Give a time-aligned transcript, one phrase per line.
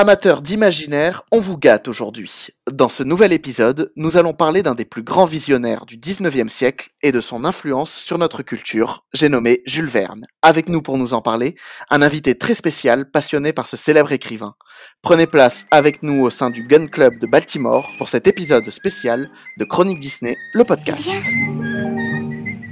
[0.00, 2.50] Amateurs d'imaginaire, on vous gâte aujourd'hui.
[2.70, 6.90] Dans ce nouvel épisode, nous allons parler d'un des plus grands visionnaires du 19e siècle
[7.02, 10.24] et de son influence sur notre culture, j'ai nommé Jules Verne.
[10.40, 11.56] Avec nous pour nous en parler,
[11.90, 14.54] un invité très spécial passionné par ce célèbre écrivain.
[15.02, 19.28] Prenez place avec nous au sein du Gun Club de Baltimore pour cet épisode spécial
[19.58, 21.08] de Chronique Disney, le podcast.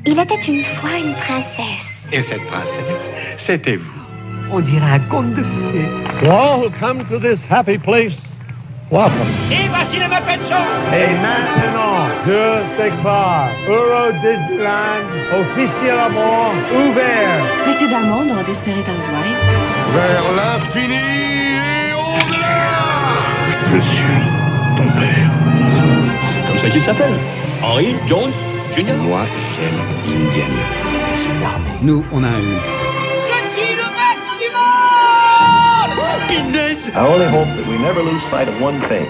[0.06, 1.82] Il était une fois une princesse.
[2.12, 4.05] Et cette princesse, c'était vous.
[4.52, 5.88] On dirait un conte de fées.
[6.22, 8.12] To all who come to this happy place,
[8.90, 9.26] welcome.
[9.50, 10.54] Et voici le Muppet Show
[10.94, 15.06] Et maintenant, je déclare Euro Disneyland
[15.40, 17.44] officiellement ouvert.
[17.64, 19.50] Précédemment dans Desperate Housewives.
[19.92, 24.06] Vers l'infini et au-delà Je suis
[24.76, 25.30] ton père.
[26.28, 27.18] C'est comme ça qu'il s'appelle.
[27.62, 28.32] Henry Jones
[28.72, 28.94] Jr.
[29.02, 30.64] Moi, j'aime Indiana.
[31.82, 32.56] Nous, on a eu.
[33.24, 33.95] Je suis le
[36.28, 39.06] I only hope that we never lose sight of one thing.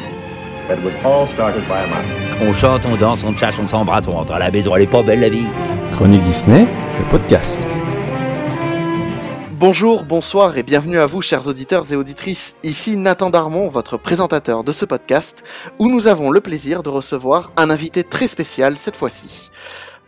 [0.69, 2.43] That it was all started by a mouse.
[2.43, 4.87] On chante, on danse, on chasse, on s'embrasse, on rentre à la maison, elle est
[4.87, 5.47] pas belle la vie.
[5.95, 6.67] Chronique Disney,
[6.99, 7.67] le podcast.
[9.53, 12.55] Bonjour, bonsoir et bienvenue à vous chers auditeurs et auditrices.
[12.63, 15.43] Ici Nathan Darmon, votre présentateur de ce podcast,
[15.79, 19.51] où nous avons le plaisir de recevoir un invité très spécial cette fois-ci.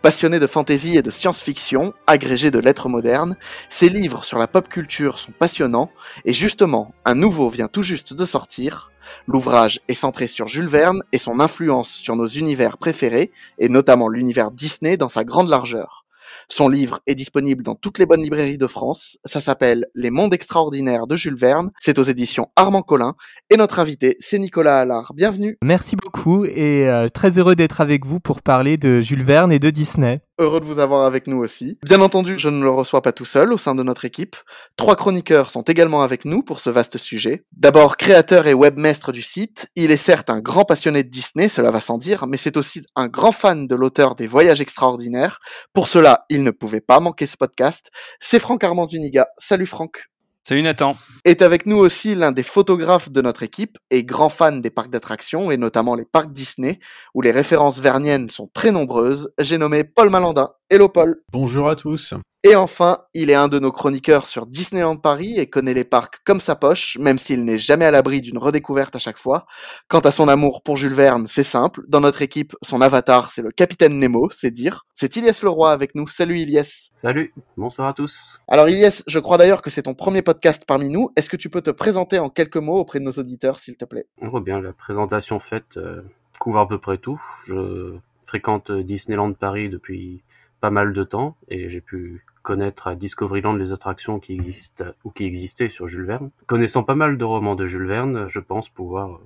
[0.01, 3.35] Passionné de fantasy et de science-fiction, agrégé de lettres modernes,
[3.69, 5.91] ses livres sur la pop culture sont passionnants,
[6.25, 8.93] et justement, un nouveau vient tout juste de sortir.
[9.27, 14.09] L'ouvrage est centré sur Jules Verne et son influence sur nos univers préférés, et notamment
[14.09, 16.05] l'univers Disney dans sa grande largeur.
[16.51, 19.19] Son livre est disponible dans toutes les bonnes librairies de France.
[19.25, 21.71] Ça s'appelle Les Mondes extraordinaires de Jules Verne.
[21.79, 23.15] C'est aux éditions Armand Collin.
[23.51, 25.13] Et notre invité, c'est Nicolas Allard.
[25.15, 25.59] Bienvenue.
[25.63, 29.59] Merci beaucoup et euh, très heureux d'être avec vous pour parler de Jules Verne et
[29.59, 30.23] de Disney.
[30.41, 31.81] Heureux de vous avoir avec nous aussi.
[31.85, 34.37] Bien entendu, je ne le reçois pas tout seul au sein de notre équipe.
[34.77, 37.45] Trois chroniqueurs sont également avec nous pour ce vaste sujet.
[37.57, 41.73] D'abord, créateur et webmestre du site, il est certes un grand passionné de Disney, cela
[41.73, 45.41] va sans dire, mais c'est aussi un grand fan de l'auteur des Voyages extraordinaires.
[45.73, 47.91] Pour cela, il ne pouvait pas manquer ce podcast.
[48.21, 49.27] C'est Franck Armand Zuniga.
[49.39, 50.09] Salut Franck.
[50.45, 50.97] Salut Nathan.
[51.25, 54.91] Est avec nous aussi l'un des photographes de notre équipe et grand fan des parcs
[54.91, 56.79] d'attractions et notamment les parcs Disney
[57.15, 59.31] où les références verniennes sont très nombreuses.
[59.39, 60.51] J'ai nommé Paul Malandin.
[60.71, 61.23] Hello Paul.
[61.33, 62.15] Bonjour à tous.
[62.45, 66.21] Et enfin, il est un de nos chroniqueurs sur Disneyland Paris et connaît les parcs
[66.25, 69.45] comme sa poche, même s'il n'est jamais à l'abri d'une redécouverte à chaque fois.
[69.89, 71.83] Quant à son amour pour Jules Verne, c'est simple.
[71.89, 74.87] Dans notre équipe, son avatar, c'est le capitaine Nemo, c'est dire.
[74.95, 76.07] C'est Ilyes Leroy avec nous.
[76.07, 76.91] Salut Ilyes.
[76.95, 78.41] Salut, bonsoir à tous.
[78.47, 81.11] Alors Ilyes, je crois d'ailleurs que c'est ton premier podcast parmi nous.
[81.17, 83.85] Est-ce que tu peux te présenter en quelques mots auprès de nos auditeurs, s'il te
[83.85, 84.07] plaît?
[84.33, 86.03] Oh bien, la présentation faite euh,
[86.39, 87.21] couvre à peu près tout.
[87.49, 90.23] Je fréquente Disneyland Paris depuis
[90.61, 95.11] pas mal de temps et j'ai pu connaître à Discoveryland les attractions qui existent ou
[95.11, 96.31] qui existaient sur Jules Verne.
[96.47, 99.21] Connaissant pas mal de romans de Jules Verne, je pense pouvoir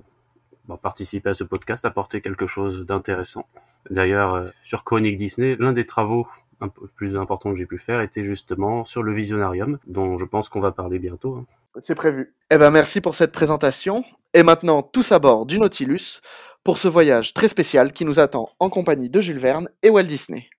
[0.67, 3.47] bah, participer à ce podcast, apporter quelque chose d'intéressant.
[3.89, 6.27] D'ailleurs, euh, sur Chronique Disney, l'un des travaux
[6.59, 10.25] un peu plus importants que j'ai pu faire était justement sur le Visionarium, dont je
[10.25, 11.35] pense qu'on va parler bientôt.
[11.37, 11.45] hein.
[11.77, 12.33] C'est prévu.
[12.51, 14.03] Eh ben merci pour cette présentation.
[14.33, 16.19] Et maintenant, tous à bord du Nautilus
[16.65, 20.03] pour ce voyage très spécial qui nous attend en compagnie de Jules Verne et Walt
[20.03, 20.49] Disney.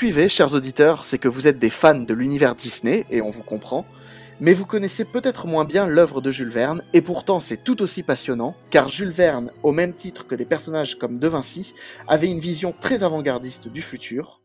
[0.00, 3.42] Suivez, chers auditeurs, c'est que vous êtes des fans de l'univers Disney, et on vous
[3.42, 3.84] comprend,
[4.40, 8.02] mais vous connaissez peut-être moins bien l'œuvre de Jules Verne, et pourtant c'est tout aussi
[8.02, 11.74] passionnant, car Jules Verne, au même titre que des personnages comme De Vinci,
[12.08, 14.40] avait une vision très avant-gardiste du futur.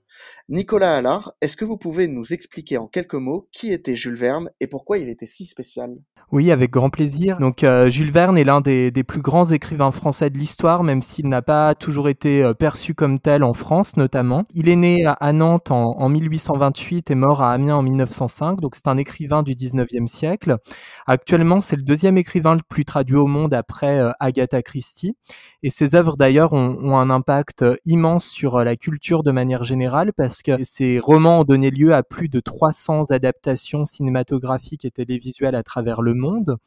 [0.50, 4.50] Nicolas Allard, est-ce que vous pouvez nous expliquer en quelques mots qui était Jules Verne
[4.60, 5.96] et pourquoi il était si spécial?
[6.31, 7.38] Oui, avec grand plaisir.
[7.38, 11.30] Donc euh, Jules Verne est l'un des, plus grands écrivains français de l'histoire, même s'il
[11.30, 14.45] n'a pas toujours été euh, perçu comme tel en France notamment.
[14.56, 18.74] Il est né à, Nantes en, en 1828 et mort à Amiens en 1905, donc
[18.75, 20.57] c'est un écrivain du 19e siècle.
[21.06, 25.16] Actuellement, c'est le deuxième écrivain le plus traduit au monde après euh, Agatha Christie.
[25.62, 30.12] Et ses œuvres d'ailleurs ont, ont un impact immense sur la culture de manière générale
[30.12, 35.56] parce que ses romans ont donné lieu à plus de 300 adaptations cinématographiques et télévisuelles
[35.56, 36.58] à travers le monde.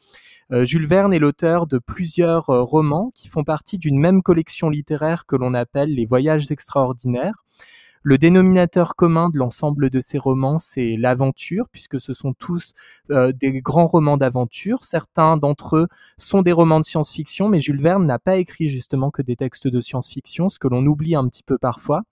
[0.50, 5.36] Jules Verne est l'auteur de plusieurs romans qui font partie d'une même collection littéraire que
[5.36, 7.44] l'on appelle les Voyages extraordinaires.
[8.02, 12.72] Le dénominateur commun de l'ensemble de ces romans, c'est l'aventure, puisque ce sont tous
[13.10, 14.84] euh, des grands romans d'aventure.
[14.84, 15.86] Certains d'entre eux
[16.16, 19.68] sont des romans de science-fiction, mais Jules Verne n'a pas écrit justement que des textes
[19.68, 22.02] de science-fiction, ce que l'on oublie un petit peu parfois.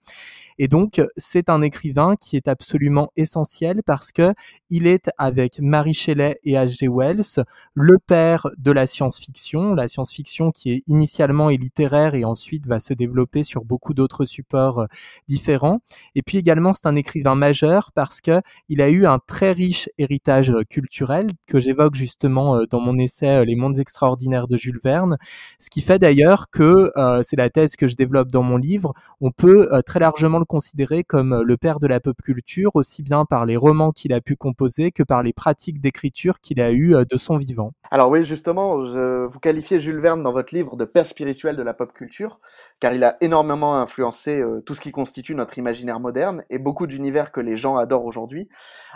[0.59, 4.33] Et donc, c'est un écrivain qui est absolument essentiel parce que
[4.69, 6.87] il est avec Mary Shelley et H.G.
[6.89, 12.65] Wells le père de la science-fiction, la science-fiction qui est initialement est littéraire et ensuite
[12.65, 14.87] va se développer sur beaucoup d'autres supports euh,
[16.15, 19.89] Et puis également, c'est un écrivain majeur parce que il a eu un très riche
[19.97, 24.79] héritage euh, culturel que j'évoque justement euh, dans mon essai Les mondes extraordinaires de Jules
[24.83, 25.17] Verne,
[25.59, 26.91] ce qui fait d'ailleurs que
[27.23, 31.03] c'est la thèse que je développe dans mon livre, on peut très largement le considéré
[31.03, 34.21] comme euh, le père de la pop culture, aussi bien par les romans qu'il a
[34.21, 37.73] pu composer que par les pratiques d'écriture qu'il a eues euh, de son vivant.
[37.91, 41.73] Alors oui, justement, vous qualifiez Jules Verne dans votre livre de père spirituel de la
[41.73, 42.39] pop culture,
[42.79, 45.66] car il a énormément influencé euh, tout ce qui constitue notre imaginaire
[45.99, 48.49] moderne et beaucoup d'univers que les gens adorent aujourd'hui.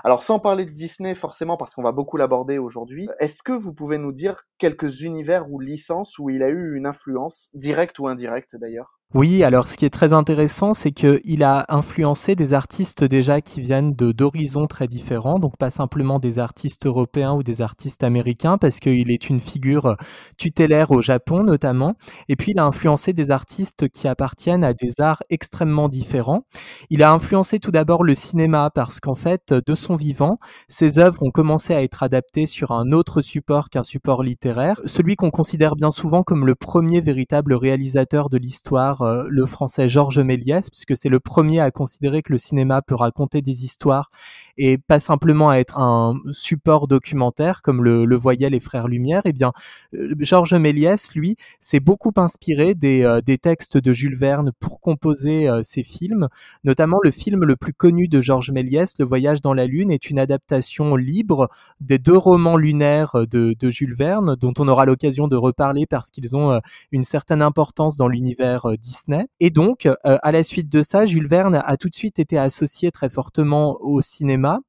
[0.03, 3.73] Alors sans parler de Disney forcément, parce qu'on va beaucoup l'aborder aujourd'hui, est-ce que vous
[3.73, 8.07] pouvez nous dire quelques univers ou licences où il a eu une influence, directe ou
[8.07, 9.00] indirecte d'ailleurs?
[9.13, 13.59] Oui, alors ce qui est très intéressant, c'est qu'il a influencé des artistes déjà qui
[13.59, 18.57] viennent de d'horizons très différents, donc pas simplement des artistes européens ou des artistes américains,
[18.57, 19.97] parce qu'il est une figure
[20.37, 21.95] tutélaire au Japon notamment.
[22.29, 26.45] Et puis il a influencé des artistes qui appartiennent à des arts extrêmement différents.
[26.89, 30.37] Il a influencé tout d'abord le cinéma, parce qu'en fait, de son vivant,
[30.69, 35.17] ses œuvres ont commencé à être adaptées sur un autre support qu'un support littéraire, celui
[35.17, 40.19] qu'on considère bien souvent comme le premier véritable réalisateur de l'histoire euh, le français Georges
[40.19, 44.09] Méliès, puisque c'est le premier à considérer que le cinéma peut raconter des histoires
[44.63, 49.21] et pas simplement à être un support documentaire comme le, voyaient les frères Lumière.
[49.25, 49.53] Eh bien,
[49.95, 55.49] euh, Georges Méliès, lui, s'est beaucoup inspiré des, euh, textes de Jules Verne pour composer
[55.63, 56.27] ses films.
[56.63, 60.09] Notamment, le film le plus connu de Georges Méliès, Le Voyage dans la Lune, est
[60.09, 61.49] une adaptation libre
[61.79, 66.35] des deux romans lunaires de, Jules Verne, dont on aura l'occasion de reparler parce qu'ils
[66.35, 66.59] ont
[66.91, 69.25] une certaine importance dans l'univers Disney.
[69.39, 72.37] Et donc, euh, à la suite de ça, Jules Verne a tout de suite été
[72.37, 74.01] associé très fortement au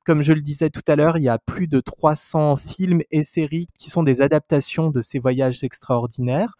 [0.04, 3.22] Comme je le disais tout à l'heure, il y a plus de 300 films et
[3.22, 6.56] séries qui sont des adaptations de ces voyages extraordinaires.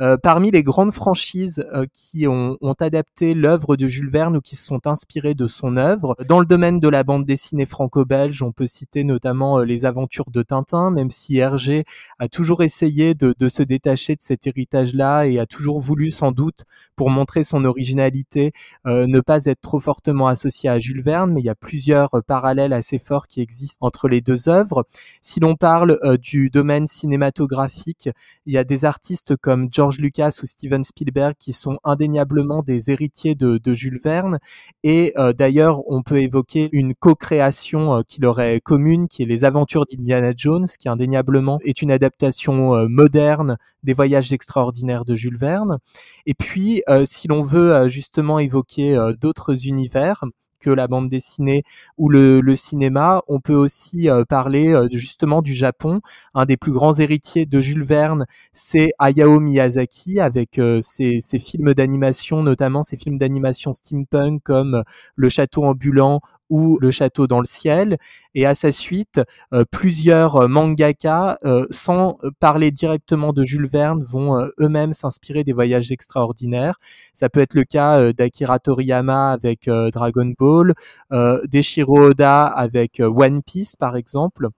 [0.00, 4.54] Euh, parmi les grandes franchises euh, qui ont, adapté l'œuvre de Jules Verne ou qui
[4.54, 8.52] se sont inspirées de son œuvre, dans le domaine de la bande dessinée franco-belge, on
[8.52, 11.84] peut citer notamment les aventures de Tintin, même si Hergé
[12.18, 16.64] a toujours essayé de, se détacher de cet héritage-là et a toujours voulu sans doute,
[16.96, 18.52] pour montrer son originalité,
[18.86, 22.14] euh, ne pas être trop fortement associé à Jules Verne, mais il y a plusieurs
[22.14, 22.22] euh,
[22.56, 24.86] parallèles assez forts qui existent entre les deux œuvres.
[25.22, 28.08] Si l'on parle euh, du domaine cinématographique,
[28.46, 32.90] il y a des artistes comme George Lucas ou Steven Spielberg qui sont indéniablement des
[32.90, 34.38] héritiers de, Jules Verne.
[34.84, 39.84] Et d'ailleurs, on peut évoquer une co-création qui leur est commune, qui est les aventures
[39.86, 45.78] d'Indiana Jones, qui indéniablement est une adaptation moderne des voyages extraordinaires de Jules Verne.
[46.26, 50.24] Et puis, si l'on veut euh, justement évoquer euh, d'autres univers,
[50.58, 51.62] que la bande dessinée
[51.98, 53.22] ou le, cinéma.
[53.28, 56.00] On peut aussi euh, parler justement du Japon.
[56.34, 61.74] Un des plus grands héritiers de Jules Verne, c'est Hayao Miyazaki avec ses, ses, films
[61.74, 64.82] d'animation, notamment ses films d'animation steampunk comme
[65.16, 67.98] Le Château ambulant ou Le Château dans le ciel,
[68.34, 69.20] et à sa suite,
[69.52, 75.52] euh, plusieurs euh, mangaka, euh, sans parler directement de Jules Verne, vont eux-mêmes s'inspirer des
[75.52, 76.78] voyages extraordinaires.
[77.14, 80.74] Ça peut être le cas d'Akira Toriyama avec Dragon Ball,
[81.44, 84.48] d'Eshiro Oda avec One Piece par exemple.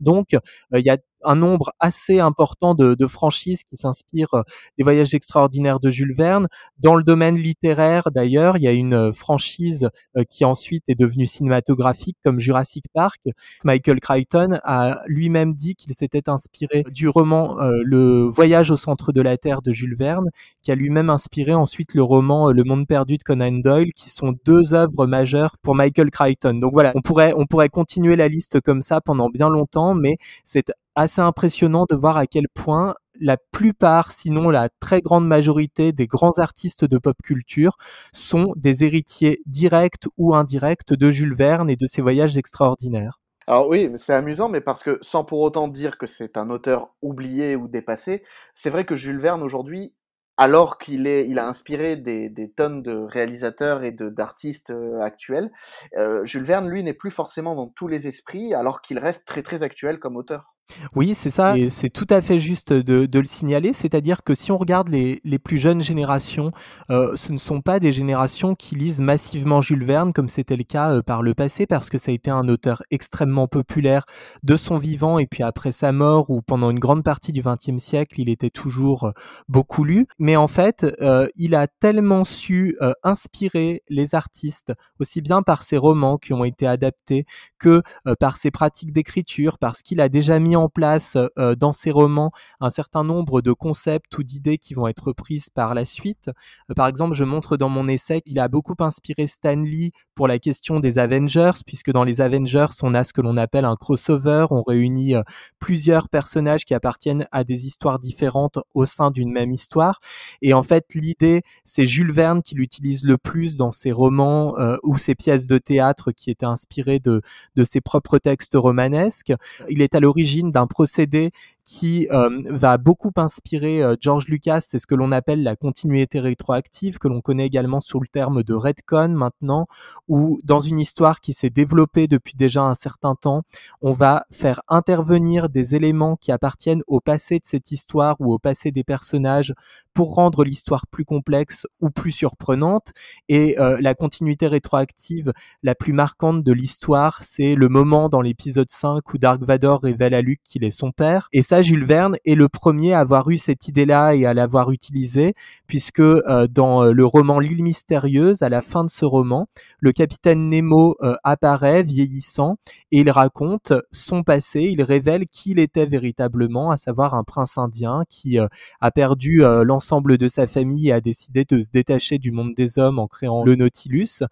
[0.00, 0.28] Donc,
[0.74, 4.42] il y a un nombre assez important de, de franchises qui s'inspirent euh,
[4.78, 6.48] des voyages extraordinaires de Jules Verne.
[6.78, 10.94] Dans le domaine littéraire, d'ailleurs, il y a une euh, franchise euh, qui ensuite est
[10.94, 13.20] devenue cinématographique comme Jurassic Park.
[13.64, 19.20] Michael Crichton a lui-même dit qu'il s'était inspiré du roman Le Voyage au centre de
[19.20, 20.28] la Terre de Jules Verne,
[20.62, 24.34] qui a lui-même inspiré ensuite le roman Le Monde perdu de Conan Doyle, qui sont
[24.44, 26.54] deux œuvres majeures pour Michael Crichton.
[26.54, 30.16] Donc voilà, on pourrait on pourrait continuer la liste comme ça pendant bien longtemps, mais
[30.44, 35.92] c'est assez impressionnant de voir à quel point la plupart, sinon la très grande majorité
[35.92, 37.76] des grands artistes de pop culture
[38.12, 43.20] sont des héritiers directs ou indirects de Jules Verne et de ses voyages extraordinaires.
[43.46, 46.94] Alors oui, c'est amusant, mais parce que sans pour autant dire que c'est un auteur
[47.02, 48.22] oublié ou dépassé,
[48.54, 49.94] c'est vrai que Jules Verne aujourd'hui,
[50.36, 55.50] alors qu'il est, a inspiré des, tonnes de réalisateurs et d'artistes euh, actuels,
[55.98, 59.42] euh, Jules Verne, lui, n'est plus forcément dans tous les esprits, alors qu'il reste très
[59.42, 60.54] très actuel comme auteur.
[60.94, 64.34] Oui, c'est ça, et c'est tout à fait juste de, de le signaler, c'est-à-dire que
[64.34, 66.52] si on regarde les, les plus jeunes générations,
[66.90, 70.64] euh, ce ne sont pas des générations qui lisent massivement Jules Verne comme c'était le
[70.64, 74.04] cas euh, par le passé, parce que ça a été un auteur extrêmement populaire
[74.42, 77.82] de son vivant et puis après sa mort ou pendant une grande partie du XXe
[77.82, 79.10] siècle, il était toujours euh,
[79.48, 80.06] beaucoup lu.
[80.18, 85.62] Mais en fait, euh, il a tellement su euh, inspirer les artistes, aussi bien par
[85.62, 87.24] ses romans qui ont été adaptés
[87.58, 91.72] que euh, par ses pratiques d'écriture, parce qu'il a déjà mis en place euh, dans
[91.72, 95.84] ses romans un certain nombre de concepts ou d'idées qui vont être prises par la
[95.84, 96.30] suite.
[96.70, 100.28] Euh, par exemple, je montre dans mon essai qu'il a beaucoup inspiré Stan Lee pour
[100.28, 103.76] la question des Avengers, puisque dans les Avengers, on a ce que l'on appelle un
[103.76, 105.22] crossover, on réunit euh,
[105.58, 110.00] plusieurs personnages qui appartiennent à des histoires différentes au sein d'une même histoire.
[110.42, 114.98] Et en fait, l'idée, c'est Jules Verne qui l'utilise le plus dans ses romans ou
[114.98, 117.22] ses pièces de théâtre qui étaient inspirées de
[117.64, 119.32] ses propres textes romanesques.
[119.68, 121.32] Il est à l'origine d'un procédé
[121.70, 126.18] qui euh, va beaucoup inspirer euh, George Lucas, c'est ce que l'on appelle la continuité
[126.18, 129.68] rétroactive, que l'on connaît également sous le terme de retcon maintenant,
[130.08, 133.42] où dans une histoire qui s'est développée depuis déjà un certain temps,
[133.82, 138.40] on va faire intervenir des éléments qui appartiennent au passé de cette histoire ou au
[138.40, 139.54] passé des personnages
[139.94, 142.92] pour rendre l'histoire plus complexe ou plus surprenante.
[143.28, 148.70] Et euh, la continuité rétroactive la plus marquante de l'histoire, c'est le moment dans l'épisode
[148.70, 151.28] 5 où Dark Vador révèle à Luke qu'il est son père.
[151.32, 154.70] Et ça, Jules Verne est le premier à avoir eu cette idée-là et à l'avoir
[154.70, 155.34] utilisée,
[155.66, 159.48] puisque euh, dans euh, le roman L'île mystérieuse, à la fin de ce roman,
[159.80, 162.56] le capitaine Nemo euh, apparaît vieillissant
[162.92, 167.58] et il raconte son passé, il révèle qui il était véritablement, à savoir un prince
[167.58, 172.30] indien qui a perdu l'ensemble de sa famille et a décidé de se détacher du
[172.30, 174.22] monde des hommes en créant le Nautilus.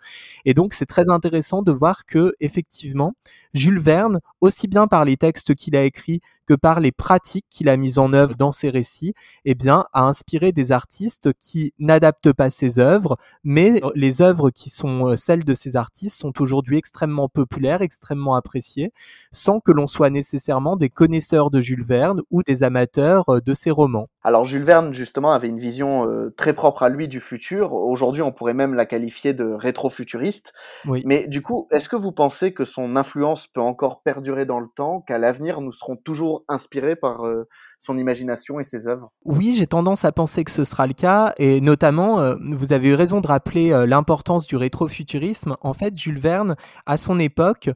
[0.44, 3.14] Et donc c'est très intéressant de voir que effectivement
[3.54, 7.68] Jules Verne, aussi bien par les textes qu'il a écrits que par les pratiques qu'il
[7.68, 9.12] a mises en œuvre dans ses récits,
[9.44, 14.70] eh bien, a inspiré des artistes qui n'adaptent pas ses œuvres, mais les œuvres qui
[14.70, 18.92] sont euh, celles de ces artistes sont aujourd'hui extrêmement populaires, extrêmement appréciées,
[19.30, 23.52] sans que l'on soit nécessairement des connaisseurs de Jules Verne ou des amateurs euh, de
[23.52, 24.08] ses romans.
[24.22, 27.74] Alors Jules Verne, justement, avait une vision euh, très propre à lui du futur.
[27.74, 30.54] Aujourd'hui, on pourrait même la qualifier de rétro-futuriste.
[30.86, 31.02] Oui.
[31.04, 34.68] Mais du coup, est-ce que vous pensez que son influence peut encore perdurer dans le
[34.74, 39.54] temps, qu'à l'avenir, nous serons toujours inspirés par euh, son imagination et ses œuvres Oui,
[39.56, 42.94] j'ai tendance à penser que ce sera le cas, et notamment, euh, vous avez eu
[42.94, 45.56] raison de rappeler euh, l'importance du rétrofuturisme.
[45.60, 47.70] En fait, Jules Verne, à son époque,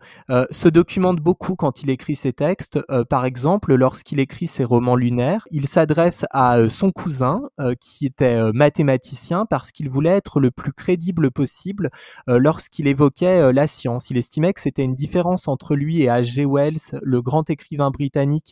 [0.51, 2.81] se documente beaucoup quand il écrit ses textes.
[3.09, 7.43] Par exemple, lorsqu'il écrit ses romans lunaires, il s'adresse à son cousin,
[7.81, 11.91] qui était mathématicien, parce qu'il voulait être le plus crédible possible
[12.27, 14.11] lorsqu'il évoquait la science.
[14.11, 16.47] Il estimait que c'était une différence entre lui et H.G.
[16.47, 18.52] Wells, le grand écrivain britannique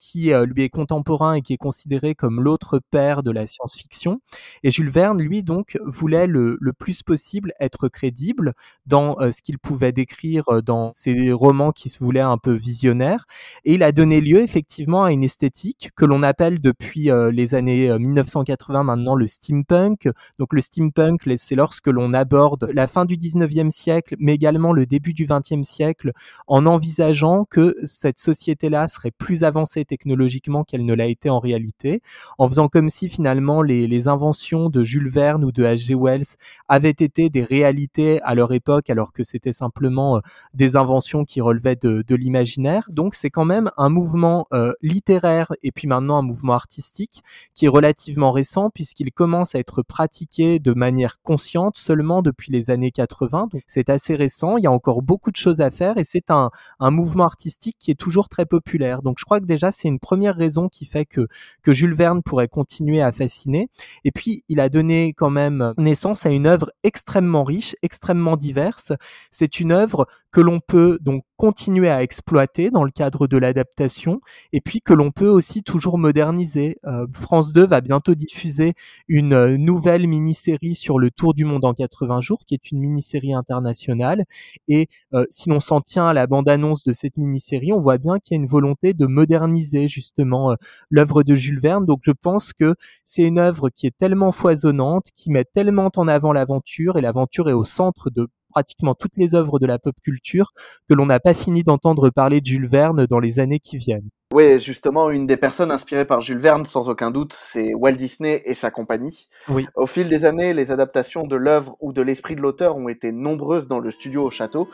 [0.00, 4.20] qui euh, lui est contemporain et qui est considéré comme l'autre père de la science-fiction.
[4.64, 8.54] Et Jules Verne, lui, donc, voulait le, le plus possible être crédible
[8.86, 12.52] dans euh, ce qu'il pouvait décrire euh, dans ses romans qui se voulaient un peu
[12.52, 13.26] visionnaires.
[13.64, 17.90] Et il a donné lieu effectivement à une esthétique que l'on appelle depuis les années
[17.90, 20.08] euh, 1980 maintenant le steampunk.
[20.38, 24.86] Donc le steampunk, c'est lorsque l'on aborde la fin du 19e siècle, mais également le
[24.86, 26.12] début du 20e siècle,
[26.46, 32.00] en envisageant que cette société-là serait plus avancée technologiquement qu'elle ne l'a été en réalité,
[32.38, 35.96] en faisant comme si finalement les, les inventions de Jules Verne ou de H.G.
[35.96, 36.36] Wells
[36.68, 40.20] avaient été des réalités à leur époque, alors que c'était simplement euh,
[40.54, 42.84] des inventions qui relevaient de, de l'imaginaire.
[42.88, 47.64] Donc c'est quand même un mouvement euh, littéraire et puis maintenant un mouvement artistique qui
[47.64, 52.92] est relativement récent puisqu'il commence à être pratiqué de manière consciente seulement depuis les années
[52.92, 53.48] 80.
[53.52, 56.30] Donc c'est assez récent, il y a encore beaucoup de choses à faire et c'est
[56.30, 59.02] un, un mouvement artistique qui est toujours très populaire.
[59.02, 61.28] Donc je crois que déjà c'est une première raison qui fait que,
[61.62, 63.68] que Jules Verne pourrait continuer à fasciner.
[64.04, 68.92] Et puis il a donné quand même naissance à une œuvre extrêmement riche, extrêmement diverse.
[69.30, 74.20] C'est une œuvre que l'on peut donc continuer à exploiter dans le cadre de l'adaptation
[74.52, 76.76] et puis que l'on peut aussi toujours moderniser.
[76.84, 78.74] Euh, France 2 va bientôt diffuser
[79.08, 82.78] une euh, nouvelle mini-série sur le tour du monde en 80 jours qui est une
[82.80, 84.26] mini-série internationale
[84.68, 88.18] et euh, si l'on s'en tient à la bande-annonce de cette mini-série, on voit bien
[88.18, 90.54] qu'il y a une volonté de moderniser justement
[90.90, 91.86] l'œuvre de Jules Verne.
[91.86, 92.74] Donc je pense que
[93.06, 97.48] c'est une œuvre qui est tellement foisonnante, qui met tellement en avant l'aventure et l'aventure
[97.48, 100.52] est au centre de pratiquement toutes les œuvres de la pop culture
[100.88, 104.10] que l'on n'a pas fini d'entendre parler de Jules Verne dans les années qui viennent.
[104.32, 108.42] Oui, justement, une des personnes inspirées par Jules Verne, sans aucun doute, c'est Walt Disney
[108.44, 109.28] et sa compagnie.
[109.48, 109.66] Oui.
[109.74, 113.10] Au fil des années, les adaptations de l'œuvre ou de l'esprit de l'auteur ont été
[113.10, 114.68] nombreuses dans le studio au château,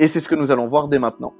[0.00, 1.34] et c'est ce que nous allons voir dès maintenant.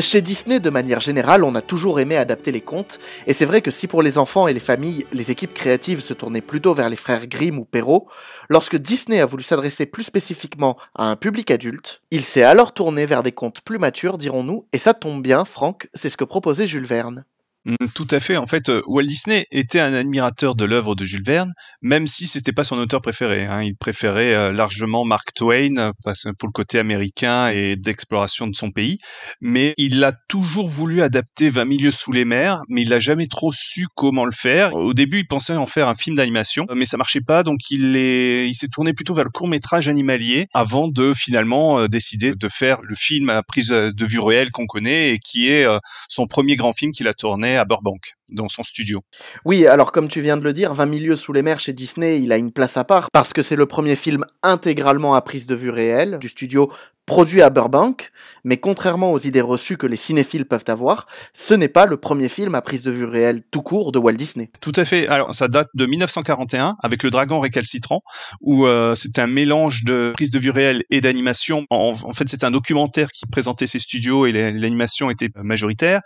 [0.00, 3.62] Chez Disney, de manière générale, on a toujours aimé adapter les contes, et c'est vrai
[3.62, 6.88] que si pour les enfants et les familles, les équipes créatives se tournaient plutôt vers
[6.88, 8.06] les frères Grimm ou Perrault,
[8.48, 13.06] lorsque Disney a voulu s'adresser plus spécifiquement à un public adulte, il s'est alors tourné
[13.06, 16.68] vers des contes plus matures, dirons-nous, et ça tombe bien, Franck, c'est ce que proposait
[16.68, 17.24] Jules Verne.
[17.68, 18.38] Mm, tout à fait.
[18.38, 22.26] En fait, euh, Walt Disney était un admirateur de l'œuvre de Jules Verne, même si
[22.26, 23.44] c'était pas son auteur préféré.
[23.44, 23.62] Hein.
[23.62, 25.92] Il préférait euh, largement Mark Twain euh,
[26.38, 29.00] pour le côté américain et d'exploration de son pays.
[29.42, 33.26] Mais il a toujours voulu adapter 20 milieux sous les mers, mais il n'a jamais
[33.26, 34.72] trop su comment le faire.
[34.72, 37.96] Au début, il pensait en faire un film d'animation, mais ça marchait pas, donc il
[37.96, 42.78] il s'est tourné plutôt vers le court métrage animalier avant de finalement décider de faire
[42.82, 45.66] le film à prise de vue réelle qu'on connaît et qui est
[46.08, 49.00] son premier grand film qu'il a tourné à Burbank, dans son studio.
[49.44, 52.20] Oui, alors comme tu viens de le dire, 20 milieux sous les mers chez Disney,
[52.20, 55.46] il a une place à part parce que c'est le premier film intégralement à prise
[55.46, 56.70] de vue réelle du studio
[57.08, 58.12] produit à Burbank,
[58.44, 62.28] mais contrairement aux idées reçues que les cinéphiles peuvent avoir, ce n'est pas le premier
[62.28, 64.50] film à prise de vue réelle tout court de Walt Disney.
[64.60, 65.08] Tout à fait.
[65.08, 68.02] Alors ça date de 1941 avec Le Dragon récalcitrant,
[68.42, 71.64] où euh, c'était un mélange de prise de vue réelle et d'animation.
[71.70, 76.02] En, en, fait, c'était un documentaire qui présentait ses studios et l'animation était majoritaire.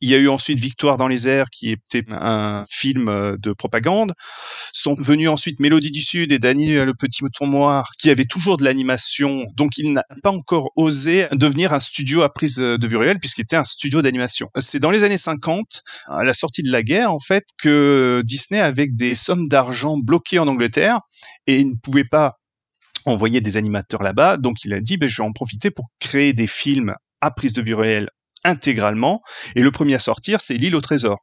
[0.00, 3.52] Il y a eu ensuite Victoire dans les airs, qui était un film euh, de
[3.52, 4.12] propagande.
[4.72, 8.56] Sont venus ensuite Mélodie du Sud et Daniel le Petit Mouton Noir, qui avait toujours
[8.58, 9.46] de l'animation.
[9.54, 13.42] Donc il n'a pas encore osé devenir un studio à prise de vue réelle, puisqu'il
[13.42, 14.48] était un studio d'animation.
[14.58, 18.60] C'est dans les années 50, à la sortie de la guerre, en fait, que Disney,
[18.60, 21.00] avec des sommes d'argent bloquées en Angleterre,
[21.46, 22.34] et il ne pouvait pas
[23.06, 26.32] envoyer des animateurs là-bas, donc il a dit, ben, je vais en profiter pour créer
[26.32, 28.08] des films à prise de vue réelle
[28.46, 29.22] intégralement.
[29.54, 31.18] Et le premier à sortir, c'est L'île au trésor.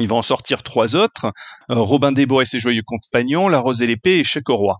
[0.00, 1.32] Il va en sortir trois autres,
[1.70, 4.56] euh, Robin des Bois et ses joyeux compagnons, La Rose et l'épée et Chèque au
[4.56, 4.78] roi.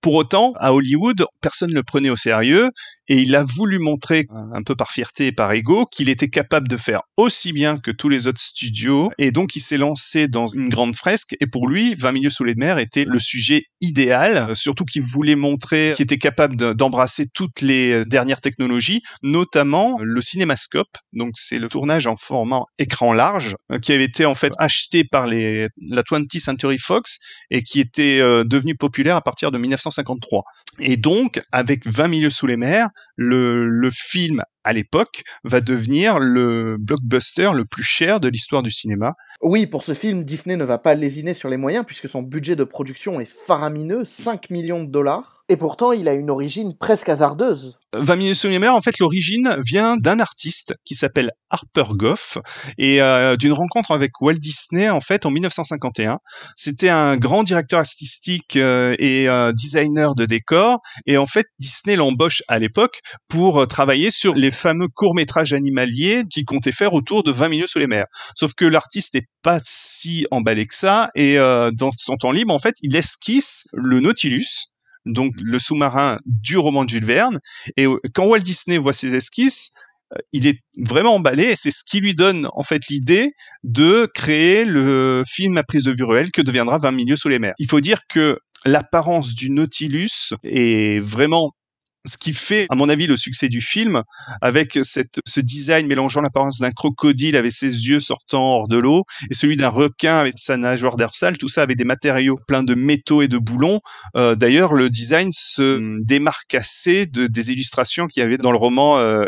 [0.00, 2.70] Pour autant, à Hollywood, personne ne le prenait au sérieux
[3.08, 6.68] et il a voulu montrer, un peu par fierté et par ego, qu'il était capable
[6.68, 9.10] de faire aussi bien que tous les autres studios.
[9.18, 11.36] Et donc il s'est lancé dans une grande fresque.
[11.40, 15.36] Et pour lui, 20 milieux sous les mers était le sujet idéal, surtout qu'il voulait
[15.36, 21.68] montrer qu'il était capable d'embrasser toutes les dernières technologies, notamment le cinémascope, donc c'est le
[21.68, 26.38] tournage en format écran large qui avait été en fait acheté par les, la 20th
[26.38, 27.18] Century Fox
[27.50, 30.44] et qui était euh, devenu populaire à partir de 1953.
[30.80, 36.18] Et donc, avec 20 milieux sous les mers, le, le film à l'époque, va devenir
[36.18, 39.14] le blockbuster le plus cher de l'histoire du cinéma.
[39.40, 42.56] Oui, pour ce film, Disney ne va pas lésiner sur les moyens puisque son budget
[42.56, 45.36] de production est faramineux, 5 millions de dollars.
[45.48, 47.78] Et pourtant, il a une origine presque hasardeuse.
[47.92, 52.38] 20 minutes sous les mers, en fait, l'origine vient d'un artiste qui s'appelle Harper Goff
[52.78, 56.18] et euh, d'une rencontre avec Walt Disney, en fait, en 1951.
[56.56, 61.94] C'était un grand directeur artistique euh, et euh, designer de décors et en fait, Disney
[61.94, 67.30] l'embauche à l'époque pour travailler sur les fameux courts-métrages animaliers qu'il comptait faire autour de
[67.30, 68.06] 20 milieux sous les mers.
[68.36, 72.52] Sauf que l'artiste n'est pas si emballé que ça, et euh, dans son temps libre,
[72.52, 74.66] en fait, il esquisse le Nautilus,
[75.04, 77.38] donc le sous-marin du roman de Jules Verne,
[77.76, 79.70] et euh, quand Walt Disney voit ces esquisses,
[80.12, 83.32] euh, il est vraiment emballé et c'est ce qui lui donne en fait l'idée
[83.64, 87.38] de créer le film à prise de vue réelle que deviendra 20 milieux sous les
[87.38, 87.54] mers.
[87.58, 91.52] Il faut dire que l'apparence du Nautilus est vraiment
[92.06, 94.02] ce qui fait, à mon avis, le succès du film,
[94.40, 99.04] avec cette, ce design mélangeant l'apparence d'un crocodile avec ses yeux sortant hors de l'eau
[99.30, 102.74] et celui d'un requin avec sa nageoire dorsale, tout ça avec des matériaux pleins de
[102.74, 103.80] métaux et de boulons.
[104.16, 108.58] Euh, D'ailleurs, le design se démarque assez de, des illustrations qu'il y avait dans le
[108.58, 109.24] roman euh.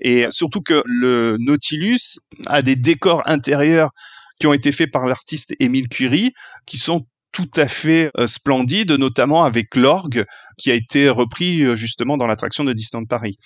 [0.00, 3.90] Et surtout que le Nautilus a des décors intérieurs
[4.38, 6.32] qui ont été faits par l'artiste Émile Curie,
[6.66, 10.24] qui sont tout à fait euh, splendide, notamment avec l'orgue
[10.58, 13.36] qui a été repris euh, justement dans l'attraction de Disneyland Paris.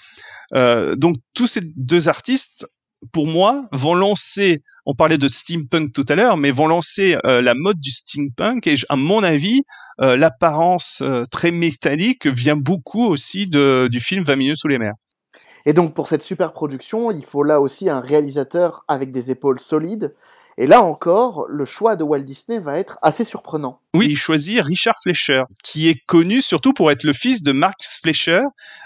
[0.54, 2.66] Euh, donc tous ces deux artistes,
[3.12, 7.54] pour moi, vont lancer, on parlait de steampunk tout à l'heure, mais vont lancer la
[7.54, 9.62] mode du steampunk et à mon avis,
[9.98, 14.94] l'apparence très métallique vient beaucoup aussi de, du film 20 minutes sous les mers.
[15.66, 19.60] Et donc pour cette super production, il faut là aussi un réalisateur avec des épaules
[19.60, 20.14] solides
[20.58, 23.80] et là encore, le choix de Walt Disney va être assez surprenant.
[23.94, 28.00] Oui, il choisit Richard Fleischer, qui est connu surtout pour être le fils de Max
[28.02, 28.42] Fleischer,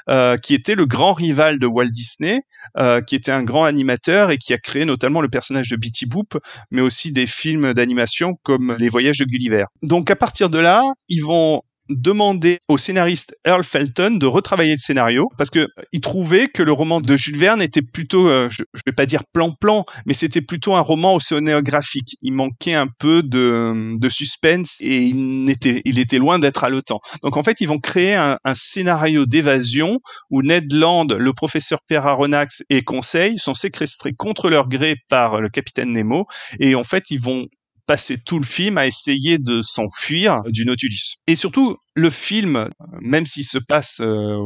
[0.09, 2.41] euh, qui était le grand rival de Walt Disney,
[2.77, 6.07] euh, qui était un grand animateur et qui a créé notamment le personnage de Betty
[6.07, 6.39] Boop,
[6.71, 9.65] mais aussi des films d'animation comme Les Voyages de Gulliver.
[9.83, 14.79] Donc à partir de là, ils vont demandé au scénariste Earl Felton de retravailler le
[14.79, 18.63] scénario parce que il trouvait que le roman de Jules Verne était plutôt, euh, je,
[18.87, 22.17] vais pas dire plan-plan, mais c'était plutôt un roman océanographique.
[22.23, 27.01] Il manquait un peu de, suspense et il était, il était loin d'être haletant.
[27.23, 29.99] Donc en fait, ils vont créer un, un scénario d'évasion
[30.31, 35.41] où Ned Land, le professeur Pierre Aronnax et Conseil sont séquestrés contre leur gré par
[35.41, 36.27] le capitaine Nemo
[36.59, 37.47] et en fait, ils vont
[37.91, 41.17] passer tout le film à essayer de s'enfuir du Nautilus.
[41.27, 44.39] Et surtout, le film, même s'il se passe euh,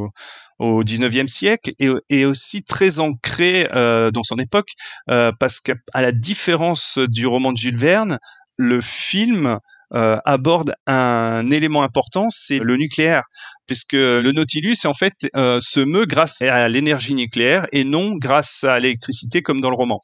[0.57, 4.71] au 19e siècle, est, aussi très ancré euh, dans son époque,
[5.11, 8.17] euh, parce qu'à la différence du roman de Jules Verne,
[8.57, 9.59] le film
[9.91, 13.25] aborde un élément important, c'est le nucléaire,
[13.67, 18.79] puisque le Nautilus en fait se meut grâce à l'énergie nucléaire et non grâce à
[18.79, 20.01] l'électricité comme dans le roman.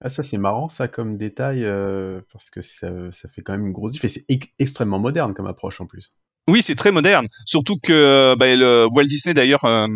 [0.00, 3.66] Ah, ça c'est marrant ça comme détail euh, parce que ça, ça, fait quand même
[3.66, 6.14] une grosse différence et c'est extrêmement moderne comme approche en plus.
[6.48, 7.28] Oui, c'est très moderne.
[7.44, 9.86] Surtout que bah, le, Walt Disney d'ailleurs euh,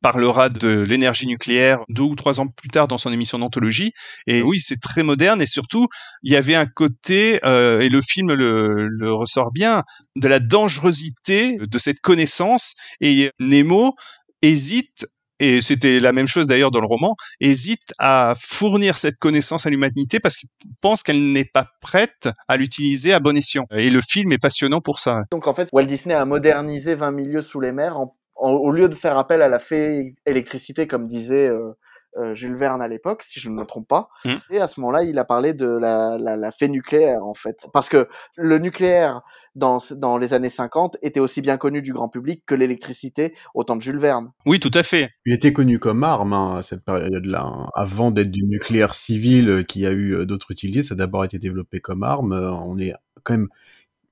[0.00, 3.92] parlera de l'énergie nucléaire deux ou trois ans plus tard dans son émission d'anthologie.
[4.26, 5.40] Et oui, c'est très moderne.
[5.40, 5.86] Et surtout,
[6.24, 9.84] il y avait un côté euh, et le film le, le, ressort bien
[10.16, 12.74] de la dangerosité de cette connaissance.
[13.00, 13.94] Et Nemo
[14.42, 15.06] hésite
[15.42, 19.70] et c'était la même chose d'ailleurs dans le roman, hésite à fournir cette connaissance à
[19.70, 20.48] l'humanité parce qu'il
[20.80, 23.64] pense qu'elle n'est pas prête à l'utiliser à bon escient.
[23.72, 25.24] Et le film est passionnant pour ça.
[25.32, 27.98] Donc en fait, Walt Disney a modernisé 20 milieux sous les mers
[28.36, 31.76] au lieu de faire appel à la fée électricité comme disait euh,
[32.18, 34.08] euh, Jules Verne à l'époque, si je ne me trompe pas.
[34.24, 34.30] Mmh.
[34.50, 37.66] Et à ce moment-là, il a parlé de la, la, la fée nucléaire, en fait.
[37.72, 39.22] Parce que le nucléaire,
[39.54, 43.64] dans, dans les années 50, était aussi bien connu du grand public que l'électricité au
[43.64, 44.32] temps de Jules Verne.
[44.46, 45.10] Oui, tout à fait.
[45.26, 47.42] Il était connu comme arme hein, à cette période-là.
[47.44, 47.66] Hein.
[47.74, 51.24] Avant d'être du nucléaire civil euh, qui a eu euh, d'autres utilités, ça a d'abord
[51.24, 52.32] été développé comme arme.
[52.32, 53.48] On est quand même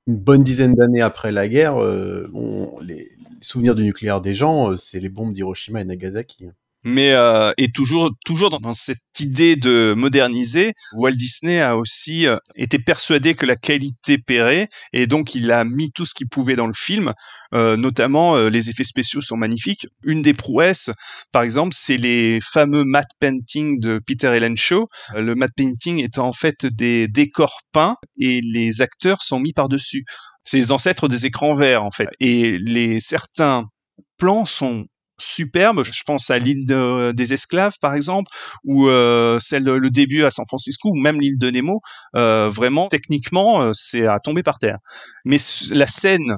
[0.07, 1.77] une bonne dizaine d'années après la guerre.
[1.83, 6.49] Euh, on, les, les souvenirs du nucléaire des gens, c'est les bombes d'Hiroshima et Nagasaki
[6.85, 12.37] mais euh, et toujours toujours dans, cette idée de moderniser, Walt Disney a aussi euh,
[12.57, 16.57] été persuadé que la qualité paierait et donc il a mis tout ce qu'il pouvait
[16.57, 17.13] dans le film,
[17.55, 19.87] euh, notamment euh, les effets spéciaux sont magnifiques.
[20.05, 20.91] Une des prouesses,
[21.33, 24.89] par exemple, c'est les fameux matte painting de Peter Ellen Shaw.
[25.15, 29.53] Euh, le matte painting étant en fait des décors peints et les acteurs sont mis
[29.53, 30.05] par dessus.
[30.45, 33.67] C'est les ancêtres des écrans verts en fait et les certains
[34.17, 34.87] plans sont
[35.21, 35.85] superbe.
[35.85, 38.31] Je pense à l'île de, des esclaves, par exemple,
[38.65, 41.81] ou euh, celle le début à San Francisco, ou même l'île de Nemo.
[42.17, 44.79] Euh, vraiment, techniquement, euh, c'est à tomber par terre.
[45.25, 45.37] Mais
[45.71, 46.37] la scène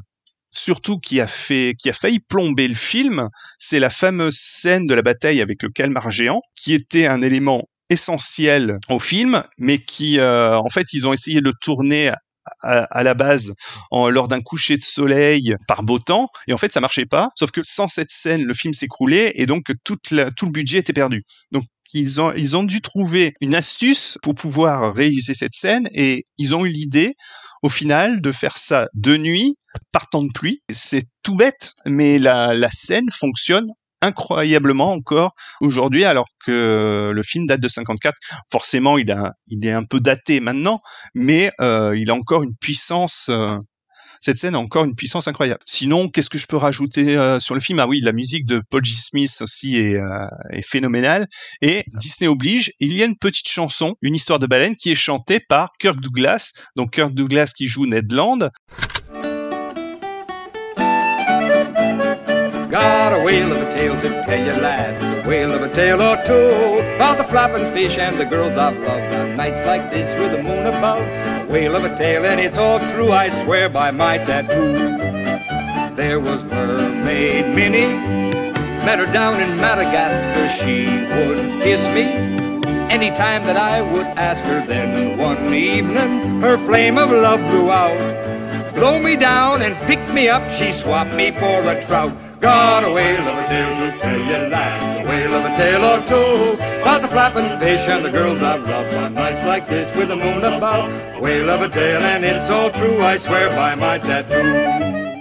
[0.55, 4.95] surtout qui a fait, qui a failli plomber le film, c'est la fameuse scène de
[4.95, 10.19] la bataille avec le calmar géant, qui était un élément essentiel au film, mais qui,
[10.19, 12.13] euh, en fait, ils ont essayé de le tourner
[12.63, 13.55] à, la base
[13.91, 17.31] en, lors d'un coucher de soleil par beau temps et en fait ça marchait pas
[17.37, 21.25] sauf que sans cette scène le film s'écroulait et donc tout le budget était perdu.
[21.51, 26.25] Donc ils ont ils ont dû trouver une astuce pour pouvoir réaliser cette scène et
[26.39, 27.15] ils ont eu l'idée
[27.63, 29.57] au final de faire ça de nuit
[29.93, 30.63] par temps de pluie.
[30.71, 33.69] C'est tout bête mais la, la scène fonctionne
[34.03, 38.15] incroyablement encore aujourd'hui, alors que le film date de 54.
[38.51, 40.81] Forcément, il, a, il est un peu daté maintenant,
[41.15, 43.29] mais euh, il a encore une puissance.
[43.31, 43.57] Euh,
[44.21, 45.61] cette scène a encore une puissance incroyable.
[45.67, 47.81] Sinon, qu'est-ce que je peux rajouter euh, sur le film?
[47.81, 48.95] Ah oui, la musique de Paul G.
[48.95, 49.99] Smith aussi est,
[50.51, 51.27] est phénoménale.
[51.61, 54.97] Et Disney oblige, il y a une petite chanson, une histoire de baleine, qui est
[54.97, 56.53] chantée par Kirk Douglas.
[56.77, 58.49] Donc Kirk Douglas qui joue Ned Land.
[62.73, 65.05] Got a whale of a tale to tell you, lads.
[65.05, 68.79] A whale of a tale or two about the flapping fish and the girls I've
[68.79, 71.03] loved on nights like this with the moon above.
[71.03, 73.13] A whale of a tale, and it's all true.
[73.13, 74.73] I swear by my tattoo.
[75.97, 77.93] There was Mermaid Minnie,
[78.87, 80.65] met her down in Madagascar.
[80.65, 82.05] She would kiss me
[82.91, 84.65] anytime that I would ask her.
[84.67, 88.75] Then one evening, her flame of love blew out.
[88.75, 90.49] Blow me down and pick me up.
[90.51, 92.17] She swapped me for a trout.
[92.45, 96.73] A whale of a tale to tell you a whale of a tale or two
[97.03, 100.45] the flapping fish and the girls I've loved nights like this with moon.
[100.45, 105.13] A whale of a tale and it's all true, I swear by my tattoo.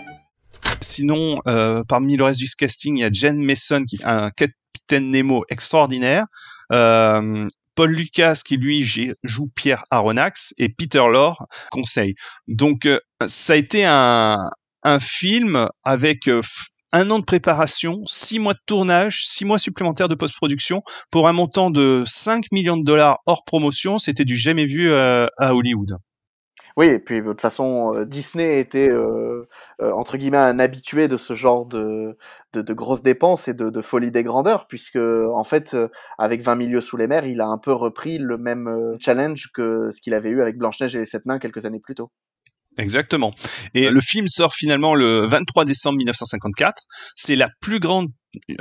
[0.81, 4.31] Sinon, euh, parmi le reste du casting, il y a Jen Mason qui fait un
[4.31, 6.25] capitaine Nemo extraordinaire.
[6.71, 12.15] Euh, Paul Lucas qui lui joue Pierre Aronnax et Peter Lorre conseil.
[12.47, 14.49] Donc euh, ça a été un,
[14.99, 16.27] film avec
[16.93, 21.33] un an de préparation, six mois de tournage, six mois supplémentaires de post-production pour un
[21.33, 23.99] montant de 5 millions de dollars hors promotion.
[23.99, 25.97] C'était du jamais vu euh, à Hollywood.
[26.77, 29.45] Oui, et puis de toute façon, euh, Disney était euh,
[29.79, 32.17] entre guillemets un habitué de ce genre de,
[32.53, 35.75] grosses dépenses et de, de, folie des grandeurs, puisque en fait,
[36.17, 39.89] avec 20 milieux sous les mers, il a un peu repris le même challenge que
[39.91, 42.09] ce qu'il avait eu avec Blanche-Neige et les Sept Nains quelques années plus tôt.
[42.77, 43.33] Exactement.
[43.73, 46.83] Et le film sort finalement le 23 décembre 1954.
[47.15, 48.07] C'est la plus grande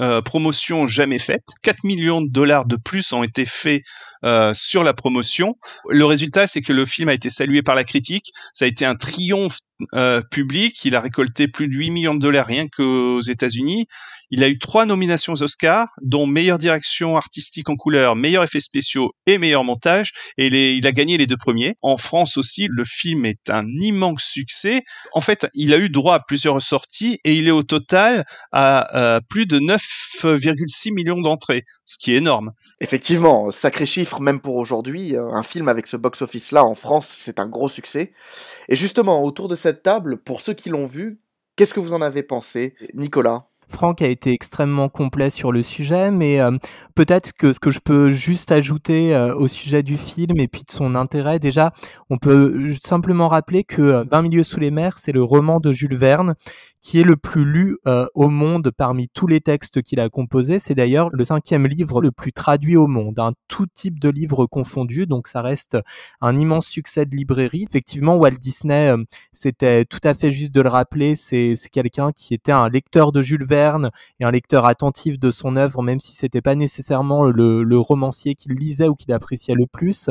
[0.01, 1.45] euh, promotion jamais faite.
[1.63, 3.83] 4 millions de dollars de plus ont été faits
[4.25, 5.55] euh, sur la promotion.
[5.89, 8.33] Le résultat, c'est que le film a été salué par la critique.
[8.53, 9.59] Ça a été un triomphe
[9.95, 10.85] euh, public.
[10.85, 13.87] Il a récolté plus de 8 millions de dollars rien qu'aux États-Unis.
[14.31, 18.61] Il a eu trois nominations aux Oscars, dont meilleure direction artistique en couleur, meilleurs effets
[18.61, 20.13] spéciaux et meilleur montage.
[20.39, 21.75] Et il a gagné les deux premiers.
[21.83, 24.83] En France aussi, le film est un immense succès.
[25.15, 29.17] En fait, il a eu droit à plusieurs sorties et il est au total à
[29.17, 32.53] euh, plus de 9,6 millions d'entrées, ce qui est énorme.
[32.81, 35.17] Effectivement, sacré chiffre même pour aujourd'hui.
[35.17, 38.13] Un film avec ce box-office-là en France, c'est un gros succès.
[38.69, 41.21] Et justement, autour de cette table, pour ceux qui l'ont vu,
[41.57, 43.50] qu'est-ce que vous en avez pensé Nicolas?
[43.71, 46.51] Franck a été extrêmement complet sur le sujet, mais euh,
[46.95, 50.65] peut-être que ce que je peux juste ajouter euh, au sujet du film et puis
[50.65, 51.73] de son intérêt, déjà,
[52.11, 55.73] on peut simplement rappeler que 20 euh, milieux sous les mers, c'est le roman de
[55.73, 56.35] Jules Verne
[56.83, 57.77] qui est le plus lu
[58.15, 60.59] au monde parmi tous les textes qu'il a composés.
[60.59, 64.47] C'est d'ailleurs le cinquième livre le plus traduit au monde, un tout type de livre
[64.47, 65.77] confondu, donc ça reste
[66.23, 67.67] un immense succès de librairie.
[67.69, 68.95] Effectivement, Walt Disney,
[69.35, 73.21] c'était tout à fait juste de le rappeler, c'est quelqu'un qui était un lecteur de
[73.21, 73.60] Jules Verne
[74.19, 78.53] et un lecteur attentif de son œuvre, même si c'était pas nécessairement le, romancier qu'il
[78.53, 80.11] lisait ou qu'il appréciait le plus.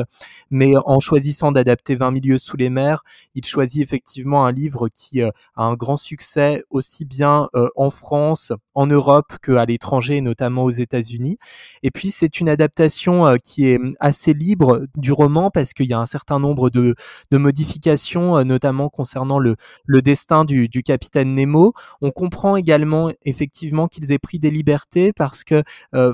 [0.50, 3.02] Mais en choisissant d'adapter 20 milieux sous les mers,
[3.34, 7.90] il choisit effectivement un livre qui euh, a un grand succès aussi bien euh, en
[7.90, 11.38] France, en Europe qu'à l'étranger, notamment aux États-Unis.
[11.82, 15.94] Et puis c'est une adaptation euh, qui est assez libre du roman parce qu'il y
[15.94, 16.94] a un certain nombre de,
[17.32, 21.72] modifications, notamment concernant le, le destin du, du, capitaine Nemo.
[22.02, 25.62] On comprend également effectivement qu'ils aient pris des libertés parce que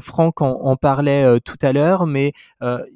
[0.01, 2.33] Franck en, en parlait tout à l'heure, mais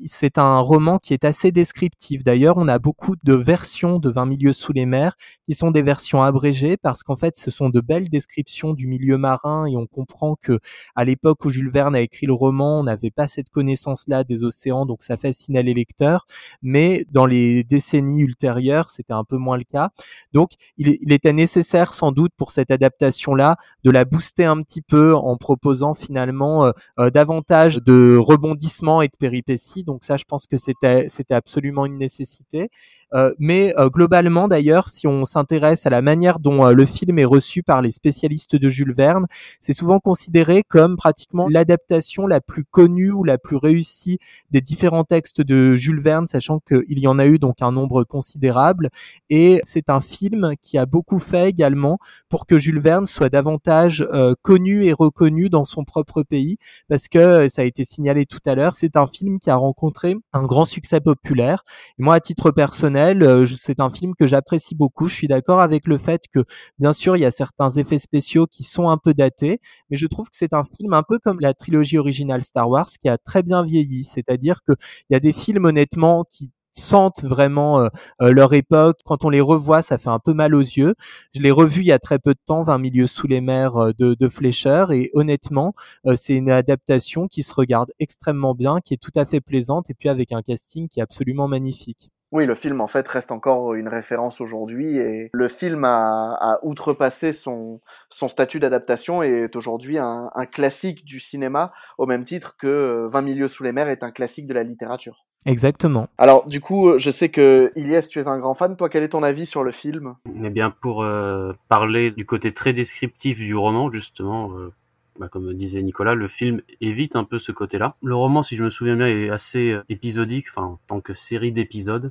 [0.06, 2.24] c'est un roman qui est assez descriptif.
[2.24, 5.16] D'ailleurs, on a beaucoup de versions de 20 milieux sous les mers
[5.46, 9.18] qui sont des versions abrégées parce qu'en fait, ce sont de belles descriptions du milieu
[9.18, 10.60] marin et on comprend que
[10.94, 14.44] à l'époque où Jules Verne a écrit le roman, on n'avait pas cette connaissance-là des
[14.44, 16.26] océans, donc ça fascinait les lecteurs.
[16.62, 19.90] Mais dans les décennies ultérieures, c'était un peu moins le cas.
[20.32, 24.82] Donc, il, il était nécessaire sans doute pour cette adaptation-là de la booster un petit
[24.82, 29.82] peu en proposant finalement euh, euh, davantage de rebondissements et de péripéties.
[29.82, 32.68] Donc ça, je pense que c'était c'était absolument une nécessité.
[33.12, 37.62] Euh, mais globalement, d'ailleurs, si on s'intéresse à la manière dont le film est reçu
[37.62, 39.26] par les spécialistes de Jules Verne,
[39.60, 44.18] c'est souvent considéré comme pratiquement l'adaptation la plus connue ou la plus réussie
[44.50, 48.04] des différents textes de Jules Verne, sachant qu'il y en a eu donc un nombre
[48.04, 48.90] considérable.
[49.28, 53.99] Et c'est un film qui a beaucoup fait également pour que Jules Verne soit davantage
[54.02, 56.58] euh, connu et reconnu dans son propre pays,
[56.88, 59.56] parce que euh, ça a été signalé tout à l'heure, c'est un film qui a
[59.56, 61.64] rencontré un grand succès populaire.
[61.98, 65.06] Moi, à titre personnel, euh, c'est un film que j'apprécie beaucoup.
[65.08, 66.44] Je suis d'accord avec le fait que,
[66.78, 69.60] bien sûr, il y a certains effets spéciaux qui sont un peu datés,
[69.90, 72.88] mais je trouve que c'est un film un peu comme la trilogie originale Star Wars
[73.02, 74.04] qui a très bien vieilli.
[74.04, 74.76] C'est-à-dire qu'il
[75.10, 77.88] y a des films honnêtement qui sentent vraiment euh,
[78.22, 78.98] euh, leur époque.
[79.04, 80.94] Quand on les revoit, ça fait un peu mal aux yeux.
[81.34, 83.76] Je l'ai revu il y a très peu de temps, 20 milieux sous les mers
[83.76, 85.74] euh, de, de Fleischer, et honnêtement,
[86.16, 89.94] c'est une adaptation qui se regarde extrêmement bien, qui est tout à fait plaisante, et
[89.94, 92.10] puis avec un casting qui est absolument magnifique.
[92.32, 96.58] Oui, le film en fait reste encore une référence aujourd'hui et le film a, a
[96.62, 102.24] outrepassé son, son statut d'adaptation et est aujourd'hui un, un, classique du cinéma au même
[102.24, 105.26] titre que 20 milieux sous les mers est un classique de la littérature.
[105.46, 106.08] Exactement.
[106.18, 108.76] Alors du coup, je sais que Ilyes, tu es un grand fan.
[108.76, 110.16] Toi, quel est ton avis sur le film?
[110.44, 114.72] Eh bien, pour euh, parler du côté très descriptif du roman, justement, euh,
[115.20, 117.94] bah, comme disait Nicolas, le film évite un peu ce côté-là.
[118.02, 121.12] Le roman, si je me souviens bien, est assez euh, épisodique, enfin, en tant que
[121.12, 122.10] série d'épisodes.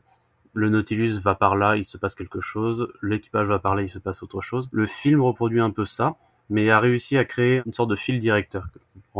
[0.53, 2.87] Le Nautilus va par là, il se passe quelque chose.
[3.01, 4.69] L'équipage va par là, il se passe autre chose.
[4.71, 6.17] Le film reproduit un peu ça,
[6.51, 8.67] mais a réussi à créer une sorte de fil directeur,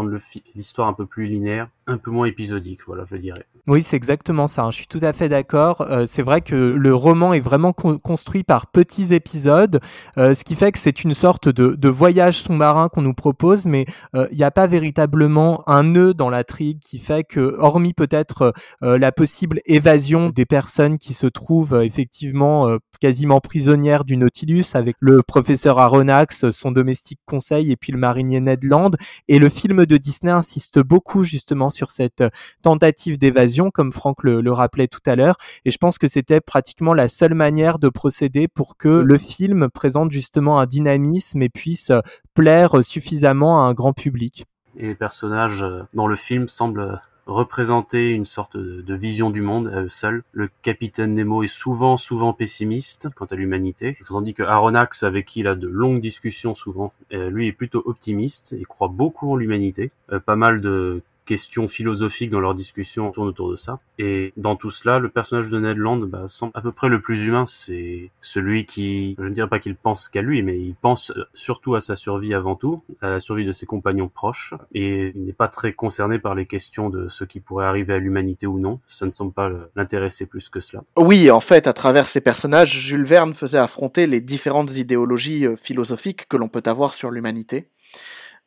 [0.03, 3.45] l'histoire un peu plus linéaire, un peu moins épisodique, voilà, je dirais.
[3.69, 4.63] Oui, c'est exactement ça.
[4.63, 4.71] Hein.
[4.71, 5.81] Je suis tout à fait d'accord.
[5.81, 9.79] Euh, c'est vrai que le roman est vraiment construit par petits épisodes,
[10.17, 13.85] euh, ce qui fait que c'est une sorte de, voyage sous-marin qu'on nous propose, mais
[14.15, 18.53] euh, il n'y a pas véritablement un nœud dans l'intrigue qui fait que, hormis peut-être
[18.81, 25.23] la possible évasion des personnes qui se trouvent effectivement quasiment prisonnières du Nautilus avec le
[25.23, 28.91] professeur Aronnax, son domestique conseil et puis le marinier Ned Land,
[29.27, 32.23] et le film de Disney insiste beaucoup justement sur cette
[32.61, 35.35] tentative d'évasion comme Franck le, le rappelait tout à l'heure.
[35.65, 39.69] Et je pense que c'était pratiquement la seule manière de procéder pour que le film
[39.69, 41.91] présente justement un dynamisme et puisse
[42.33, 44.45] plaire suffisamment à un grand public.
[44.77, 49.67] Et les personnages euh, dans le film semblent représenter une sorte de, vision du monde
[49.67, 50.23] à eux seuls.
[50.31, 55.41] Le capitaine Nemo est souvent, souvent pessimiste quant à l'humanité, tandis que Aronnax, avec qui
[55.41, 59.35] il a de longues discussions souvent, euh, lui est plutôt optimiste et croit beaucoup en
[59.35, 59.91] l'humanité.
[60.11, 63.77] Euh, pas mal de questions philosophiques dans leur discussion tournent autour de ça.
[63.99, 67.01] Et dans tout cela, le personnage de Ned Land bah, semble à peu près le
[67.01, 67.45] plus humain.
[67.45, 71.25] C'est celui qui, je ne dirais pas qu'il pense qu'à lui, mais il pense euh,
[71.35, 75.25] surtout à sa survie avant tout, à la survie de ses compagnons proches, et il
[75.25, 78.57] n'est pas très concerné par les questions de ce qui pourrait arriver à l'humanité ou
[78.57, 78.79] non.
[78.87, 80.81] Ça ne semble pas l'intéresser plus que cela.
[80.97, 85.55] Oui, en fait, à travers ces personnages, Jules Verne faisait affronter les différentes idéologies euh,
[85.55, 87.69] philosophiques que l'on peut avoir sur l'humanité.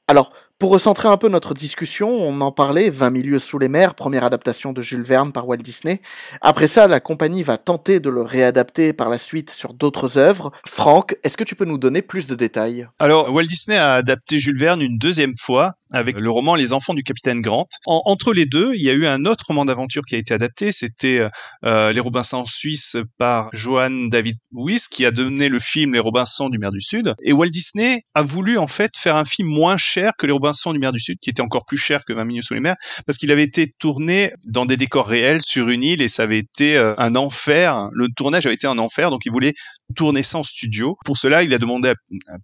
[0.09, 3.96] Alors, pour recentrer un peu notre discussion, on en parlait, 20 milieux sous les mers,
[3.96, 6.01] première adaptation de Jules Verne par Walt Disney.
[6.40, 10.53] Après ça, la compagnie va tenter de le réadapter par la suite sur d'autres œuvres.
[10.64, 12.87] Franck, est-ce que tu peux nous donner plus de détails?
[13.01, 16.94] Alors, Walt Disney a adapté Jules Verne une deuxième fois avec le roman Les enfants
[16.94, 17.66] du capitaine Grant.
[17.87, 20.72] entre les deux, il y a eu un autre roman d'aventure qui a été adapté,
[20.72, 21.29] c'était
[21.64, 25.98] euh, Les Robinsons en Suisse par Johan David Wyss, qui a donné le film Les
[25.98, 27.14] Robinsons du Mer du Sud.
[27.22, 30.52] Et Walt Disney a voulu en fait faire un film moins cher que Les Robinsons
[30.73, 32.77] du Mer du Sud, qui était encore plus cher que 20 milieux sous les mers,
[33.07, 36.38] parce qu'il avait été tourné dans des décors réels sur une île et ça avait
[36.38, 37.88] été euh, un enfer.
[37.93, 39.55] Le tournage avait été un enfer, donc il voulait
[39.97, 40.97] tourner ça en studio.
[41.05, 41.95] Pour cela, il a demandé à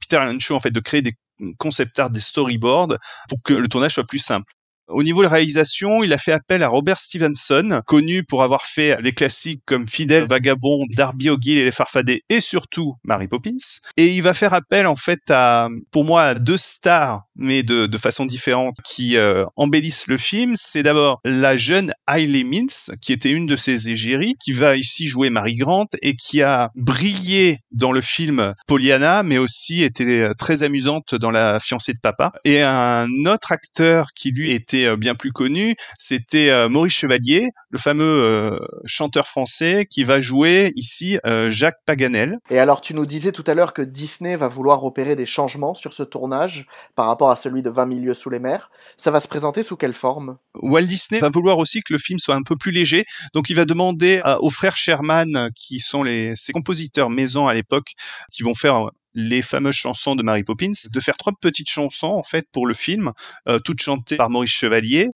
[0.00, 1.12] Peter Lancho en fait de créer des
[1.58, 2.96] concept art, des storyboards
[3.28, 4.52] pour que le tournage soit plus simple.
[4.88, 8.64] Au niveau de la réalisation, il a fait appel à Robert Stevenson, connu pour avoir
[8.64, 13.56] fait les classiques comme Fidèle, Vagabond, Darby O'Gill et les Farfadets et surtout Mary Poppins.
[13.98, 17.86] Et il va faire appel en fait à, pour moi, à deux stars, mais de,
[17.86, 20.54] de façon différente, qui euh, embellissent le film.
[20.56, 25.06] C'est d'abord la jeune Hailey Mintz, qui était une de ses égéries, qui va ici
[25.06, 30.62] jouer Mary Grant et qui a brillé dans le film Pollyanna, mais aussi était très
[30.62, 32.32] amusante dans La fiancée de papa.
[32.44, 37.50] Et un autre acteur qui lui était euh, bien plus connu, c'était euh, Maurice Chevalier,
[37.70, 42.38] le fameux euh, chanteur français qui va jouer ici Jacques Paganel.
[42.50, 45.74] Et alors tu nous disais tout à l'heure que Disney va vouloir opérer des changements
[45.74, 48.70] sur ce tournage par rapport à celui de 20 milieux sous les mers.
[48.96, 50.38] Ça va se présenter sous quelle forme?
[50.54, 53.56] Walt Disney va vouloir aussi que le film soit un peu plus léger, donc il
[53.56, 57.92] va demander aux frères Sherman, qui sont les, ses compositeurs maison à l'époque,
[58.32, 62.22] qui vont faire les fameuses chansons de Mary Poppins, de faire trois petites chansons en
[62.22, 63.12] fait pour le film,
[63.48, 65.10] euh, toutes chantées par Maurice Chevalier.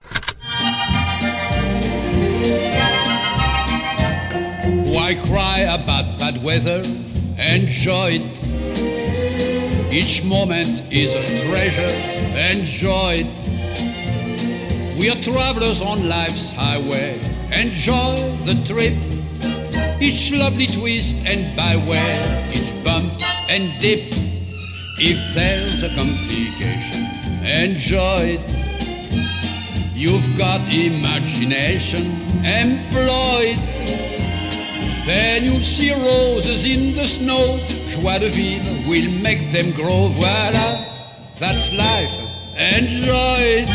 [4.86, 6.82] Why cry about bad weather?
[7.38, 9.92] Enjoy it.
[9.92, 11.94] Each moment is a treasure.
[12.50, 13.26] Enjoy it.
[14.98, 17.20] We are travelers on life's highway.
[17.52, 18.94] Enjoy the trip.
[20.00, 22.50] Each lovely twist and byway.
[22.52, 24.14] Each bump and dip.
[24.96, 27.04] If there's a complication,
[27.44, 28.44] enjoy it.
[29.94, 32.04] You've got imagination,
[32.40, 35.04] employ it.
[35.04, 37.58] Then you'll see roses in the snow.
[37.90, 40.08] Joie de vivre will make them grow.
[40.08, 40.70] Voila,
[41.38, 42.16] that's life.
[42.56, 43.68] Enjoy it.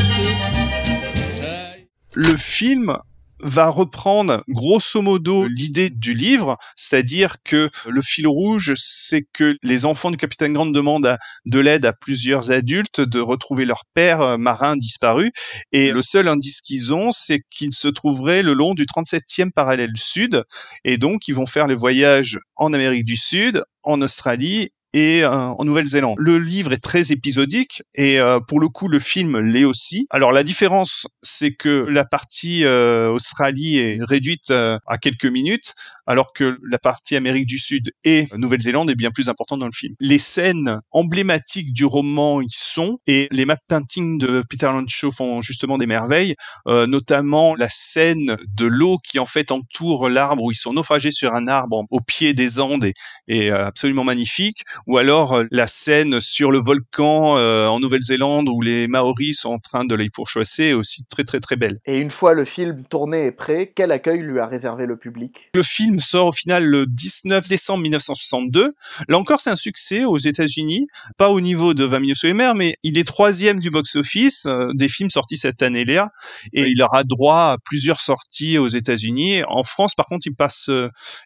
[2.16, 2.98] Le film
[3.40, 9.86] va reprendre grosso modo l'idée du livre, c'est-à-dire que le fil rouge, c'est que les
[9.86, 14.38] enfants du capitaine Grant demandent de l'aide à plusieurs adultes de retrouver leur père euh,
[14.38, 15.32] marin disparu,
[15.72, 19.92] et le seul indice qu'ils ont, c'est qu'il se trouverait le long du 37e parallèle
[19.96, 20.44] sud,
[20.84, 25.30] et donc ils vont faire les voyages en Amérique du Sud, en Australie et euh,
[25.30, 26.16] en Nouvelle-Zélande.
[26.18, 30.08] Le livre est très épisodique et euh, pour le coup le film l'est aussi.
[30.10, 35.76] Alors la différence c'est que la partie euh, Australie est réduite à quelques minutes
[36.08, 39.72] alors que la partie Amérique du Sud et Nouvelle-Zélande est bien plus importante dans le
[39.72, 39.94] film.
[40.00, 45.42] Les scènes emblématiques du roman y sont et les map paintings de Peter Lancho font
[45.42, 46.34] justement des merveilles,
[46.66, 51.34] notamment la scène de l'eau qui en fait entoure l'arbre où ils sont naufragés sur
[51.34, 52.94] un arbre au pied des Andes et,
[53.28, 58.62] et absolument magnifique ou alors euh, la scène sur le volcan euh, en Nouvelle-Zélande où
[58.62, 61.80] les Maoris sont en train de les pourchasser est aussi très très très belle.
[61.86, 65.50] Et une fois le film tourné et prêt, quel accueil lui a réservé le public?
[65.54, 68.74] Le film sort au final le 19 décembre 1962.
[69.10, 72.34] Là encore, c'est un succès aux États-Unis, pas au niveau de 20 milieux sous les
[72.34, 76.12] mers, mais il est troisième du box-office euh, des films sortis cette année-là,
[76.54, 79.44] et il aura droit à plusieurs sorties aux États-Unis.
[79.48, 80.70] En France, par contre, il passe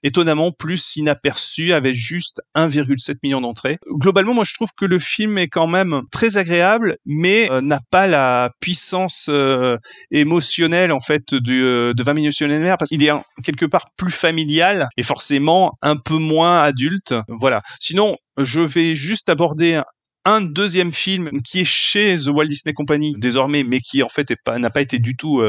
[0.01, 3.77] étonnamment plus inaperçu avec juste 1,7 million millions.
[3.87, 7.79] Globalement, moi je trouve que le film est quand même très agréable, mais euh, n'a
[7.89, 9.77] pas la puissance euh,
[10.11, 13.11] émotionnelle en fait euh, de 20 millions sur mer parce qu'il est
[13.43, 17.13] quelque part plus familial et forcément un peu moins adulte.
[17.27, 17.61] Voilà.
[17.79, 19.81] Sinon, je vais juste aborder
[20.25, 24.33] un deuxième film qui est chez The Walt Disney Company désormais, mais qui en fait
[24.47, 25.41] n'a pas, été du tout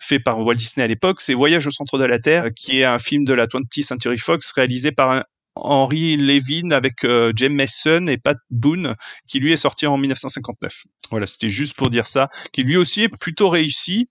[0.00, 2.84] fait par Walt Disney à l'époque, c'est Voyage au centre de la Terre, qui est
[2.84, 5.24] un film de la 20th Century Fox réalisé par
[5.56, 8.94] Henry Levin avec euh, James Mason et Pat Boone,
[9.26, 10.84] qui lui est sorti en 1959.
[11.10, 14.08] Voilà, c'était juste pour dire ça, qui lui aussi est plutôt réussi,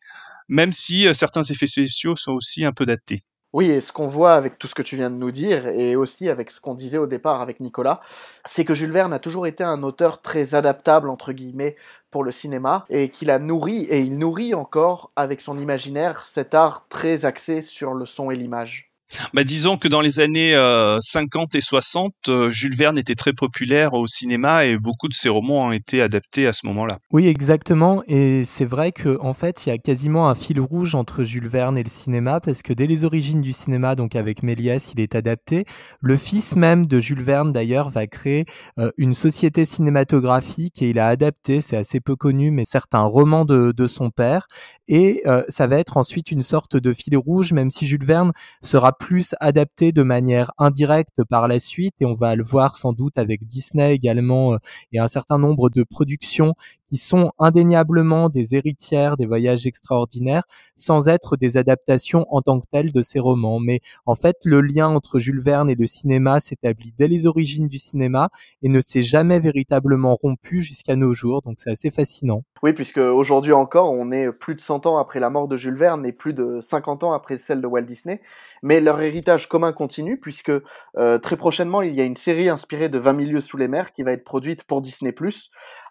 [0.47, 3.21] même si euh, certains effets spéciaux sont aussi un peu datés.
[3.51, 5.95] Oui, et ce qu'on voit avec tout ce que tu viens de nous dire, et
[5.95, 7.99] aussi avec ce qu'on disait au départ avec Nicolas,
[8.47, 11.75] c'est que Jules Verne a toujours été un auteur très adaptable, entre guillemets,
[12.11, 16.53] pour le cinéma, et qu'il a nourri, et il nourrit encore, avec son imaginaire, cet
[16.53, 18.88] art très axé sur le son et l'image.
[19.33, 20.53] Bah, disons que dans les années
[20.99, 25.13] 50 euh, et 60, euh, Jules Verne était très populaire au cinéma et beaucoup de
[25.13, 26.97] ses romans ont été adaptés à ce moment-là.
[27.11, 28.03] Oui, exactement.
[28.07, 31.47] Et c'est vrai qu'en en fait, il y a quasiment un fil rouge entre Jules
[31.47, 34.99] Verne et le cinéma parce que dès les origines du cinéma, donc avec Méliès, il
[34.99, 35.65] est adapté.
[36.01, 38.45] Le fils même de Jules Verne, d'ailleurs, va créer
[38.77, 43.45] euh, une société cinématographique et il a adapté, c'est assez peu connu, mais certains romans
[43.45, 44.47] de, de son père.
[44.91, 48.31] Et ça va être ensuite une sorte de fil rouge, même si Jules Verne
[48.63, 52.93] sera plus adapté de manière indirecte par la suite et on va le voir sans
[52.93, 54.57] doute avec Disney également euh,
[54.91, 56.53] et un certain nombre de productions
[56.89, 60.43] qui sont indéniablement des héritières des voyages extraordinaires
[60.75, 63.59] sans être des adaptations en tant que telles de ces romans.
[63.59, 67.67] Mais en fait, le lien entre Jules Verne et le cinéma s'établit dès les origines
[67.67, 68.29] du cinéma
[68.63, 71.41] et ne s'est jamais véritablement rompu jusqu'à nos jours.
[71.41, 72.43] Donc c'est assez fascinant.
[72.63, 75.77] Oui, puisque aujourd'hui encore, on est plus de 100 ans après la mort de Jules
[75.77, 78.21] Verne et plus de 50 ans après celle de Walt Disney.
[78.63, 80.51] Mais leur héritage commun continue puisque
[80.97, 83.91] euh, très prochainement, il y a une série inspirée de 20 milieux sous les mers
[83.91, 85.13] qui va être produite pour Disney+.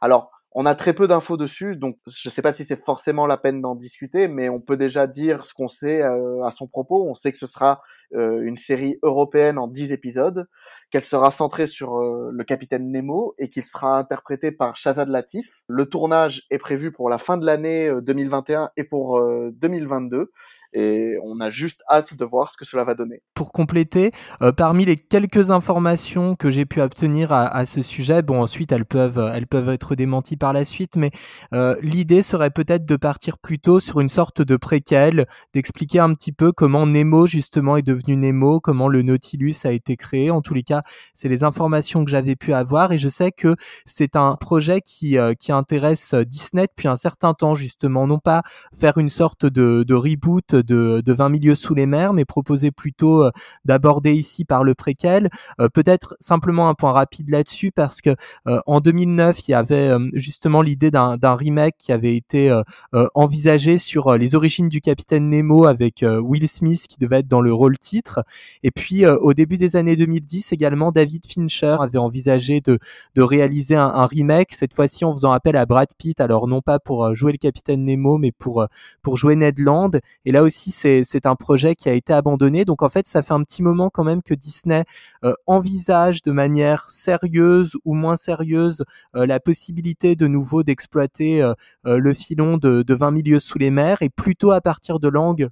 [0.01, 3.27] Alors, on a très peu d'infos dessus, donc je ne sais pas si c'est forcément
[3.27, 6.67] la peine d'en discuter, mais on peut déjà dire ce qu'on sait euh, à son
[6.67, 7.07] propos.
[7.09, 7.83] On sait que ce sera
[8.15, 10.49] euh, une série européenne en 10 épisodes,
[10.91, 15.65] qu'elle sera centrée sur euh, le capitaine Nemo et qu'il sera interprété par Shazad Latif.
[15.69, 19.23] Le tournage est prévu pour la fin de l'année 2021 et pour
[19.53, 20.33] 2022
[20.73, 23.23] et on a juste hâte de voir ce que cela va donner.
[23.35, 24.13] Pour compléter,
[24.43, 28.85] euh, parmi les quelques informations que j'ai pu obtenir à, ce sujet, bon ensuite elles
[28.85, 31.11] peuvent, elles peuvent être démenties par la suite, mais
[31.55, 36.33] euh, l'idée serait peut-être de partir plutôt sur une sorte de préquel, d'expliquer un petit
[36.33, 40.31] peu comment Nemo justement est devenu Nemo, comment le Nautilus a été créé.
[40.31, 40.83] En tous les cas,
[41.15, 43.57] c'est les informations que j'avais pu avoir et je sais que
[43.87, 48.43] c'est un projet qui, euh, qui intéresse Disney depuis un certain temps justement, non pas
[48.79, 52.71] faire une sorte de, de reboot de, de 20 milieux sous les mers, mais proposer
[52.71, 53.31] plutôt euh,
[53.65, 55.31] d'aborder ici par le préquel.
[55.61, 58.11] Euh, peut-être simplement un point rapide là-dessus parce que
[58.47, 62.55] euh, en 2009, il y avait justement l'idée d'un remake qui avait été
[63.15, 67.53] envisagé sur les origines du capitaine Nemo avec Will Smith qui devait être dans le
[67.53, 68.25] rôle titre.
[68.63, 72.79] Et puis au début des années 2010 également, David Fincher avait envisagé de,
[73.17, 76.79] réaliser un, un remake, cette fois-ci en faisant appel à Brad Pitt, alors non pas
[76.79, 78.67] pour jouer le capitaine Nemo, mais pour,
[79.03, 79.91] pour jouer Ned Land.
[80.25, 82.65] Et là aussi, c'est un projet qui a été abandonné.
[82.65, 84.85] Donc en fait, ça fait un petit moment quand même que Disney
[85.25, 88.85] euh, envisage de manière sérieuse ou moins sérieuse
[89.15, 93.71] euh, la possibilité de nouveau d'exploiter euh, le filon de, de 20 milieux sous les
[93.71, 95.51] mers et plutôt à partir de l'angle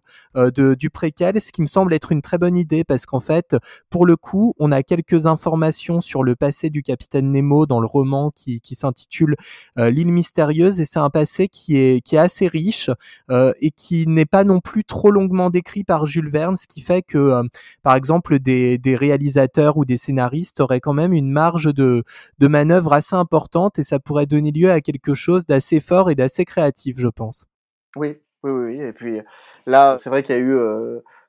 [0.78, 3.56] du préquel, ce qui me semble être une très bonne idée parce qu'en fait,
[3.90, 7.86] pour le coup, on a quelques informations sur le passé du capitaine Nemo dans le
[7.86, 9.36] roman qui, qui s'intitule
[9.76, 12.90] L'île mystérieuse et c'est un passé qui est, qui est assez riche
[13.30, 17.02] et qui n'est pas non plus trop longuement décrit par Jules Verne, ce qui fait
[17.02, 17.42] que, euh,
[17.82, 22.04] par exemple, des, réalisateurs ou des scénaristes auraient quand même une marge de,
[22.38, 26.14] de manœuvre assez importante et ça pourrait donner lieu à quelque chose d'assez fort et
[26.14, 27.46] d'assez créatif, je pense.
[27.96, 29.20] Oui, oui, oui, et puis
[29.66, 30.56] là, c'est vrai qu'il y a eu,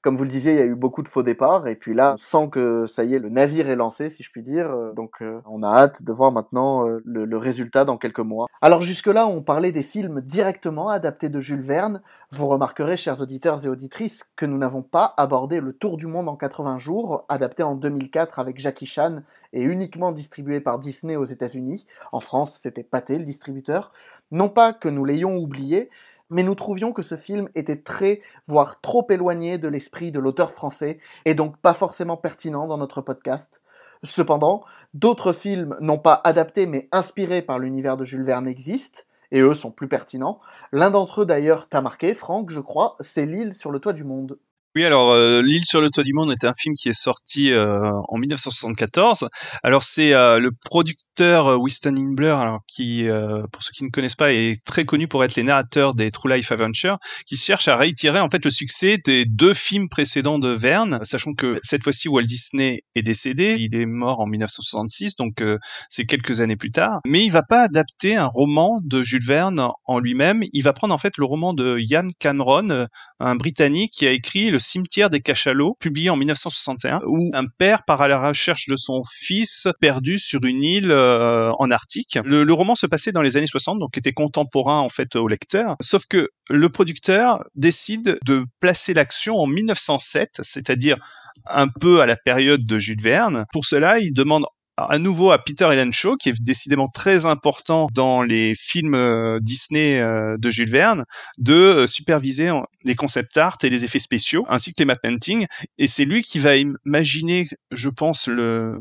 [0.02, 2.16] comme vous le disiez, il y a eu beaucoup de faux départs, et puis là,
[2.34, 5.64] on que ça y est, le navire est lancé, si je puis dire, donc on
[5.64, 8.48] a hâte de voir maintenant le, le, résultat dans quelques mois.
[8.62, 12.02] Alors jusque-là, on parlait des films directement adaptés de Jules Verne.
[12.32, 16.30] Vous remarquerez, chers auditeurs et auditrices, que nous n'avons pas abordé Le Tour du Monde
[16.30, 19.22] en 80 jours, adapté en 2004 avec Jackie Chan
[19.54, 21.86] et uniquement distribué par Disney aux États-Unis.
[22.12, 23.92] En France, c'était Pathé, le distributeur.
[24.32, 25.90] Non pas que nous l'ayons oublié,
[26.30, 30.52] mais nous trouvions que ce film était très, voire trop éloigné de l'esprit de l'auteur
[30.52, 33.62] français, et donc pas forcément pertinent dans notre podcast.
[34.04, 34.64] Cependant,
[34.94, 39.02] d'autres films, non pas adaptés mais inspirés par l'univers de Jules Verne existent,
[39.32, 40.40] et eux sont plus pertinents.
[40.72, 44.04] L'un d'entre eux d'ailleurs t'a marqué, Franck, je crois, c'est L'île sur le toit du
[44.04, 44.40] monde.
[44.78, 47.52] Oui, alors euh, L'île sur le toit du monde est un film qui est sorti
[47.52, 49.28] euh, en 1974.
[49.64, 53.08] Alors c'est euh, le producteur Winston Imbler, alors qui,
[53.52, 56.32] pour ceux qui ne connaissent pas, est très connu pour être les narrateurs des True
[56.32, 60.50] Life Adventure, qui cherche à réitérer en fait le succès des deux films précédents de
[60.50, 65.44] Verne, sachant que cette fois-ci Walt Disney est décédé, il est mort en 1966, donc
[65.90, 67.00] c'est quelques années plus tard.
[67.04, 70.94] Mais il va pas adapter un roman de Jules Verne en lui-même, il va prendre
[70.94, 72.86] en fait le roman de Ian Cameron,
[73.20, 77.84] un Britannique qui a écrit Le cimetière des cachalots, publié en 1961, où un père
[77.86, 82.20] part à la recherche de son fils perdu sur une île euh, en Arctique.
[82.24, 85.76] Le, roman se passait dans les années 60, donc était contemporain en fait au lecteur.
[85.82, 90.98] Sauf que le producteur décide de placer l'action en 1907, c'est-à-dire
[91.46, 93.46] un peu à la période de Jules Verne.
[93.52, 94.46] Pour cela, il demande
[94.78, 100.00] à nouveau à Peter Shaw, qui est décidément très important dans les films euh, Disney
[100.00, 101.04] euh, de Jules Verne,
[101.40, 102.52] de euh, superviser
[102.84, 105.48] les concept art et les effets spéciaux, ainsi que les map painting.
[105.78, 108.80] Et c'est lui qui va imaginer, je pense, le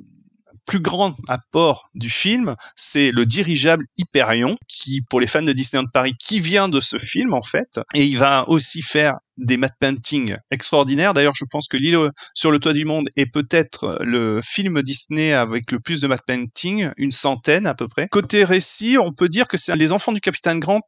[0.66, 5.88] plus grand apport du film, c'est le dirigeable Hyperion, qui, pour les fans de Disneyland
[5.92, 7.80] Paris, qui vient de ce film, en fait.
[7.94, 11.14] Et il va aussi faire des matte paintings extraordinaires.
[11.14, 15.32] D'ailleurs, je pense que L'île sur le toit du monde est peut-être le film Disney
[15.32, 18.08] avec le plus de matte painting, une centaine à peu près.
[18.08, 20.80] Côté récit, on peut dire que c'est les enfants du capitaine Grant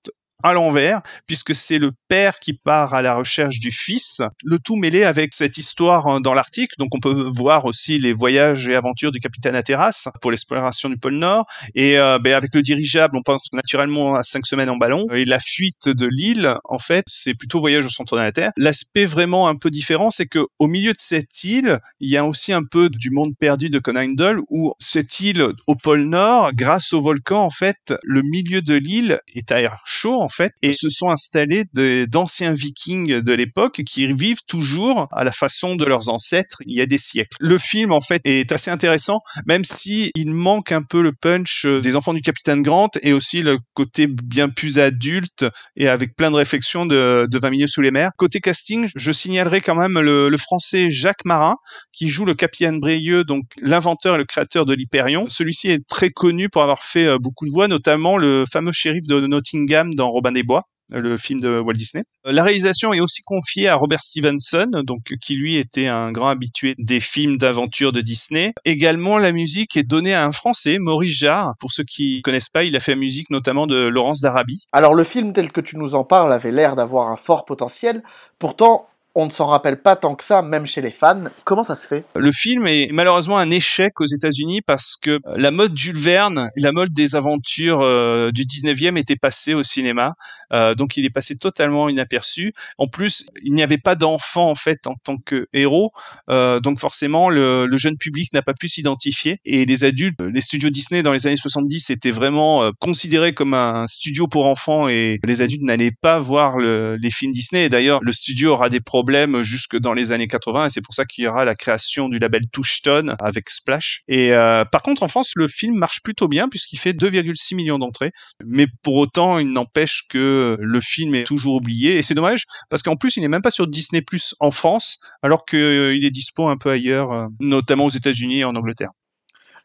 [0.44, 4.76] à l'envers, puisque c'est le père qui part à la recherche du fils, le tout
[4.76, 6.70] mêlé avec cette histoire euh, dans l'Arctique.
[6.78, 10.96] Donc on peut voir aussi les voyages et aventures du capitaine Ateras pour l'exploration du
[10.96, 11.46] pôle Nord.
[11.74, 15.06] Et euh, ben, avec le dirigeable, on pense naturellement à cinq semaines en ballon.
[15.10, 18.52] Et la fuite de l'île, en fait, c'est plutôt voyage au centre de la Terre.
[18.56, 22.24] L'aspect vraiment un peu différent, c'est que au milieu de cette île, il y a
[22.24, 26.52] aussi un peu du monde perdu de Conan Doyle, où cette île au pôle Nord,
[26.54, 30.52] grâce au volcan, en fait, le milieu de l'île est à air chaud en fait,
[30.60, 31.64] et se sont installés
[32.06, 36.82] d'anciens vikings de l'époque qui vivent toujours à la façon de leurs ancêtres il y
[36.82, 37.34] a des siècles.
[37.40, 41.64] Le film en fait est assez intéressant, même si il manque un peu le punch
[41.64, 46.14] euh, des enfants du capitaine Grant et aussi le côté bien plus adulte et avec
[46.14, 48.10] plein de réflexions de, de 20 milieux sous les mers.
[48.18, 51.56] Côté casting, je signalerai quand même le, français Jacques Marin
[51.92, 55.26] qui joue le capitaine Brieux, donc l'inventeur et le créateur de l'Hyperion.
[55.28, 59.06] Celui-ci est très connu pour avoir fait euh, beaucoup de voix, notamment le fameux shérif
[59.06, 62.04] de Nottingham dans Robin des Bois le film de Walt Disney.
[62.26, 66.28] Euh, la réalisation est aussi confiée à Robert Stevenson, donc qui lui était un grand
[66.28, 68.52] habitué des films d'aventure de Disney.
[68.64, 71.54] Également, la musique est donnée à un Français, Maurice Jarre.
[71.60, 74.66] Pour ceux qui connaissent pas, il a fait la musique notamment de Laurence d'Arabie.
[74.72, 78.02] Alors le film tel que tu nous en parles avait l'air d'avoir un fort potentiel.
[78.38, 78.88] Pourtant,
[79.18, 81.24] on ne s'en rappelle pas tant que ça, même chez les fans.
[81.42, 82.04] Comment ça se fait?
[82.14, 86.70] Le film est malheureusement un échec aux États-Unis parce que la mode Jules Verne, la
[86.70, 90.14] mode des aventures euh, du 19e était passée au cinéma,
[90.52, 92.52] euh, donc il est passé totalement inaperçu.
[92.78, 95.90] En plus, il n'y avait pas d'enfants en fait en tant que héros,
[96.30, 100.70] euh, donc forcément le, jeune public n'a pas pu s'identifier et les adultes, les studios
[100.70, 105.42] Disney dans les années 70 étaient vraiment considérés comme un studio pour enfants et les
[105.42, 107.68] adultes n'allaient pas voir le, les films Disney.
[107.68, 109.07] D'ailleurs, le studio aura des problèmes
[109.42, 112.18] jusque dans les années 80 et c'est pour ça qu'il y aura la création du
[112.18, 114.02] label Touchstone avec Splash.
[114.08, 117.78] Et euh, par contre en France le film marche plutôt bien puisqu'il fait 2,6 millions
[117.78, 118.12] d'entrées,
[118.44, 122.82] mais pour autant il n'empêche que le film est toujours oublié et c'est dommage parce
[122.82, 126.48] qu'en plus il n'est même pas sur Disney Plus en France alors qu'il est dispo
[126.48, 128.90] un peu ailleurs, euh, notamment aux États-Unis et en Angleterre.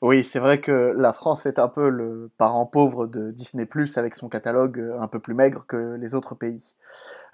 [0.06, 3.64] Oui, c'est vrai que la France est un peu le parent pauvre de Disney⁇
[3.98, 6.74] avec son catalogue euh, un peu plus maigre que les autres pays.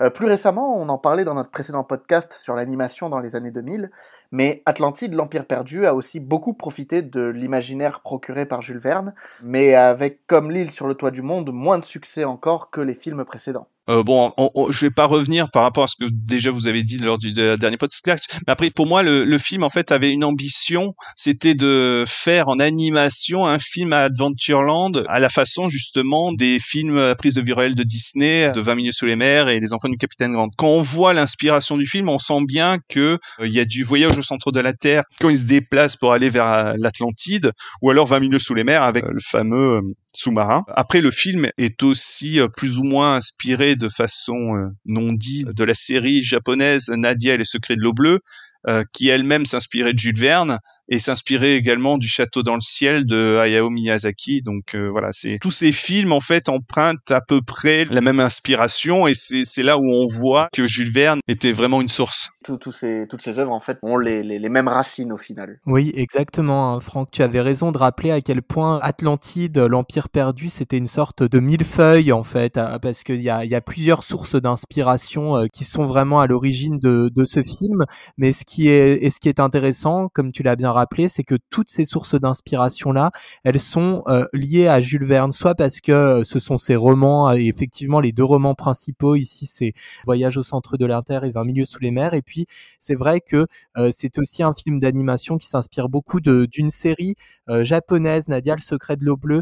[0.04, 3.50] Euh, plus récemment, on en parlait dans notre précédent podcast sur l'animation dans les années
[3.50, 3.90] 2000,
[4.32, 9.74] mais Atlantide, l'Empire perdu, a aussi beaucoup profité de l'imaginaire procuré par Jules Verne, mais
[9.74, 13.26] avec, comme l'île sur le toit du monde, moins de succès encore que les films
[13.26, 13.68] précédents.
[13.90, 16.68] Euh, bon, on, on, je vais pas revenir par rapport à ce que déjà vous
[16.68, 18.26] avez dit lors du dernier podcast.
[18.46, 22.50] Mais après, pour moi, le, le, film en fait avait une ambition, c'était de faire
[22.50, 27.42] en animation un film à Adventureland à la façon justement des films à prise de
[27.42, 30.34] vue réelle de Disney, de 20 minutes sous les mers et les enfants du Capitaine
[30.34, 30.50] Grant.
[30.58, 33.84] Quand on voit l'inspiration du film, on sent bien que euh, il y a du
[33.84, 37.52] voyage au centre de la Terre quand ils se déplacent pour aller vers euh, l'Atlantide,
[37.82, 39.82] ou alors 20 minutes sous les mers avec le fameux
[40.14, 40.66] sous-marin.
[40.70, 45.64] Après, le film est aussi plus ou moins inspiré de façon euh, non dite de
[45.64, 48.20] la série japonaise Nadia et les secrets de l'eau bleue,
[48.68, 50.60] euh, qui elle-même s'inspirait de Jules Verne.
[50.90, 54.42] Et s'inspirer également du Château dans le ciel de Hayao Miyazaki.
[54.42, 58.20] Donc euh, voilà, c'est tous ces films en fait empruntent à peu près la même
[58.20, 62.32] inspiration et c'est là où on voit que Jules Verne était vraiment une source.
[62.44, 65.60] Tout, ces, toutes ces œuvres en fait ont les, les, les mêmes racines au final.
[65.68, 67.12] Oui, exactement, hein, Franck.
[67.12, 71.40] Tu avais raison de rappeler à quel point Atlantide, l'Empire perdu, c'était une sorte de
[71.40, 75.86] millefeuille en fait, parce qu'il y a, y a plusieurs sources d'inspiration euh, qui sont
[75.86, 77.86] vraiment à l'origine de, de ce film.
[78.18, 81.24] Mais ce qui est, et ce qui est intéressant, comme tu l'as bien rappelé, c'est
[81.24, 83.12] que toutes ces sources d'inspiration-là,
[83.44, 87.34] elles sont euh, liées à Jules Verne, soit parce que euh, ce sont ses romans,
[87.34, 89.74] et effectivement les deux romans principaux, ici c'est
[90.06, 92.46] Voyage au centre de l'Inter et 20 milieux sous les mers, et puis
[92.80, 97.16] c'est vrai que euh, c'est aussi un film d'animation qui s'inspire beaucoup d'une série
[97.62, 99.42] japonaise, Nadia, le secret de l'eau bleue,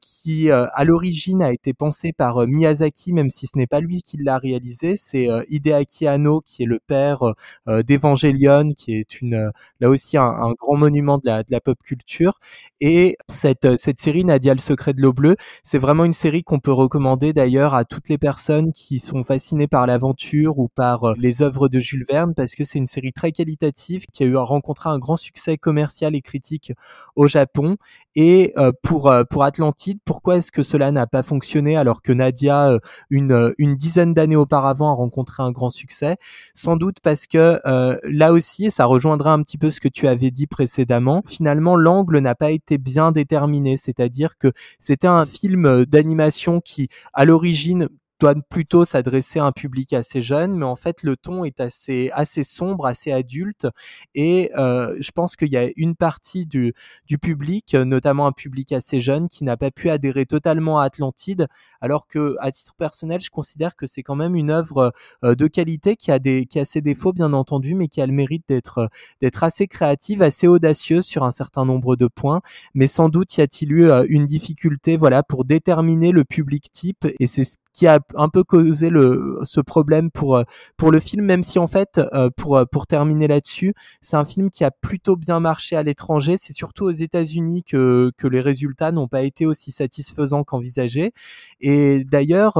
[0.00, 4.16] qui à l'origine a été pensée par Miyazaki, même si ce n'est pas lui qui
[4.16, 7.34] l'a réalisé, c'est Hideaki Anno qui est le père
[7.66, 12.38] d'Evangelion, qui est une là aussi un grand monument de la, pop culture.
[12.80, 16.42] Et cette, euh, cette série, Nadia le secret de l'eau bleue, c'est vraiment une série
[16.44, 21.04] qu'on peut recommander d'ailleurs à toutes les personnes qui sont fascinées par l'aventure ou par
[21.04, 24.26] euh, les œuvres de Jules Verne, parce que c'est une série très qualitative qui a
[24.26, 26.72] eu à rencontrer un grand succès commercial et critique
[27.16, 27.76] au Japon.
[28.14, 32.78] Et euh, pour, pour Atlantide, pourquoi est-ce que cela n'a pas fonctionné alors que Nadia,
[33.10, 36.16] une, une dizaine d'années auparavant, a rencontré un grand succès?
[36.54, 37.60] Sans doute parce que
[38.04, 41.76] là aussi, et ça rejoindra un petit peu ce que tu avais dit précédemment, finalement
[41.76, 44.50] l'angle n'a pas été bien déterminé, c'est-à-dire que
[44.80, 47.86] c'était un film d'animation qui, à l'origine,
[48.20, 52.10] doit plutôt s'adresser à un public assez jeune, mais en fait le ton est assez
[52.12, 53.66] assez sombre, assez adulte,
[54.14, 56.74] et euh, je pense qu'il y a une partie du
[57.06, 61.46] du public, notamment un public assez jeune, qui n'a pas pu adhérer totalement à Atlantide,
[61.80, 64.92] alors que à titre personnel, je considère que c'est quand même une œuvre
[65.24, 68.06] euh, de qualité qui a des qui a ses défauts bien entendu, mais qui a
[68.06, 68.90] le mérite d'être
[69.20, 72.40] d'être assez créative, assez audacieuse sur un certain nombre de points,
[72.74, 77.06] mais sans doute y a-t-il eu euh, une difficulté, voilà, pour déterminer le public type,
[77.20, 80.42] et c'est ce qui a un peu causé le, ce problème pour, euh,
[80.76, 83.72] pour le film, même si en fait, euh, pour, euh, pour terminer là-dessus,
[84.02, 86.34] c'est un film qui a plutôt bien marché à l'étranger.
[86.38, 91.12] C'est surtout aux États-Unis que, que les résultats n'ont pas été aussi satisfaisants qu'envisagés.
[91.60, 92.54] Et d'ailleurs,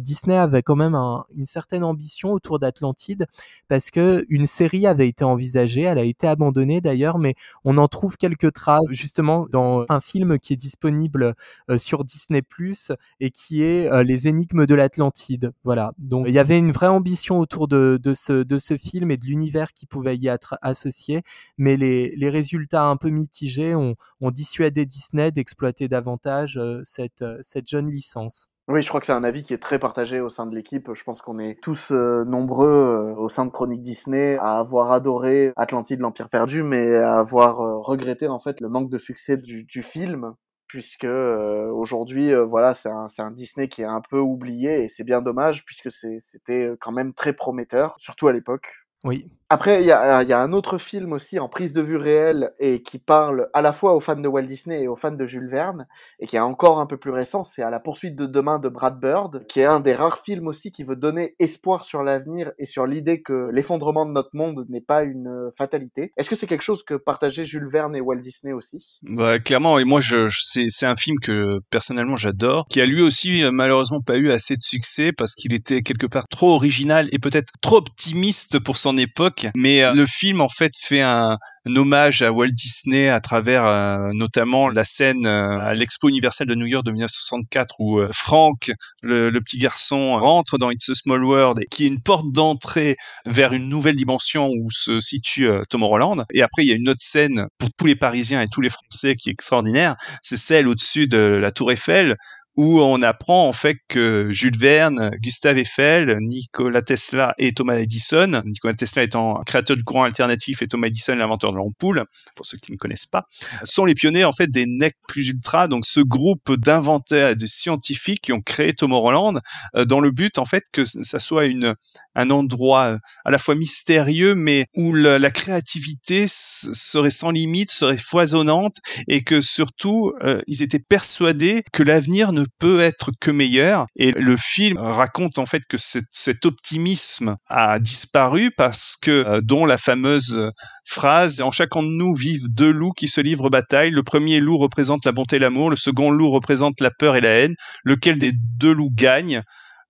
[0.00, 3.26] Disney avait quand même une certaine ambition autour d'Atlantide
[3.66, 7.88] parce que une série avait été envisagée, elle a été abandonnée d'ailleurs, mais on en
[7.88, 11.34] trouve quelques traces justement dans un film qui est disponible
[11.76, 15.52] sur Disney Plus et qui est Les énigmes de l'Atlantide.
[15.64, 15.92] Voilà.
[15.98, 19.86] Donc il y avait une vraie ambition autour de, ce, film et de l'univers qui
[19.86, 21.22] pouvait y être associé,
[21.58, 23.96] mais les, résultats un peu mitigés ont,
[24.30, 28.46] dissuadé Disney d'exploiter davantage euh, cette, euh, cette jeune licence.
[28.68, 30.92] Oui, je crois que c'est un avis qui est très partagé au sein de l'équipe.
[30.94, 35.52] Je pense qu'on est tous euh, nombreux au sein de Chronique Disney à avoir adoré
[35.56, 40.34] Atlantide, l'Empire perdu, mais à avoir regretté en fait le manque de succès du film
[40.70, 44.88] puisque euh, aujourd'hui, euh, voilà, c'est un, un, Disney qui est un peu oublié et
[44.88, 48.79] c'est bien dommage puisque c'était quand même très prometteur, surtout à l'époque.
[49.04, 49.30] Oui.
[49.52, 52.52] Après, il y a, y a, un autre film aussi en prise de vue réelle
[52.60, 55.26] et qui parle à la fois aux fans de Walt Disney et aux fans de
[55.26, 55.88] Jules Verne
[56.20, 58.68] et qui est encore un peu plus récent, c'est À la poursuite de demain de
[58.68, 62.52] Brad Bird, qui est un des rares films aussi qui veut donner espoir sur l'avenir
[62.58, 66.12] et sur l'idée que l'effondrement de notre monde n'est pas une fatalité.
[66.16, 69.00] Est-ce que c'est quelque chose que partageaient Jules Verne et Walt Disney aussi?
[69.02, 73.42] Bah, Clairement, et moi, je, c'est un film que personnellement j'adore, qui a lui aussi
[73.42, 77.18] euh, malheureusement pas eu assez de succès parce qu'il était quelque part trop original et
[77.18, 81.38] peut-être trop optimiste pour son époque mais euh, le film en fait fait un,
[81.76, 86.54] hommage à Walt Disney à travers euh, notamment la scène euh, à l'Expo universelle de
[86.54, 88.72] New York de 1964 où Frank,
[89.02, 93.52] le, petit garçon, rentre dans It's a Small World qui est une porte d'entrée vers
[93.52, 96.24] une nouvelle dimension où se situe Tomorrowland.
[96.32, 98.70] Et après il y a une autre scène pour tous les Parisiens et tous les
[98.70, 102.16] Français qui est extraordinaire, c'est celle au-dessus de la Tour Eiffel
[102.56, 108.42] où on apprend en fait que Jules Verne, Gustave Eiffel, Nikola Tesla et Thomas Edison,
[108.44, 112.58] Nikola Tesla étant créateur du courant alternatif et Thomas Edison l'inventeur de l'ampoule, pour ceux
[112.58, 113.26] qui ne connaissent pas,
[113.64, 117.46] sont les pionniers en fait des NEC plus ultra, donc ce groupe d'inventeurs et de
[117.46, 119.40] scientifiques qui ont créé Tomorrowland
[119.76, 121.74] euh, dans le but en fait que ça soit une
[122.14, 127.96] un endroit euh, à la fois mystérieux mais où la, créativité serait sans limite, serait
[127.96, 128.76] foisonnante
[129.06, 133.86] et que surtout euh, ils étaient persuadés que l'avenir peut être que meilleur.
[133.96, 139.66] Et le film raconte en fait que cet optimisme a disparu parce que, euh, dont
[139.66, 140.50] la fameuse
[140.84, 143.90] phrase en chacun de nous vivent deux loups qui se livrent bataille.
[143.90, 147.20] Le premier loup représente la bonté et l'amour, le second loup représente la peur et
[147.20, 147.54] la haine.
[147.84, 149.42] Lequel des deux loups gagne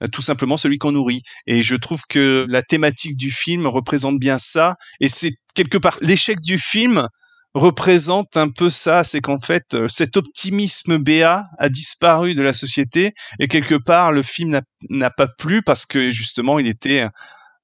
[0.03, 1.23] euh, tout simplement celui qu'on nourrit.
[1.47, 4.77] Et je trouve que la thématique du film représente bien ça.
[5.01, 7.07] Et c'est quelque part l'échec du film
[7.55, 12.53] représente un peu ça, c'est qu'en fait euh, cet optimisme béat a disparu de la
[12.53, 17.09] société et quelque part le film n'a pas plu parce que justement il était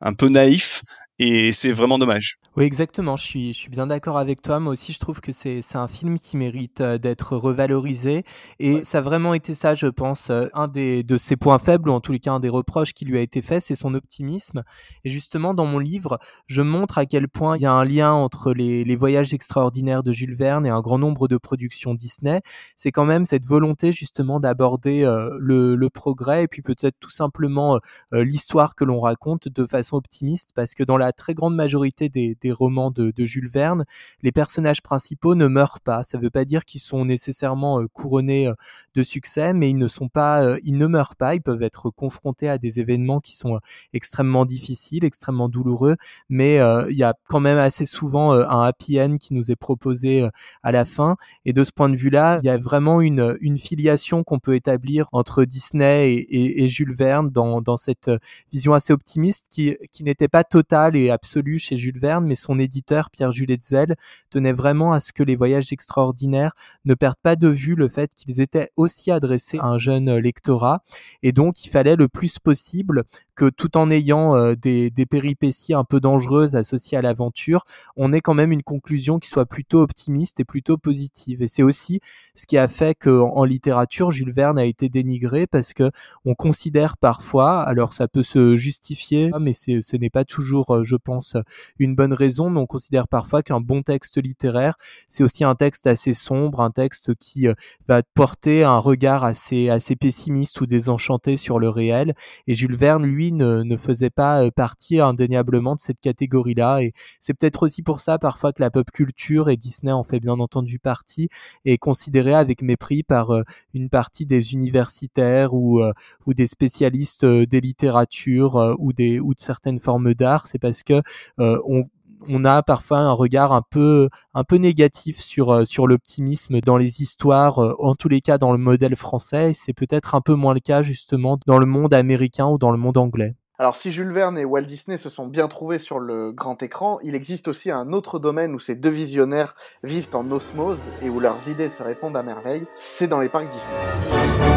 [0.00, 0.82] un peu naïf
[1.18, 2.38] et c'est vraiment dommage.
[2.56, 3.18] Oui, exactement.
[3.18, 4.60] Je suis, je suis bien d'accord avec toi.
[4.60, 8.24] Moi aussi, je trouve que c'est un film qui mérite euh, d'être revalorisé.
[8.60, 11.90] Et ça a vraiment été ça, je pense, euh, un des, de ses points faibles,
[11.90, 13.92] ou en tous les cas un des reproches qui lui a été fait, c'est son
[13.92, 14.62] optimisme.
[15.04, 18.12] Et justement, dans mon livre, je montre à quel point il y a un lien
[18.12, 22.40] entre les, les voyages extraordinaires de Jules Verne et un grand nombre de productions Disney.
[22.74, 27.10] C'est quand même cette volonté justement d'aborder euh, le, le, progrès et puis peut-être tout
[27.10, 27.78] simplement
[28.12, 32.34] l'histoire que l'on raconte de façon optimiste, parce que dans la très grande majorité des
[32.45, 33.84] des romans de, Jules Verne,
[34.22, 36.04] les personnages principaux ne meurent pas.
[36.04, 38.54] Ça ne veut pas dire qu'ils sont nécessairement euh, couronnés euh,
[38.94, 41.34] de succès, mais euh, ils ne meurent pas.
[41.34, 43.58] Ils peuvent être confrontés à des événements qui sont
[43.92, 45.96] extrêmement difficiles, extrêmement douloureux,
[46.28, 46.56] mais
[46.90, 50.28] il y a quand même assez souvent un happy end qui nous est proposé
[50.62, 51.16] à la fin.
[51.44, 55.08] Et de ce point de vue-là, il y a vraiment une, filiation qu'on peut établir
[55.12, 58.10] entre Disney et, Jules Verne dans, dans cette
[58.52, 62.58] vision assez optimiste qui, qui n'était pas totale et absolue chez Jules Verne, mais son
[62.58, 63.96] éditeur, Pierre-Jules Hetzel,
[64.30, 68.12] tenait vraiment à ce que les voyages extraordinaires ne perdent pas de vue le fait
[68.14, 70.82] qu'ils étaient aussi adressés à un jeune lectorat.
[71.22, 73.04] Et donc, il fallait le plus possible
[73.36, 77.64] que tout en ayant euh, des, péripéties un peu dangereuses associées à l'aventure,
[77.96, 81.42] on ait quand même une conclusion qui soit plutôt optimiste et plutôt positive.
[81.42, 82.00] Et c'est aussi
[82.34, 85.90] ce qui a fait qu'en en littérature, Jules Verne a été dénigré parce que
[86.24, 90.96] on considère parfois, alors ça peut se justifier, mais ce n'est pas toujours, euh, je
[90.96, 91.36] pense,
[91.78, 94.76] une bonne raison, mais on considère parfois qu'un bon texte littéraire,
[95.08, 97.54] c'est aussi un texte assez sombre, un texte qui euh,
[97.86, 102.14] va porter un regard assez, assez pessimiste ou désenchanté sur le réel.
[102.46, 106.82] Et Jules Verne, lui, ne, faisait pas euh, partie indéniablement de cette catégorie-là.
[106.82, 110.20] Et c'est peut-être aussi pour ça parfois que la pop culture et Disney en fait
[110.20, 111.28] bien entendu partie
[111.64, 113.42] est considérée avec mépris par euh,
[113.74, 115.92] une partie des universitaires ou, euh,
[116.26, 120.46] ou des spécialistes des littératures ou des ou de certaines formes d'art.
[120.46, 121.02] C'est parce que
[121.38, 121.84] on,
[122.28, 124.08] on a parfois un regard un peu
[124.52, 129.52] négatif sur sur l'optimisme dans les histoires en tous les cas dans le modèle français
[129.54, 132.78] c'est peut-être un peu moins le cas justement dans le monde américain ou dans le
[132.78, 133.34] monde anglais.
[133.58, 136.98] Alors si Jules Verne et Walt Disney se sont bien trouvés sur le grand écran,
[137.02, 141.20] il existe aussi un autre domaine où ces deux visionnaires vivent en osmose et où
[141.20, 144.55] leurs idées se répondent à merveille, c'est dans les parcs Disney.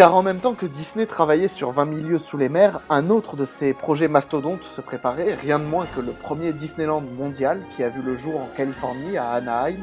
[0.00, 3.36] Car en même temps que Disney travaillait sur 20 milieux sous les mers, un autre
[3.36, 7.84] de ses projets mastodontes se préparait, rien de moins que le premier Disneyland mondial qui
[7.84, 9.80] a vu le jour en Californie, à Anaheim.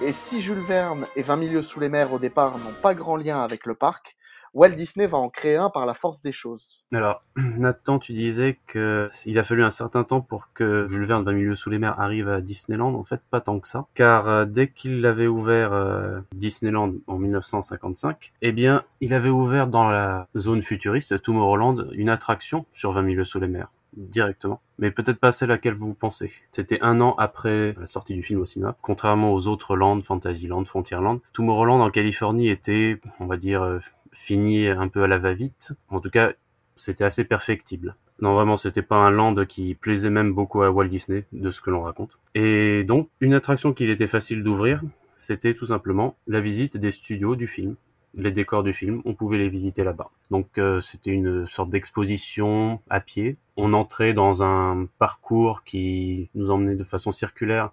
[0.00, 3.16] Et si Jules Verne et 20 milieux sous les mers au départ n'ont pas grand
[3.16, 4.14] lien avec le parc,
[4.54, 6.84] Walt Disney va en créer un par la force des choses.
[6.92, 11.24] Alors, Nathan, tu disais que il a fallu un certain temps pour que Jules Verne,
[11.24, 12.94] 20 milieux sous les mers, arrive à Disneyland.
[12.94, 13.86] En fait, pas tant que ça.
[13.94, 19.66] Car euh, dès qu'il avait ouvert euh, Disneyland en 1955, eh bien, il avait ouvert
[19.68, 24.90] dans la zone futuriste, Tomorrowland, une attraction sur 20 milieux sous les mers directement, mais
[24.90, 26.30] peut-être pas celle à laquelle vous pensez.
[26.50, 28.74] C'était un an après la sortie du film au cinéma.
[28.80, 33.78] Contrairement aux autres lands, Fantasyland, Frontierland, Tomorrowland en Californie était, on va dire, euh,
[34.12, 35.72] fini un peu à la va-vite.
[35.88, 36.32] En tout cas,
[36.76, 37.96] c'était assez perfectible.
[38.20, 41.60] Non, vraiment, c'était pas un land qui plaisait même beaucoup à Walt Disney, de ce
[41.60, 42.18] que l'on raconte.
[42.34, 44.82] Et donc, une attraction qu'il était facile d'ouvrir,
[45.16, 47.74] c'était tout simplement la visite des studios du film.
[48.14, 50.10] Les décors du film, on pouvait les visiter là-bas.
[50.30, 53.38] Donc, euh, c'était une sorte d'exposition à pied.
[53.56, 57.70] On entrait dans un parcours qui nous emmenait de façon circulaire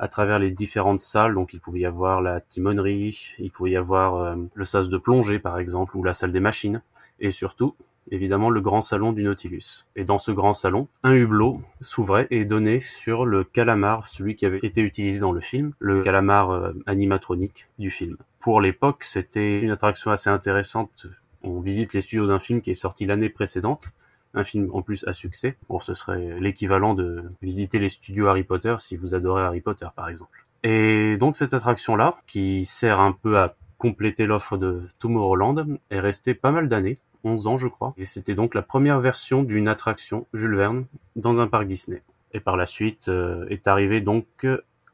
[0.00, 1.34] à travers les différentes salles.
[1.34, 4.98] Donc il pouvait y avoir la timonerie, il pouvait y avoir euh, le sas de
[4.98, 6.82] plongée par exemple, ou la salle des machines.
[7.20, 7.76] Et surtout,
[8.10, 9.84] évidemment le grand salon du Nautilus.
[9.94, 14.46] Et dans ce grand salon, un hublot s'ouvrait et donnait sur le calamar, celui qui
[14.46, 18.16] avait été utilisé dans le film, le calamar euh, animatronique du film.
[18.40, 21.06] Pour l'époque, c'était une attraction assez intéressante.
[21.42, 23.92] On visite les studios d'un film qui est sorti l'année précédente,
[24.34, 25.56] un film en plus à succès.
[25.68, 29.88] Bon, ce serait l'équivalent de visiter les studios Harry Potter si vous adorez Harry Potter
[29.94, 30.46] par exemple.
[30.62, 36.34] Et donc cette attraction-là, qui sert un peu à compléter l'offre de Tomorrowland, est restée
[36.34, 40.26] pas mal d'années, 11 ans je crois, et c'était donc la première version d'une attraction
[40.34, 40.84] Jules Verne
[41.16, 42.02] dans un parc Disney.
[42.32, 44.46] Et par la suite euh, est arrivée donc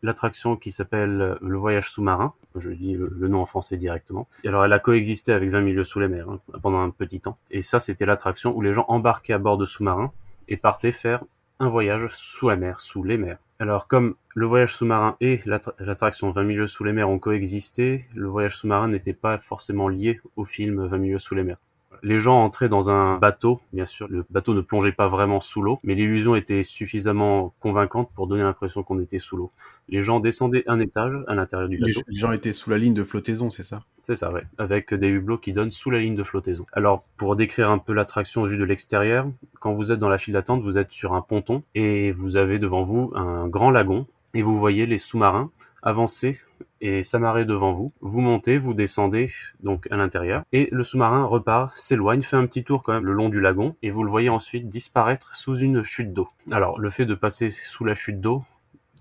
[0.03, 4.29] l'attraction qui s'appelle le voyage sous-marin, je dis le, nom en français directement.
[4.45, 7.21] Et alors elle a coexisté avec 20 milieux sous les mers hein, pendant un petit
[7.21, 7.39] temps.
[7.51, 10.13] Et ça c'était l'attraction où les gens embarquaient à bord de sous-marins
[10.49, 11.25] et partaient faire
[11.59, 13.39] un voyage sous la mer, sous les mers.
[13.59, 18.29] Alors comme le voyage sous-marin et l'attraction 20 milieux sous les mers ont coexisté, le
[18.29, 21.59] voyage sous-marin n'était pas forcément lié au film 20 milieux sous les mers.
[22.03, 25.63] Les gens entraient dans un bateau, bien sûr, le bateau ne plongeait pas vraiment sous
[25.63, 29.53] l'eau, mais l'illusion était suffisamment convaincante pour donner l'impression qu'on était sous l'eau.
[29.89, 32.01] Les gens descendaient un étage à l'intérieur du bateau.
[32.09, 33.81] Les gens étaient sous la ligne de flottaison, c'est ça?
[34.03, 36.67] C'est ça, ouais, avec des hublots qui donnent sous la ligne de flottaison.
[36.73, 39.27] Alors, pour décrire un peu l'attraction vue de l'extérieur,
[39.61, 42.59] quand vous êtes dans la file d'attente, vous êtes sur un ponton et vous avez
[42.59, 45.51] devant vous un grand lagon et vous voyez les sous-marins
[45.83, 46.41] avancer
[46.81, 47.93] et s'amarrer devant vous.
[48.01, 49.29] Vous montez, vous descendez
[49.61, 53.13] donc à l'intérieur et le sous-marin repart, s'éloigne, fait un petit tour quand même le
[53.13, 56.29] long du lagon et vous le voyez ensuite disparaître sous une chute d'eau.
[56.51, 58.45] Alors le fait de passer sous la chute d'eau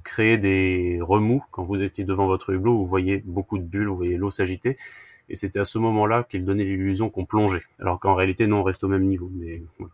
[0.04, 3.96] crée des remous quand vous étiez devant votre hublot, vous voyez beaucoup de bulles, vous
[3.96, 4.78] voyez l'eau s'agiter
[5.28, 7.64] et c'était à ce moment-là qu'il donnait l'illusion qu'on plongeait.
[7.80, 9.30] Alors qu'en réalité non, on reste au même niveau.
[9.34, 9.92] Mais voilà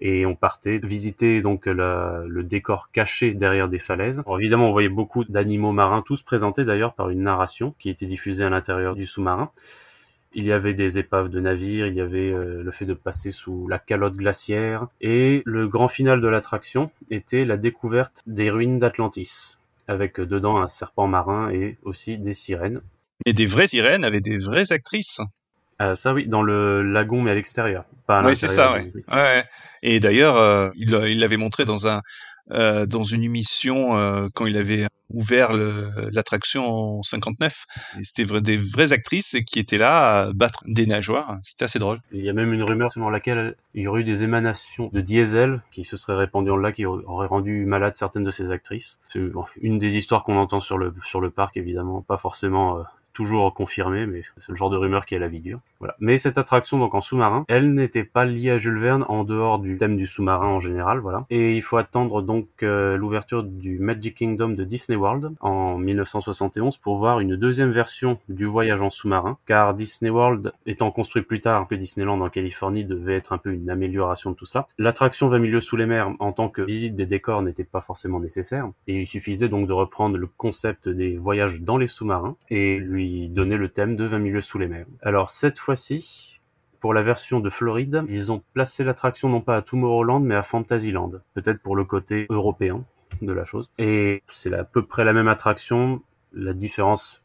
[0.00, 4.22] et on partait visiter donc le décor caché derrière des falaises.
[4.38, 8.44] évidemment, on voyait beaucoup d'animaux marins, tous présentés d'ailleurs par une narration qui était diffusée
[8.44, 9.50] à l'intérieur du sous-marin.
[10.34, 13.30] Il y avait des épaves de navires, il y avait euh, le fait de passer
[13.30, 18.78] sous la calotte glaciaire, et le grand final de l'attraction était la découverte des ruines
[18.78, 19.56] d'Atlantis,
[19.88, 22.82] avec dedans un serpent marin et aussi des sirènes.
[23.24, 25.20] Et des vraies sirènes avec des vraies actrices.
[25.80, 28.92] Euh, ça oui, dans le lagon mais à l'extérieur, pas à Oui, c'est ça, oui.
[29.10, 29.44] Ouais.
[29.82, 32.02] Et d'ailleurs, euh, il l'avait montré dans un
[32.50, 37.64] euh, dans une émission euh, quand il avait ouvert l'attraction en 59.
[38.02, 41.38] C'était des vraies actrices qui étaient là à battre des nageoires.
[41.42, 41.98] C'était assez drôle.
[42.10, 45.00] Il y a même une rumeur selon laquelle il y aurait eu des émanations de
[45.00, 48.98] diesel qui se seraient répandues en lac, qui auraient rendu malades certaines de ces actrices.
[49.10, 49.20] C'est
[49.60, 54.06] une des histoires qu'on entend sur le sur le parc, évidemment, pas forcément toujours confirmé,
[54.06, 55.60] mais c'est le genre de rumeur qui est la vie dure.
[55.80, 55.94] Voilà.
[56.00, 59.58] Mais cette attraction donc en sous-marin, elle n'était pas liée à Jules Verne en dehors
[59.58, 61.26] du thème du sous-marin en général, voilà.
[61.30, 66.76] Et il faut attendre donc euh, l'ouverture du Magic Kingdom de Disney World en 1971
[66.78, 71.40] pour voir une deuxième version du voyage en sous-marin, car Disney World étant construit plus
[71.40, 74.66] tard que Disneyland en Californie devait être un peu une amélioration de tout ça.
[74.78, 78.20] L'attraction 20 milieux sous les mers en tant que visite des décors n'était pas forcément
[78.20, 82.78] nécessaire et il suffisait donc de reprendre le concept des voyages dans les sous-marins et
[83.28, 84.86] donner le thème de 20 milieux sous les mers.
[85.02, 86.40] Alors cette fois-ci,
[86.80, 90.42] pour la version de Floride, ils ont placé l'attraction non pas à Tomorrowland mais à
[90.42, 92.84] Fantasyland, peut-être pour le côté européen
[93.22, 93.70] de la chose.
[93.78, 96.02] Et c'est à peu près la même attraction.
[96.32, 97.22] La différence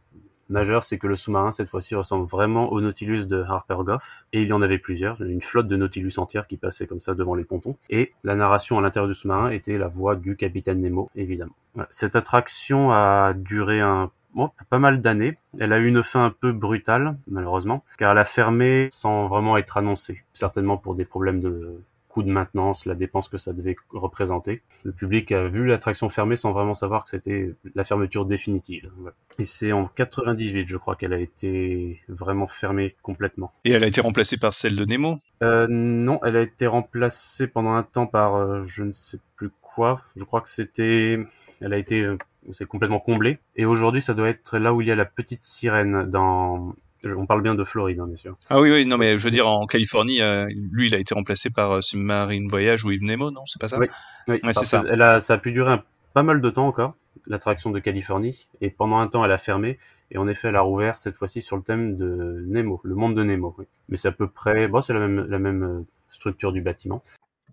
[0.50, 4.26] majeure, c'est que le sous-marin cette fois-ci ressemble vraiment au Nautilus de Harper Goff.
[4.34, 7.14] Et il y en avait plusieurs, une flotte de Nautilus entière qui passait comme ça
[7.14, 7.76] devant les pontons.
[7.90, 11.56] Et la narration à l'intérieur du sous-marin était la voix du capitaine Nemo, évidemment.
[11.90, 15.38] Cette attraction a duré un bon, pas mal d'années.
[15.60, 19.58] Elle a eu une fin un peu brutale, malheureusement, car elle a fermé sans vraiment
[19.58, 20.24] être annoncée.
[20.34, 21.82] Certainement pour des problèmes de
[22.14, 24.62] coût de maintenance, la dépense que ça devait représenter.
[24.84, 28.92] Le public a vu l'attraction fermée sans vraiment savoir que c'était la fermeture définitive.
[29.40, 33.52] Et c'est en 98, je crois, qu'elle a été vraiment fermée complètement.
[33.66, 35.18] Et elle a été remplacée par celle de Nemo?
[35.42, 39.50] Euh, Non, elle a été remplacée pendant un temps par euh, je ne sais plus
[39.62, 40.02] quoi.
[40.16, 41.18] Je crois que c'était...
[41.62, 42.06] Elle a été
[42.52, 43.40] c'est complètement comblé.
[43.56, 46.76] Et aujourd'hui, ça doit être là où il y a la petite sirène dans.
[47.06, 48.34] On parle bien de Floride, hein, bien sûr.
[48.50, 51.14] Ah oui, oui, non, mais je veux dire, en Californie, euh, lui, il a été
[51.14, 53.46] remplacé par euh, Submarine Voyage ou Yves Nemo, non?
[53.46, 53.78] C'est pas ça?
[53.78, 53.88] Oui,
[54.30, 54.84] oui c'est ça.
[54.90, 55.82] Elle a, ça a pu durer
[56.14, 56.96] pas mal de temps encore,
[57.28, 59.78] l'attraction de Californie, et pendant un temps, elle a fermé,
[60.12, 63.16] et en effet, elle a rouvert cette fois-ci sur le thème de Nemo, le monde
[63.16, 63.54] de Nemo.
[63.90, 67.04] Mais c'est à peu près, bon, c'est la même, la même euh, structure du bâtiment.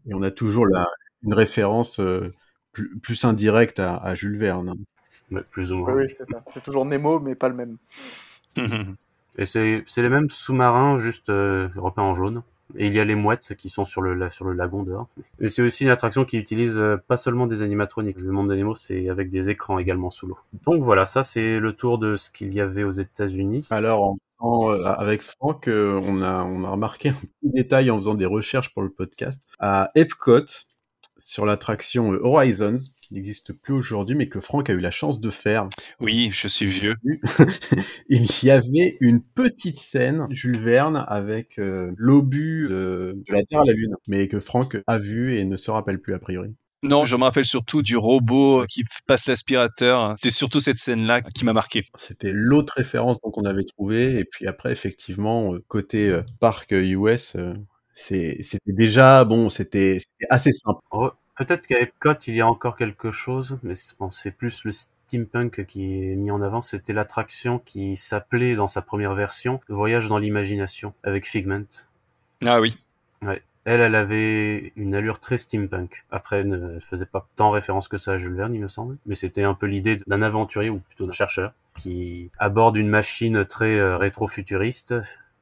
[0.08, 0.86] Et on a toujours la,
[1.24, 2.00] une référence
[2.72, 4.74] plus, plus indirect à, à, Jules Verne.
[5.50, 5.94] plus ou moins.
[5.94, 6.42] Oui, c'est ça.
[6.52, 7.76] C'est toujours Nemo, mais pas le même.
[9.38, 12.42] Et c'est les mêmes sous-marins, juste euh, repeints en jaune.
[12.76, 15.08] Et il y a les mouettes qui sont sur le, sur le lagon dehors.
[15.40, 18.18] Et c'est aussi une attraction qui utilise euh, pas seulement des animatroniques.
[18.20, 20.38] Le monde de Nemo, c'est avec des écrans également sous l'eau.
[20.66, 23.66] Donc voilà, ça c'est le tour de ce qu'il y avait aux États-Unis.
[23.70, 27.96] Alors, quand, euh, avec Franck, euh, on, a, on a remarqué un petit détail en
[27.96, 29.42] faisant des recherches pour le podcast.
[29.58, 30.46] À Epcot,
[31.20, 35.20] sur l'attraction euh, Horizons, qui n'existe plus aujourd'hui, mais que Franck a eu la chance
[35.20, 35.68] de faire.
[36.00, 36.94] Oui, je suis vieux.
[38.08, 43.60] Il y avait une petite scène, Jules Verne, avec euh, l'obus de, de la Terre
[43.60, 46.54] à la Lune, mais que Franck a vu et ne se rappelle plus a priori.
[46.82, 50.14] Non, je me rappelle surtout du robot qui passe l'aspirateur.
[50.18, 51.82] C'est surtout cette scène-là qui m'a marqué.
[51.98, 57.36] C'était l'autre référence dont on avait trouvé, et puis après, effectivement, euh, côté parc US,
[57.94, 59.98] c'était déjà, bon, c'était
[60.30, 60.80] assez simple.
[60.90, 61.10] Oh,
[61.40, 64.72] Peut-être qu'à Epcot, il y a encore quelque chose, mais c'est bon, c'est plus le
[64.72, 66.60] steampunk qui est mis en avant.
[66.60, 71.64] C'était l'attraction qui s'appelait dans sa première version Voyage dans l'imagination avec Figment.
[72.44, 72.76] Ah oui.
[73.22, 73.42] Ouais.
[73.64, 76.04] Elle, elle avait une allure très steampunk.
[76.10, 78.98] Après, elle ne faisait pas tant référence que ça à Jules Verne, il me semble.
[79.06, 83.46] Mais c'était un peu l'idée d'un aventurier, ou plutôt d'un chercheur, qui aborde une machine
[83.46, 84.94] très euh, rétro-futuriste,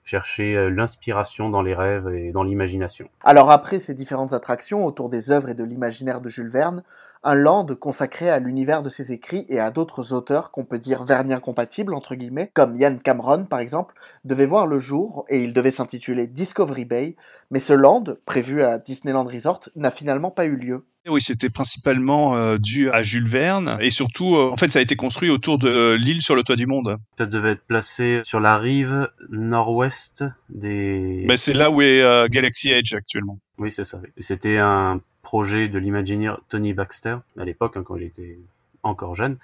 [0.08, 3.08] chercher euh, l'inspiration dans les rêves et dans l'imagination.
[3.22, 6.82] Alors après ces différentes attractions autour des œuvres et de l'imaginaire de Jules Verne,
[7.24, 11.02] un land consacré à l'univers de ses écrits et à d'autres auteurs qu'on peut dire
[11.02, 13.94] verniens compatibles entre guillemets, comme Ian Cameron par exemple,
[14.24, 17.16] devait voir le jour et il devait s'intituler Discovery Bay,
[17.50, 20.86] mais ce land, prévu à Disneyland Resort, n'a finalement pas eu lieu.
[21.08, 24.82] Oui, c'était principalement euh, dû à Jules Verne et surtout, euh, en fait, ça a
[24.82, 26.96] été construit autour de euh, l'île sur le toit du monde.
[27.16, 31.24] Ça devait être placé sur la rive nord-ouest des...
[31.26, 33.38] Ben, c'est là où est Galaxy Edge actuellement.
[33.58, 34.00] Oui, c'est ça.
[34.18, 38.38] C'était un projet de l'Imagineer Tony Baxter, à l'époque, hein, quand il était
[38.82, 39.36] encore jeune.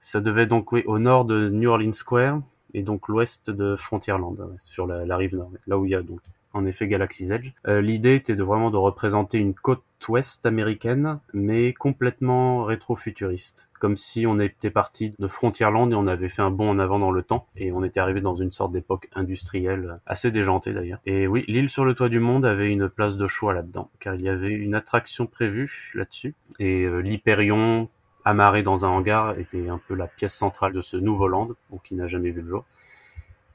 [0.00, 2.40] Ça devait donc, oui, au nord de New Orleans Square,
[2.74, 5.94] et donc l'ouest de Frontierland, hein, sur la, la rive nord, là où il y
[5.94, 6.20] a donc,
[6.52, 7.52] en effet, Galaxy's Edge.
[7.68, 13.70] Euh, L'idée était de vraiment de représenter une côte ouest américaine, mais complètement rétro-futuriste.
[13.80, 16.98] Comme si on était parti de Frontierland et on avait fait un bond en avant
[16.98, 21.00] dans le temps, et on était arrivé dans une sorte d'époque industrielle, assez déjantée d'ailleurs.
[21.06, 24.14] Et oui, l'île sur le toit du monde avait une place de choix là-dedans, car
[24.14, 27.88] il y avait une attraction prévue là-dessus, et euh, l'Hyperion,
[28.24, 31.78] amarré dans un hangar, était un peu la pièce centrale de ce nouveau land, ou
[31.78, 32.64] qui n'a jamais vu le jour.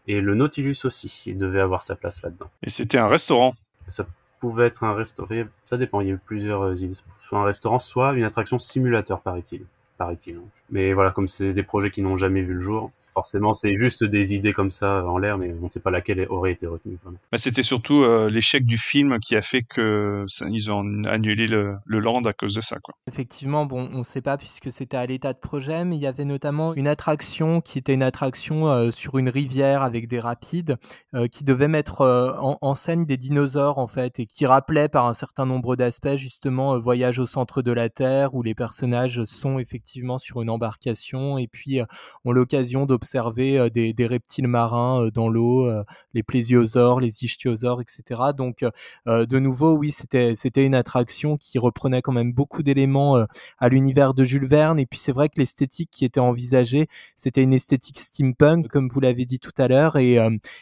[0.07, 2.49] Et le Nautilus aussi, il devait avoir sa place là-dedans.
[2.63, 3.53] Et c'était un restaurant.
[3.87, 4.05] Ça
[4.41, 6.95] pouvait être un restaurant, ça dépend, il y a eu plusieurs euh, idées.
[7.21, 9.65] Soit un restaurant, soit une attraction simulateur, paraît-il.
[9.97, 10.41] Paraît-il.
[10.69, 14.03] Mais voilà, comme c'est des projets qui n'ont jamais vu le jour, forcément c'est juste
[14.03, 16.97] des idées comme ça en l'air, mais on ne sait pas laquelle aurait été retenue.
[17.03, 17.17] Vraiment.
[17.35, 21.75] C'était surtout euh, l'échec du film qui a fait que ça, ils ont annulé le,
[21.85, 22.95] le land à cause de ça, quoi.
[23.07, 26.07] Effectivement, bon, on ne sait pas puisque c'était à l'état de projet, mais il y
[26.07, 30.77] avait notamment une attraction qui était une attraction euh, sur une rivière avec des rapides
[31.15, 34.89] euh, qui devait mettre euh, en, en scène des dinosaures en fait et qui rappelait
[34.89, 38.55] par un certain nombre d'aspects justement euh, Voyage au centre de la Terre où les
[38.55, 41.85] personnages sont effectivement sur une embarcation et puis euh,
[42.25, 45.69] ont l'occasion d'observer euh, des, des reptiles marins dans l'eau,
[46.13, 48.21] les plésiosaures, les ichthyosaures, etc.
[48.35, 48.63] Donc
[49.07, 53.25] euh, de nouveau, oui, c'était c'était une attraction qui reprenait quand même beaucoup d'éléments
[53.59, 54.79] à l'univers de Jules Verne.
[54.79, 58.99] Et puis c'est vrai que l'esthétique qui était envisagée, c'était une esthétique steampunk, comme vous
[58.99, 59.97] l'avez dit tout à l'heure.
[59.97, 60.17] Et,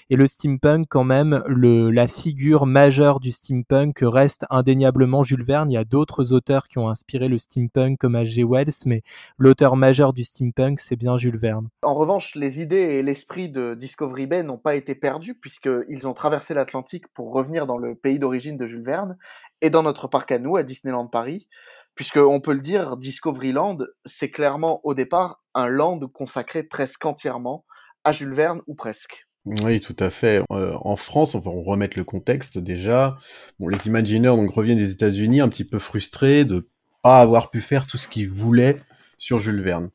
[0.09, 5.69] et le steampunk, quand même, le, la figure majeure du steampunk reste indéniablement Jules Verne.
[5.69, 8.43] Il y a d'autres auteurs qui ont inspiré le steampunk, comme H.G.
[8.43, 9.01] Wells, mais
[9.37, 11.69] l'auteur majeur du steampunk, c'est bien Jules Verne.
[11.83, 16.13] En revanche, les idées et l'esprit de Discovery Bay n'ont pas été perdus puisqu'ils ont
[16.13, 19.17] traversé l'Atlantique pour revenir dans le pays d'origine de Jules Verne
[19.61, 21.47] et dans notre parc à nous, à Disneyland Paris,
[21.95, 27.65] puisque on peut le dire, Discoveryland, c'est clairement au départ un land consacré presque entièrement
[28.03, 29.27] à Jules Verne ou presque.
[29.45, 30.43] Oui, tout à fait.
[30.51, 33.17] Euh, en France, on va remettre le contexte déjà.
[33.59, 36.69] Les Imagineers donc reviennent des États-Unis un petit peu frustrés de
[37.03, 38.81] pas avoir pu faire tout ce qu'ils voulaient
[39.17, 39.89] sur Jules Verne.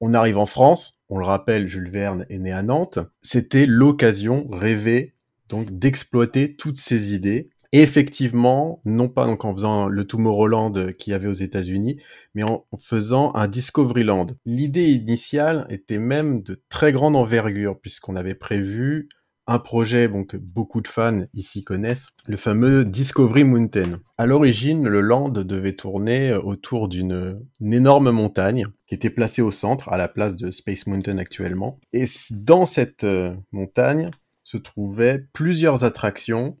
[0.00, 2.98] On arrive en France, on le rappelle, Jules Verne est né à Nantes.
[3.20, 5.14] C'était l'occasion rêvée
[5.50, 7.50] donc d'exploiter toutes ces idées.
[7.72, 12.00] Et effectivement, non pas donc en faisant le Tomorrowland qu'il y avait aux États-Unis,
[12.34, 14.28] mais en faisant un Discoveryland.
[14.44, 19.08] L'idée initiale était même de très grande envergure, puisqu'on avait prévu
[19.46, 24.00] un projet bon, que beaucoup de fans ici connaissent, le fameux Discovery Mountain.
[24.16, 29.50] À l'origine, le land devait tourner autour d'une une énorme montagne qui était placée au
[29.50, 31.80] centre, à la place de Space Mountain actuellement.
[31.92, 34.10] Et dans cette euh, montagne
[34.44, 36.58] se trouvaient plusieurs attractions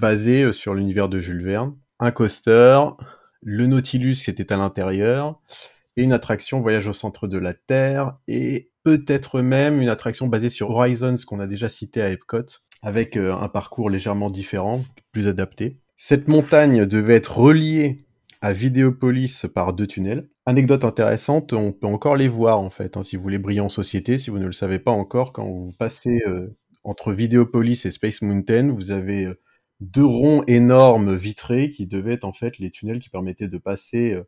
[0.00, 1.76] basées euh, sur l'univers de Jules Verne.
[2.00, 2.80] Un coaster,
[3.42, 5.40] le Nautilus qui était à l'intérieur,
[5.96, 10.50] et une attraction Voyage au centre de la Terre, et peut-être même une attraction basée
[10.50, 15.26] sur Horizons qu'on a déjà cité à Epcot, avec euh, un parcours légèrement différent, plus
[15.26, 15.78] adapté.
[15.96, 18.04] Cette montagne devait être reliée
[18.42, 20.28] à Vidéopolis par deux tunnels.
[20.44, 23.70] Anecdote intéressante, on peut encore les voir en fait, hein, si vous voulez briller en
[23.70, 26.54] société, si vous ne le savez pas encore, quand vous passez euh,
[26.84, 29.34] entre Videopolis et Space Mountain, vous avez euh,
[29.80, 34.20] deux ronds énormes vitrés qui devaient être en fait les tunnels qui permettaient de passer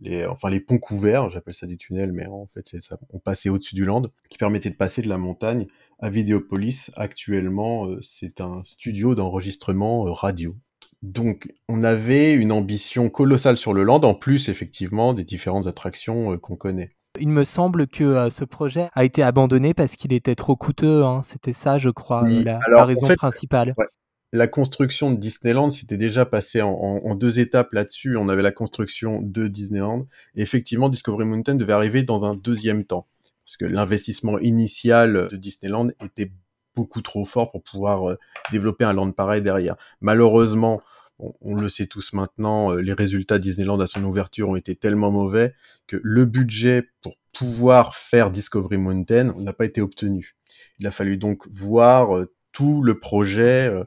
[0.00, 3.18] les, enfin les ponts couverts, j'appelle ça des tunnels, mais en fait c'est ça, on
[3.18, 5.66] passait au-dessus du land, qui permettait de passer de la montagne
[6.00, 6.90] à Videopolis.
[6.96, 10.56] Actuellement, euh, c'est un studio d'enregistrement euh, radio.
[11.02, 16.32] Donc, on avait une ambition colossale sur le land, en plus effectivement des différentes attractions
[16.32, 16.90] euh, qu'on connaît.
[17.20, 21.04] Il me semble que euh, ce projet a été abandonné parce qu'il était trop coûteux.
[21.04, 21.22] hein.
[21.24, 23.74] C'était ça, je crois, Oui, la, alors, la en raison fait, principale.
[23.78, 23.86] ouais,
[24.32, 28.16] la construction de Disneyland s'était déjà passée en, deux étapes là-dessus.
[28.16, 30.06] On avait la construction de Disneyland.
[30.34, 33.06] Effectivement, Discovery Mountain devait arriver dans un deuxième temps.
[33.46, 36.30] Parce que l'investissement initial de Disneyland était
[36.76, 38.18] beaucoup trop fort pour pouvoir euh,
[38.52, 39.76] développer un land pareil derrière.
[40.00, 40.80] Malheureusement,
[41.18, 45.10] on, le sait tous maintenant, euh, les résultats Disneyland à son ouverture ont été tellement
[45.10, 45.54] mauvais
[45.86, 50.36] que le budget pour pouvoir faire Discovery Mountain n'a pas été obtenu.
[50.78, 53.84] Il a fallu donc voir euh, tout le projet euh,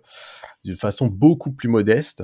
[0.63, 2.23] d'une façon beaucoup plus modeste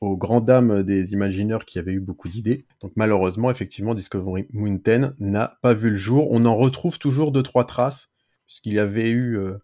[0.00, 2.64] aux grandes dames des imagineurs qui avaient eu beaucoup d'idées.
[2.80, 6.28] Donc malheureusement, effectivement, Discovery Mountain n'a pas vu le jour.
[6.30, 8.08] On en retrouve toujours deux, trois traces,
[8.46, 9.58] puisqu'il y avait eu euh,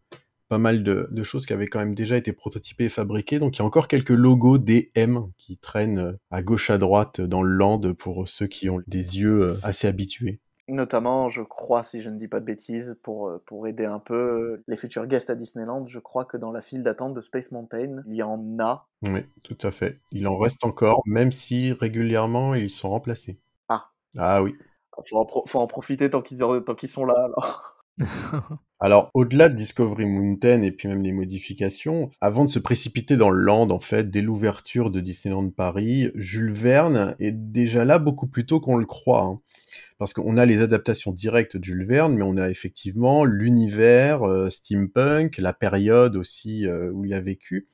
[0.48, 3.38] pas mal de, choses qui avaient quand même déjà été prototypées et fabriquées.
[3.38, 7.22] Donc il y a encore quelques logos DM qui traînent euh, à gauche à droite
[7.22, 10.40] dans le land pour ceux qui ont des yeux assez habitués.
[10.68, 13.98] Notamment, je crois, si je ne dis pas de bêtises, pour, euh, pour aider un
[13.98, 17.22] peu euh, les futurs guests à Disneyland, je crois que dans la file d'attente de
[17.22, 18.86] Space Mountain, il y en a.
[19.02, 19.98] Oui, tout à fait.
[20.12, 23.38] Il en reste encore, même si régulièrement ils sont remplacés.
[23.70, 23.90] Ah.
[24.18, 24.54] Ah oui.
[25.08, 27.77] Faut en, pro- faut en profiter tant qu'ils tant qu'ils sont là, alors.
[28.80, 33.30] Alors, au-delà de Discovery Mountain et puis même les modifications, avant de se précipiter dans
[33.30, 38.28] le land, en fait, dès l'ouverture de Disneyland Paris, Jules Verne est déjà là beaucoup
[38.28, 39.24] plus tôt qu'on le croit.
[39.24, 39.40] hein.
[39.98, 44.48] Parce qu'on a les adaptations directes de Jules Verne, mais on a effectivement l'univers, euh,
[44.48, 47.66] steampunk, la période aussi euh, où il a vécu.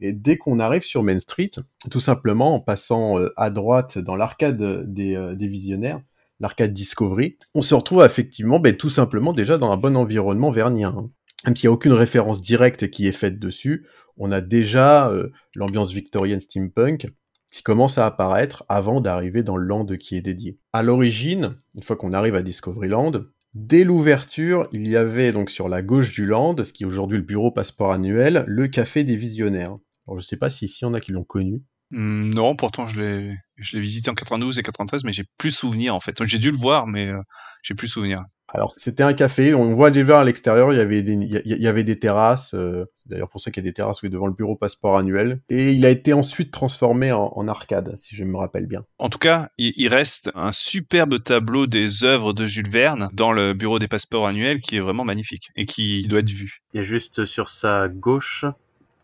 [0.00, 1.50] Et dès qu'on arrive sur Main Street,
[1.90, 6.00] tout simplement en passant euh, à droite dans l'arcade des, des visionnaires,
[6.40, 10.94] l'arcade Discovery, on se retrouve effectivement ben, tout simplement déjà dans un bon environnement vernien.
[10.96, 11.10] hein.
[11.44, 13.86] Même s'il n'y a aucune référence directe qui est faite dessus,
[14.16, 17.06] on a déjà euh, l'ambiance victorienne steampunk
[17.50, 20.56] qui commence à apparaître avant d'arriver dans le land qui est dédié.
[20.72, 23.12] À l'origine, une fois qu'on arrive à Discoveryland,
[23.54, 27.18] dès l'ouverture, il y avait donc sur la gauche du land, ce qui est aujourd'hui
[27.18, 29.78] le bureau passeport annuel, le café des visionnaires.
[30.06, 31.62] Alors je sais pas si ici y en a qui l'ont connu.
[31.90, 35.50] Hmm, Non, pourtant je l'ai je l'ai visité en 92 et 93, mais j'ai plus
[35.50, 36.22] souvenir en fait.
[36.24, 37.20] J'ai dû le voir, mais euh,
[37.62, 38.22] j'ai plus souvenir.
[38.54, 41.62] Alors, c'était un café, on voit déjà à l'extérieur, il y avait des, il y
[41.62, 44.32] y avait des terrasses, euh, d'ailleurs pour ceux qui a des terrasses, oui, devant le
[44.32, 48.38] bureau passeport annuel, et il a été ensuite transformé en, en arcade, si je me
[48.38, 48.84] rappelle bien.
[48.98, 53.32] En tout cas, il, il reste un superbe tableau des œuvres de Jules Verne dans
[53.32, 56.62] le bureau des passeports annuels qui est vraiment magnifique et qui doit être vu.
[56.72, 58.46] Il y a juste sur sa gauche,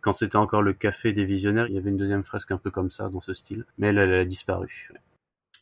[0.05, 2.71] quand c'était encore le café des visionnaires, il y avait une deuxième fresque un peu
[2.71, 3.65] comme ça, dans ce style.
[3.79, 4.91] Mais elle, a disparu.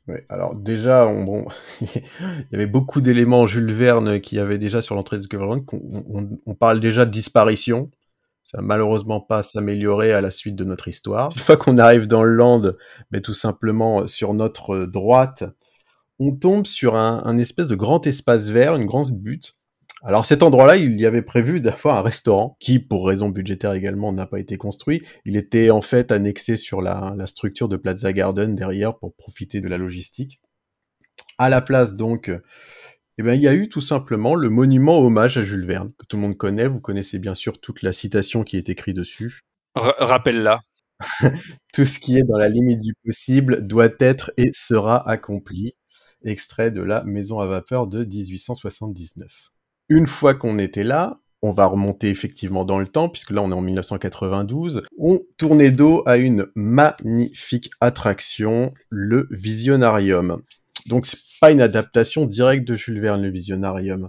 [0.08, 1.46] Ouais, alors déjà, on, bon,
[1.80, 2.02] il
[2.50, 6.54] y avait beaucoup d'éléments Jules Verne qui avaient déjà sur l'entrée de Discoveryland, on, on
[6.56, 7.88] parle déjà de disparition,
[8.42, 11.30] ça va malheureusement pas s'améliorer à la suite de notre histoire.
[11.36, 12.62] Une fois qu'on arrive dans le land,
[13.12, 15.44] mais tout simplement sur notre droite,
[16.18, 19.56] on tombe sur un, un espèce de grand espace vert, une grande butte.
[20.04, 24.12] Alors cet endroit-là, il y avait prévu d'avoir un restaurant qui, pour raison budgétaire également,
[24.12, 25.02] n'a pas été construit.
[25.24, 29.60] Il était en fait annexé sur la, la structure de Plaza Garden derrière pour profiter
[29.60, 30.40] de la logistique.
[31.38, 32.42] À la place donc, euh,
[33.18, 36.06] eh ben, il y a eu tout simplement le monument hommage à Jules Verne, que
[36.06, 36.66] tout le monde connaît.
[36.66, 39.42] Vous connaissez bien sûr toute la citation qui est écrite dessus.
[39.74, 40.60] Rappelle-la.
[41.72, 45.74] Tout ce qui est dans la limite du possible doit être et sera accompli.
[46.24, 49.51] Extrait de la Maison à vapeur de 1879.
[49.94, 53.50] Une fois qu'on était là, on va remonter effectivement dans le temps, puisque là on
[53.50, 60.40] est en 1992, on tournait dos à une magnifique attraction, le Visionarium.
[60.86, 64.08] Donc c'est pas une adaptation directe de Jules Verne, le Visionarium.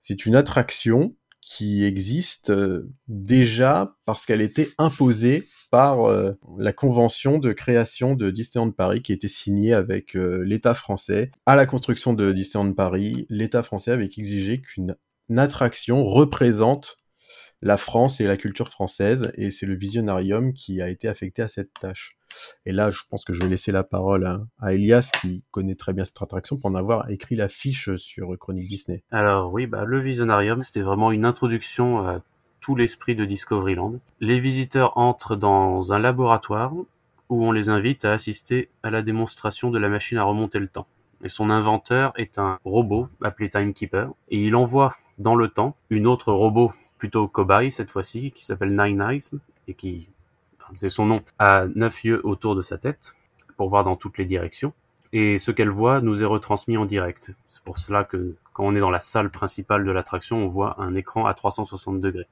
[0.00, 7.38] C'est une attraction qui existe euh, déjà parce qu'elle était imposée par euh, la convention
[7.38, 11.30] de création de Disneyland Paris qui était signée avec euh, l'État français.
[11.46, 14.94] À la construction de Disneyland Paris, l'État français avait exigé qu'une une
[15.36, 16.98] attraction représente
[17.62, 21.48] la France et la culture française, et c'est le Visionarium qui a été affecté à
[21.48, 22.16] cette tâche.
[22.66, 25.92] Et là, je pense que je vais laisser la parole à, Elias, qui connaît très
[25.92, 29.02] bien cette attraction, pour en avoir écrit la fiche sur Chronique Disney.
[29.10, 32.22] Alors oui, bah, le Visionarium, c'était vraiment une introduction à
[32.60, 34.00] tout l'esprit de Discoveryland.
[34.20, 36.72] Les visiteurs entrent dans un laboratoire
[37.28, 40.68] où on les invite à assister à la démonstration de la machine à remonter le
[40.68, 40.86] temps.
[41.24, 46.06] Et son inventeur est un robot appelé Timekeeper, et il envoie dans le temps une
[46.06, 49.30] autre robot plutôt cobaye cette fois-ci, qui s'appelle Nine Eyes,
[49.68, 50.08] et qui,
[50.60, 53.14] enfin, c'est son nom, a neuf yeux autour de sa tête,
[53.56, 54.72] pour voir dans toutes les directions.
[55.12, 57.32] Et ce qu'elle voit nous est retransmis en direct.
[57.48, 60.80] C'est pour cela que quand on est dans la salle principale de l'attraction, on voit
[60.80, 62.26] un écran à 360 degrés.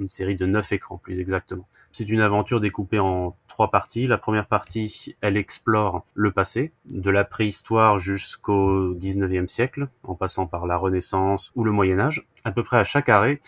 [0.00, 1.66] Une série de neuf écrans plus exactement.
[1.92, 4.06] C'est une aventure découpée en trois parties.
[4.06, 10.46] La première partie, elle explore le passé, de la préhistoire jusqu'au 19e siècle, en passant
[10.46, 12.26] par la Renaissance ou le Moyen Âge.
[12.44, 13.40] À peu près à chaque arrêt,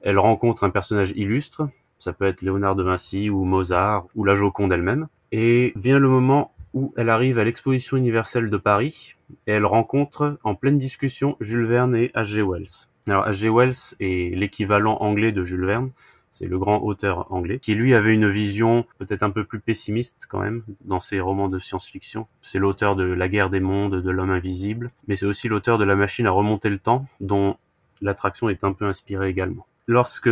[0.00, 1.68] elle rencontre un personnage illustre,
[1.98, 5.08] ça peut être Léonard de Vinci ou Mozart ou la Joconde elle-même.
[5.32, 9.14] Et vient le moment où elle arrive à l'exposition universelle de Paris
[9.46, 12.42] et elle rencontre en pleine discussion Jules Verne et H.G.
[12.42, 12.88] Wells.
[13.06, 13.50] Alors H.G.
[13.50, 15.90] Wells est l'équivalent anglais de Jules Verne,
[16.30, 20.26] c'est le grand auteur anglais, qui lui avait une vision peut-être un peu plus pessimiste
[20.28, 22.26] quand même dans ses romans de science-fiction.
[22.40, 25.84] C'est l'auteur de La guerre des mondes, de L'homme invisible, mais c'est aussi l'auteur de
[25.84, 27.56] La machine à remonter le temps, dont
[28.00, 29.66] l'attraction est un peu inspirée également.
[29.86, 30.30] Lorsque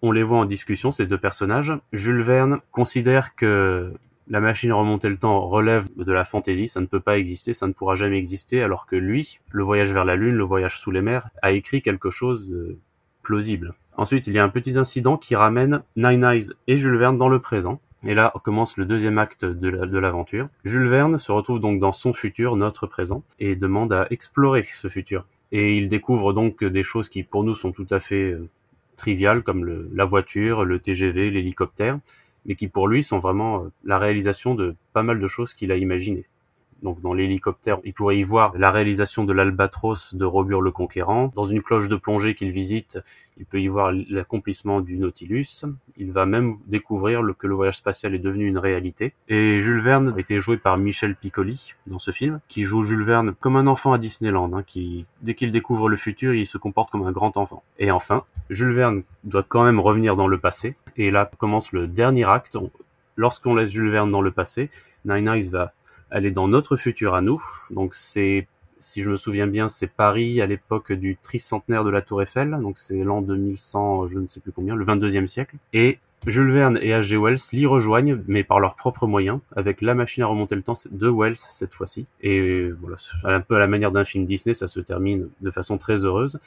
[0.00, 3.92] on les voit en discussion, ces deux personnages, Jules Verne considère que
[4.28, 7.66] la machine remonter le temps relève de la fantaisie, ça ne peut pas exister, ça
[7.66, 10.90] ne pourra jamais exister, alors que lui, le voyage vers la Lune, le voyage sous
[10.90, 12.78] les mers, a écrit quelque chose de
[13.22, 13.74] plausible.
[13.96, 17.28] Ensuite, il y a un petit incident qui ramène Nine Eyes et Jules Verne dans
[17.28, 17.80] le présent.
[18.06, 20.48] Et là commence le deuxième acte de l'aventure.
[20.64, 24.88] Jules Verne se retrouve donc dans son futur, notre présent, et demande à explorer ce
[24.88, 25.24] futur.
[25.52, 28.48] Et il découvre donc des choses qui pour nous sont tout à fait euh,
[28.96, 31.98] triviales, comme la voiture, le TGV, l'hélicoptère,
[32.44, 35.72] mais qui pour lui sont vraiment euh, la réalisation de pas mal de choses qu'il
[35.72, 36.26] a imaginées.
[36.84, 41.32] Donc dans l'hélicoptère, il pourrait y voir la réalisation de l'Albatros de Robur le Conquérant.
[41.34, 42.98] Dans une cloche de plongée qu'il visite,
[43.38, 45.64] il peut y voir l'accomplissement du Nautilus.
[45.96, 49.14] Il va même découvrir que le voyage spatial est devenu une réalité.
[49.28, 53.02] Et Jules Verne a été joué par Michel Piccoli dans ce film, qui joue Jules
[53.02, 56.58] Verne comme un enfant à Disneyland, hein, qui dès qu'il découvre le futur, il se
[56.58, 57.62] comporte comme un grand enfant.
[57.78, 60.76] Et enfin, Jules Verne doit quand même revenir dans le passé.
[60.98, 62.58] Et là commence le dernier acte.
[63.16, 64.68] Lorsqu'on laisse Jules Verne dans le passé,
[65.06, 65.72] Nine Eyes va
[66.10, 67.42] elle est dans notre futur à nous.
[67.70, 68.46] Donc c'est,
[68.78, 72.50] si je me souviens bien, c'est Paris à l'époque du tricentenaire de la Tour Eiffel.
[72.60, 75.56] Donc c'est l'an 2100, je ne sais plus combien, le 22e siècle.
[75.72, 77.18] Et Jules Verne et H.G.
[77.18, 80.74] Wells l'y rejoignent, mais par leurs propres moyens, avec la machine à remonter le temps
[80.90, 82.06] de Wells cette fois-ci.
[82.22, 85.76] Et voilà, un peu à la manière d'un film Disney, ça se termine de façon
[85.76, 86.38] très heureuse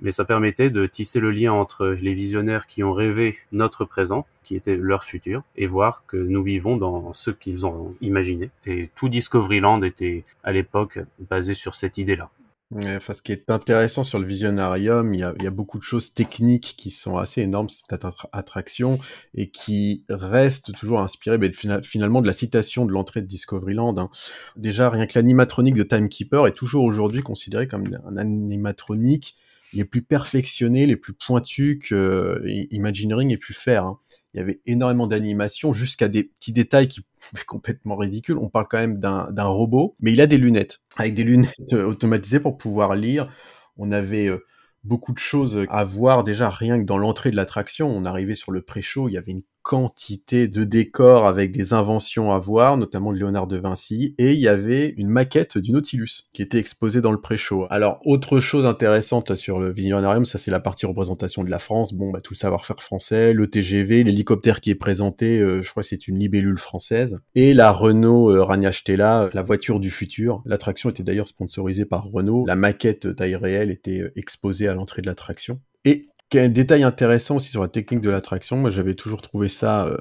[0.00, 4.26] mais ça permettait de tisser le lien entre les visionnaires qui ont rêvé notre présent,
[4.42, 8.50] qui était leur futur, et voir que nous vivons dans ce qu'ils ont imaginé.
[8.66, 10.98] Et tout Discoveryland était à l'époque
[11.30, 12.30] basé sur cette idée-là.
[12.70, 16.90] Ce qui est intéressant sur le Visionarium, il y, a, beaucoup de choses techniques qui
[16.90, 18.98] sont assez énormes, cette attraction,
[19.34, 21.50] et qui restent toujours inspirées ben,
[21.82, 23.96] finalement de la citation de l'entrée de Discoveryland.
[23.96, 24.10] Hein.
[24.56, 29.34] Déjà, rien que l'animatronique de Timekeeper est toujours aujourd'hui considéré comme un animatronique
[29.72, 33.84] les plus perfectionnés, les plus pointus que euh, Imagineering ait pu faire.
[33.84, 33.98] Hein.
[34.34, 38.38] Il y avait énormément d'animations jusqu'à des petits détails qui sont complètement ridicules.
[38.38, 41.84] On parle quand même d'un robot, mais il a des lunettes, avec des lunettes euh,
[41.84, 43.32] automatisées pour pouvoir lire.
[43.76, 44.44] On avait euh,
[44.84, 47.88] beaucoup de choses à voir déjà rien que dans l'entrée de l'attraction.
[47.88, 52.32] On arrivait sur le pré-show, il y avait une quantité de décors avec des inventions
[52.32, 56.30] à voir, notamment de Léonard de Vinci, et il y avait une maquette du Nautilus
[56.32, 57.66] qui était exposée dans le pré-show.
[57.68, 61.92] Alors, autre chose intéressante sur le Visionarium, ça c'est la partie représentation de la France,
[61.92, 65.82] bon, bah, tout le savoir-faire français, le TGV, l'hélicoptère qui est présenté, euh, je crois
[65.82, 70.40] que c'est une libellule française, et la Renault euh, Ragna Stella, la voiture du futur.
[70.46, 75.02] L'attraction était d'ailleurs sponsorisée par Renault, la maquette taille réelle était euh, exposée à l'entrée
[75.02, 75.60] de l'attraction.
[75.84, 79.86] Et un détail intéressant aussi sur la technique de l'attraction, moi j'avais toujours trouvé ça
[79.86, 79.96] euh,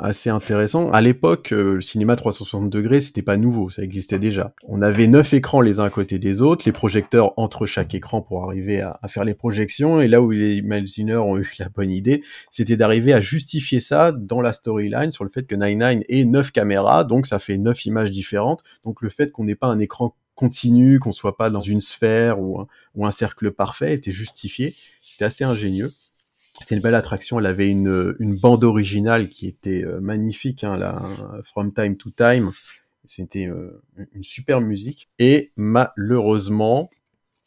[0.00, 0.90] assez intéressant.
[0.90, 4.52] À l'époque, euh, le cinéma 360 degrés, c'était pas nouveau, ça existait déjà.
[4.66, 8.22] On avait neuf écrans les uns à côté des autres, les projecteurs entre chaque écran
[8.22, 10.00] pour arriver à, faire les projections.
[10.00, 14.10] Et là où les imagineurs ont eu la bonne idée, c'était d'arriver à justifier ça
[14.10, 17.86] dans la storyline sur le fait que 99 ait neuf caméras, donc ça fait neuf
[17.86, 18.64] images différentes.
[18.84, 22.40] Donc le fait qu'on n'ait pas un écran continu, qu'on soit pas dans une sphère
[22.40, 22.66] ou
[23.02, 24.74] un cercle parfait était justifié.
[25.18, 25.92] C'était assez ingénieux.
[26.62, 27.40] C'est une belle attraction.
[27.40, 31.02] Elle avait une, bande originale qui était euh, magnifique, hein, là,
[31.42, 32.52] From Time to Time.
[33.04, 33.82] C'était euh,
[34.12, 35.08] une super musique.
[35.18, 36.88] Et malheureusement,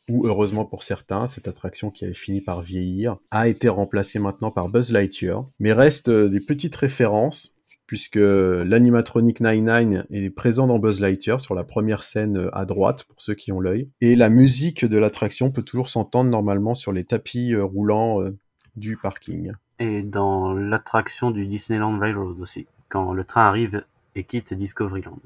[0.09, 4.51] ou heureusement pour certains, cette attraction qui avait fini par vieillir a été remplacée maintenant
[4.51, 5.45] par Buzz Lightyear.
[5.59, 7.55] Mais reste euh, des petites références
[7.91, 13.03] puisque l'animatronic 99 est présent dans Buzz Lightyear sur la première scène euh, à droite,
[13.03, 13.89] pour ceux qui ont l'œil.
[13.99, 18.33] Et la musique de l'attraction peut toujours s'entendre normalement sur les tapis euh, roulants euh,
[18.77, 19.51] du parking.
[19.77, 23.83] Et dans l'attraction du Disneyland Railroad aussi, quand le train arrive
[24.15, 25.19] et quitte Discoveryland.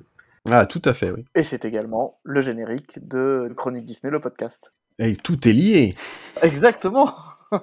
[0.50, 1.24] Ah, tout à fait, oui.
[1.36, 4.74] Et c'est également le générique de Chronique Disney, le podcast.
[4.98, 5.94] Et tout est lié
[6.42, 7.14] Exactement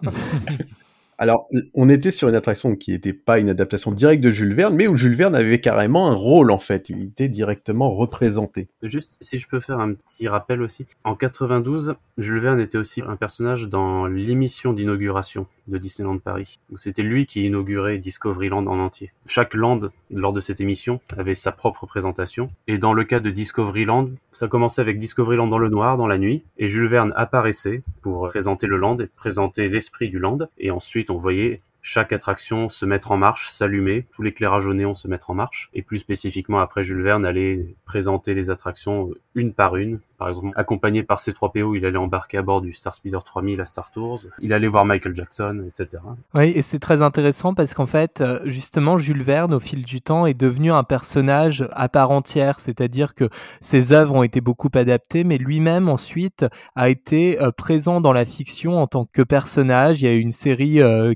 [1.19, 4.75] Alors, on était sur une attraction qui n'était pas une adaptation directe de Jules Verne,
[4.75, 6.89] mais où Jules Verne avait carrément un rôle en fait.
[6.89, 8.69] Il était directement représenté.
[8.83, 10.87] Juste, si je peux faire un petit rappel aussi.
[11.05, 16.59] En 92, Jules Verne était aussi un personnage dans l'émission d'inauguration de Disneyland Paris.
[16.75, 19.13] C'était lui qui inaugurait Discoveryland en entier.
[19.27, 19.81] Chaque land,
[20.11, 22.51] lors de cette émission, avait sa propre présentation.
[22.67, 26.19] Et dans le cas de Discoveryland, ça commençait avec Discoveryland dans le noir, dans la
[26.19, 30.39] nuit, et Jules Verne apparaissait pour présenter le land et présenter l'esprit du land.
[30.59, 34.95] Et ensuite, on voyait chaque attraction se mettre en marche, s'allumer, tout l'éclairage au néon
[34.95, 39.53] se mettre en marche, et plus spécifiquement après Jules Verne allait présenter les attractions une
[39.53, 39.99] par une.
[40.19, 43.65] Par exemple, accompagné par C3PO, il allait embarquer à bord du Star Speeder 3000 à
[43.65, 46.01] Star Tours, il allait voir Michael Jackson, etc.
[46.35, 50.01] Oui, et c'est très intéressant parce qu'en fait, euh, justement, Jules Verne, au fil du
[50.01, 53.29] temps, est devenu un personnage à part entière, c'est-à-dire que
[53.61, 56.47] ses œuvres ont été beaucoup adaptées, mais lui-même ensuite
[56.77, 60.03] a été euh, présent dans la fiction en tant que personnage.
[60.03, 61.15] Il y a eu une série euh,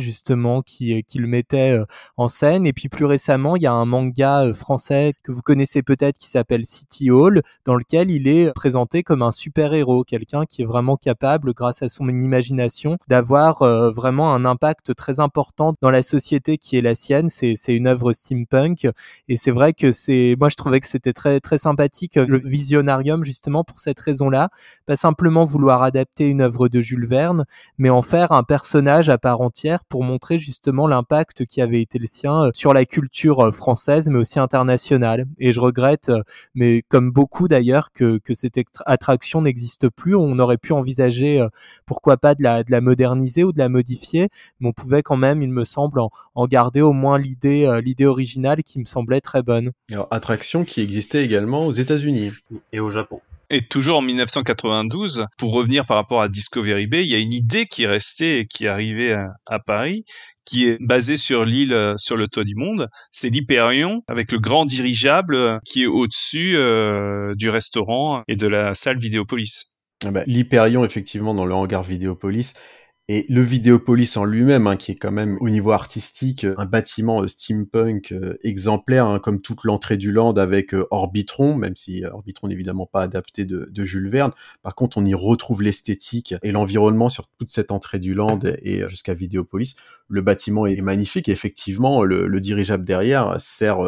[0.00, 1.78] justement qui, qui le mettait
[2.16, 5.82] en scène, et puis plus récemment, il y a un manga français que vous connaissez
[5.82, 10.62] peut-être qui s'appelle City Hall, dans lequel il est présenté comme un super-héros, quelqu'un qui
[10.62, 15.90] est vraiment capable, grâce à son imagination, d'avoir euh, vraiment un impact très important dans
[15.90, 17.28] la société qui est la sienne.
[17.28, 18.88] C'est, c'est une œuvre steampunk.
[19.28, 23.24] Et c'est vrai que c'est, moi je trouvais que c'était très très sympathique le Visionarium
[23.24, 24.50] justement pour cette raison-là,
[24.86, 27.44] pas simplement vouloir adapter une œuvre de Jules Verne,
[27.78, 31.98] mais en faire un personnage à part entière pour montrer justement l'impact qui avait été
[31.98, 35.26] le sien euh, sur la culture euh, française, mais aussi internationale.
[35.38, 36.10] Et je regrette,
[36.54, 40.14] mais comme beaucoup d'ailleurs, que, que cette attraction n'existe plus.
[40.14, 41.48] On aurait pu envisager, euh,
[41.86, 44.28] pourquoi pas, de la, de la moderniser ou de la modifier,
[44.60, 48.06] mais on pouvait quand même, il me semble, en, garder au moins l'idée, euh, l'idée
[48.06, 49.72] originale qui me semblait très bonne.
[49.90, 52.32] Alors, attraction qui existait également aux États-Unis
[52.72, 53.20] et au Japon.
[53.52, 57.34] Et toujours en 1992, pour revenir par rapport à Discovery Bay, il y a une
[57.34, 60.06] idée qui est restée et qui est arrivée à, Paris,
[60.46, 62.88] qui est basée sur l'île, euh, sur le toit du monde.
[63.10, 68.46] C'est l'Hyperion avec le grand dirigeable euh, qui est au-dessus euh, du restaurant et de
[68.46, 69.64] la salle Vidéopolis.
[70.02, 72.54] Ah bah, L'Hyperion, effectivement, dans le hangar Vidéopolis,
[73.08, 77.22] et le Vidéopolis en lui-même, hein, qui est quand même au niveau artistique un bâtiment
[77.22, 82.04] euh, steampunk euh, exemplaire, hein, comme toute l'entrée du land avec euh, Orbitron, même si
[82.04, 84.30] Orbitron n'est évidemment pas adapté de, Jules Verne.
[84.62, 88.88] Par contre, on y retrouve l'esthétique et l'environnement sur toute cette entrée du land et
[88.88, 89.74] jusqu'à Vidéopolis.
[90.08, 93.80] Le bâtiment est magnifique et effectivement, le dirigeable derrière sert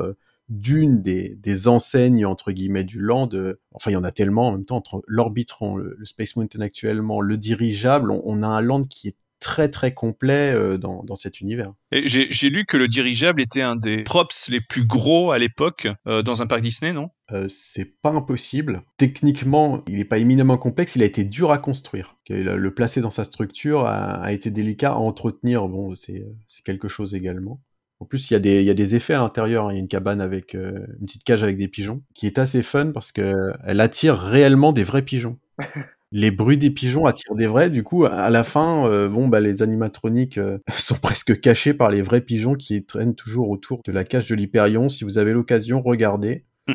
[0.49, 3.31] d'une des, des, enseignes entre guillemets du land.
[3.73, 7.21] enfin, il y en a tellement en même temps entre l'Orbitron, le, Space Mountain actuellement,
[7.21, 8.11] le dirigeable.
[8.11, 11.75] On, a un land qui est très très complet euh, dans, dans, cet univers.
[11.93, 16.23] J'ai lu que le dirigeable était un des props les plus gros à l'époque euh,
[16.23, 17.11] dans un parc Disney, non?
[17.31, 18.83] Euh, C'est pas impossible.
[18.97, 22.17] Techniquement, il n'est pas éminemment complexe, il a été dur à construire.
[22.31, 25.69] Le placer dans sa structure a, a été délicat à entretenir.
[25.69, 26.25] Bon, c'est
[26.65, 27.61] quelque chose également.
[28.01, 29.67] En plus, il y, a des, il y a des effets à l'intérieur.
[29.67, 29.73] Hein.
[29.73, 32.39] Il y a une cabane avec euh, une petite cage avec des pigeons qui est
[32.39, 35.39] assez fun parce qu'elle attire réellement des vrais pigeons.
[36.13, 37.71] les bruits des pigeons attirent des vrais.
[37.71, 41.91] Du coup, à la fin, euh, bon, bah, les animatroniques euh, sont presque cachés par
[41.91, 44.89] les vrais pigeons qui traînent toujours autour de la cage de l'Hyperion.
[44.89, 46.45] Si vous avez l'occasion, regardez.
[46.69, 46.75] Il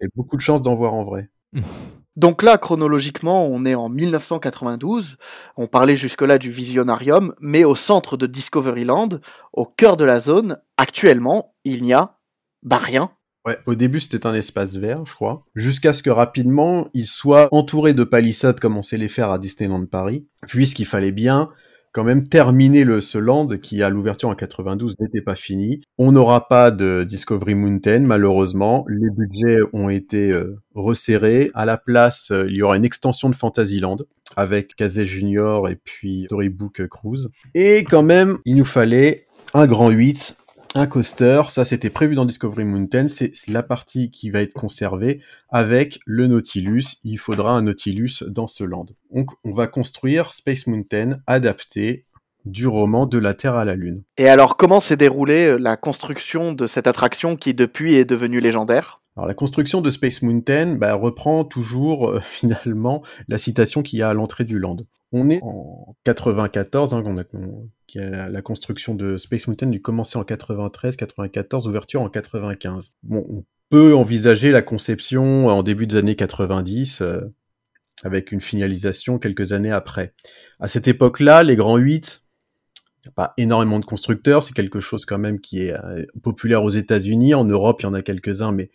[0.00, 1.30] y a beaucoup de chances d'en voir en vrai.
[2.16, 5.16] Donc là, chronologiquement, on est en 1992.
[5.56, 9.08] On parlait jusque-là du Visionarium, mais au centre de Discoveryland,
[9.52, 12.18] au cœur de la zone, actuellement, il n'y a
[12.62, 13.10] bah, rien.
[13.46, 17.48] Ouais, au début c'était un espace vert, je crois, jusqu'à ce que rapidement il soit
[17.52, 21.48] entouré de palissades comme on sait les faire à Disneyland Paris, puisqu'il fallait bien
[21.92, 25.80] quand même terminer le, ce land qui, à l'ouverture en 92, n'était pas fini.
[25.98, 28.84] On n'aura pas de Discovery Mountain, malheureusement.
[28.88, 31.50] Les budgets ont été euh, resserrés.
[31.54, 33.96] À la place, euh, il y aura une extension de Fantasyland
[34.36, 37.28] avec Kazé Junior et puis Storybook Cruise.
[37.54, 40.36] Et quand même, il nous fallait un grand 8
[40.74, 45.20] un coaster, ça c'était prévu dans Discovery Mountain, c'est la partie qui va être conservée
[45.50, 47.00] avec le Nautilus.
[47.02, 48.86] Il faudra un Nautilus dans ce land.
[49.12, 52.06] Donc on va construire Space Mountain adapté
[52.44, 54.02] du roman De la Terre à la Lune.
[54.16, 58.40] Et alors comment s'est déroulée euh, la construction de cette attraction qui depuis est devenue
[58.40, 58.99] légendaire?
[59.16, 64.02] Alors la construction de Space Mountain bah, reprend toujours euh, finalement la citation qu'il y
[64.02, 64.78] a à l'entrée du land.
[65.12, 67.04] On est en 94, hein,
[67.96, 72.94] la construction de Space Mountain dû commencer en 93, 94, ouverture en 95.
[73.02, 77.20] Bon, on peut envisager la conception en début des années 90, euh,
[78.04, 80.14] avec une finalisation quelques années après.
[80.60, 82.24] À cette époque-là, les grands 8,
[82.76, 86.04] il n'y a pas énormément de constructeurs, c'est quelque chose quand même qui est euh,
[86.22, 87.34] populaire aux États-Unis.
[87.34, 88.70] En Europe, il y en a quelques-uns, mais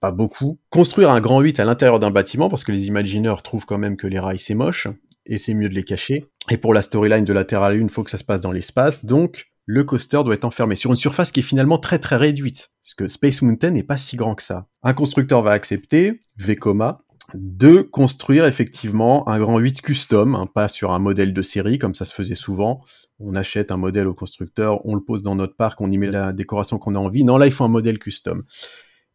[0.00, 0.58] pas beaucoup.
[0.70, 3.96] Construire un grand 8 à l'intérieur d'un bâtiment, parce que les imagineurs trouvent quand même
[3.96, 4.88] que les rails c'est moche,
[5.26, 6.26] et c'est mieux de les cacher.
[6.50, 8.24] Et pour la storyline de la Terre à la Lune, il faut que ça se
[8.24, 11.78] passe dans l'espace, donc le coaster doit être enfermé sur une surface qui est finalement
[11.78, 14.68] très très réduite, parce que Space Mountain n'est pas si grand que ça.
[14.82, 17.02] Un constructeur va accepter, Vekoma,
[17.34, 21.94] de construire effectivement un grand 8 custom, hein, pas sur un modèle de série comme
[21.94, 22.80] ça se faisait souvent.
[23.18, 26.06] On achète un modèle au constructeur, on le pose dans notre parc, on y met
[26.06, 27.24] la décoration qu'on a envie.
[27.24, 28.44] Non, là, il faut un modèle custom.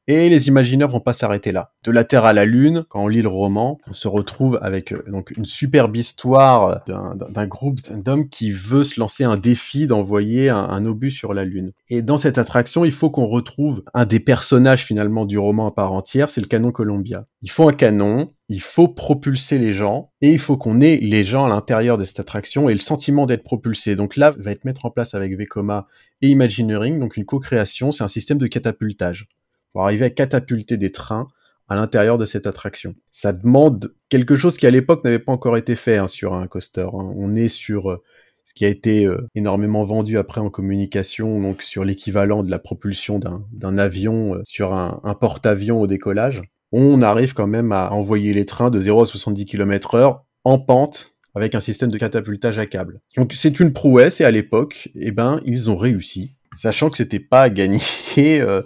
[0.07, 1.73] Et les imagineurs vont pas s'arrêter là.
[1.83, 4.91] De la Terre à la Lune, quand on lit le roman, on se retrouve avec
[4.93, 10.49] euh, donc une superbe histoire d'un groupe d'hommes qui veut se lancer un défi d'envoyer
[10.49, 11.71] un, un, obus sur la Lune.
[11.89, 15.71] Et dans cette attraction, il faut qu'on retrouve un des personnages finalement du roman à
[15.71, 17.27] part entière, c'est le canon Columbia.
[17.43, 21.23] Il faut un canon, il faut propulser les gens et il faut qu'on ait les
[21.23, 23.95] gens à l'intérieur de cette attraction et le sentiment d'être propulsé.
[23.95, 25.87] Donc là, va être mettre en place avec Vekoma
[26.21, 29.27] et Imagineering, donc une co-création, c'est un système de catapultage
[29.73, 31.27] pour arriver à catapulter des trains
[31.71, 32.95] à l'intérieur de cette attraction.
[33.11, 36.47] Ça demande quelque chose qui à l'époque n'avait pas encore été fait hein, sur un
[36.47, 36.81] coaster.
[36.81, 37.13] Hein.
[37.15, 38.03] On est sur euh,
[38.43, 42.59] ce qui a été euh, énormément vendu après en communication, donc sur l'équivalent de la
[42.59, 46.41] propulsion d'un avion euh, sur un, porte-avions au décollage.
[46.73, 50.59] On arrive quand même à envoyer les trains de 0 à 70 km heure en
[50.59, 52.99] pente avec un système de catapultage à câble.
[53.15, 57.19] Donc c'est une prouesse et à l'époque, eh ben, ils ont réussi sachant que c'était
[57.19, 57.79] pas à gagner.
[58.17, 58.61] Euh,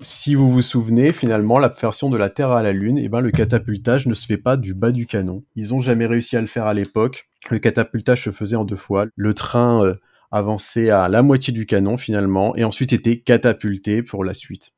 [0.00, 3.20] si vous vous souvenez, finalement, la version de la Terre à la Lune, eh ben,
[3.20, 5.44] le catapultage ne se fait pas du bas du canon.
[5.54, 7.28] Ils ont jamais réussi à le faire à l'époque.
[7.48, 9.06] Le catapultage se faisait en deux fois.
[9.14, 9.94] Le train euh,
[10.32, 14.72] avançait à la moitié du canon, finalement, et ensuite était catapulté pour la suite.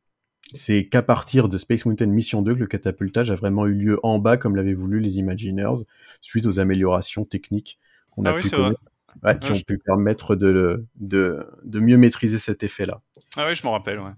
[0.52, 4.00] C'est qu'à partir de Space Mountain Mission 2 que le catapultage a vraiment eu lieu
[4.02, 5.84] en bas, comme l'avaient voulu les Imagineers,
[6.20, 7.78] suite aux améliorations techniques
[8.10, 8.80] qu'on a ah pu connaître
[9.22, 13.00] ouais, qui ont pu permettre de, de, de, mieux maîtriser cet effet-là.
[13.36, 14.12] Ah oui, je m'en rappelle, ouais.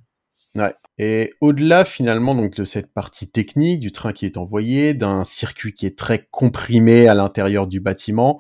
[0.54, 0.74] Ouais.
[0.98, 5.72] Et au-delà finalement donc de cette partie technique du train qui est envoyé, d'un circuit
[5.72, 8.38] qui est très comprimé à l'intérieur du bâtiment,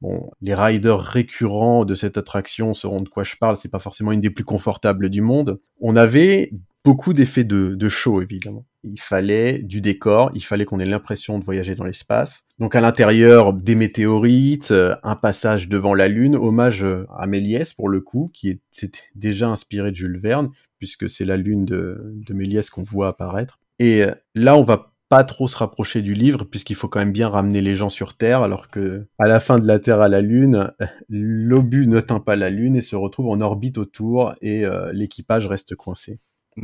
[0.00, 3.56] bon, les riders récurrents de cette attraction sauront de quoi je parle.
[3.56, 5.60] C'est pas forcément une des plus confortables du monde.
[5.80, 6.50] On avait
[6.84, 11.38] beaucoup d'effets de, de show évidemment il fallait du décor, il fallait qu'on ait l'impression
[11.38, 12.44] de voyager dans l'espace.
[12.58, 17.74] Donc à l'intérieur, des météorites, euh, un passage devant la Lune, hommage euh, à Méliès
[17.74, 22.00] pour le coup, qui s'était déjà inspiré de Jules Verne, puisque c'est la Lune de,
[22.26, 23.60] de Méliès qu'on voit apparaître.
[23.78, 27.12] Et euh, là, on va pas trop se rapprocher du livre, puisqu'il faut quand même
[27.12, 30.08] bien ramener les gens sur Terre, alors que à la fin de la Terre à
[30.08, 30.72] la Lune,
[31.08, 36.18] l'obus n'atteint pas la Lune et se retrouve en orbite autour, et l'équipage reste coincé.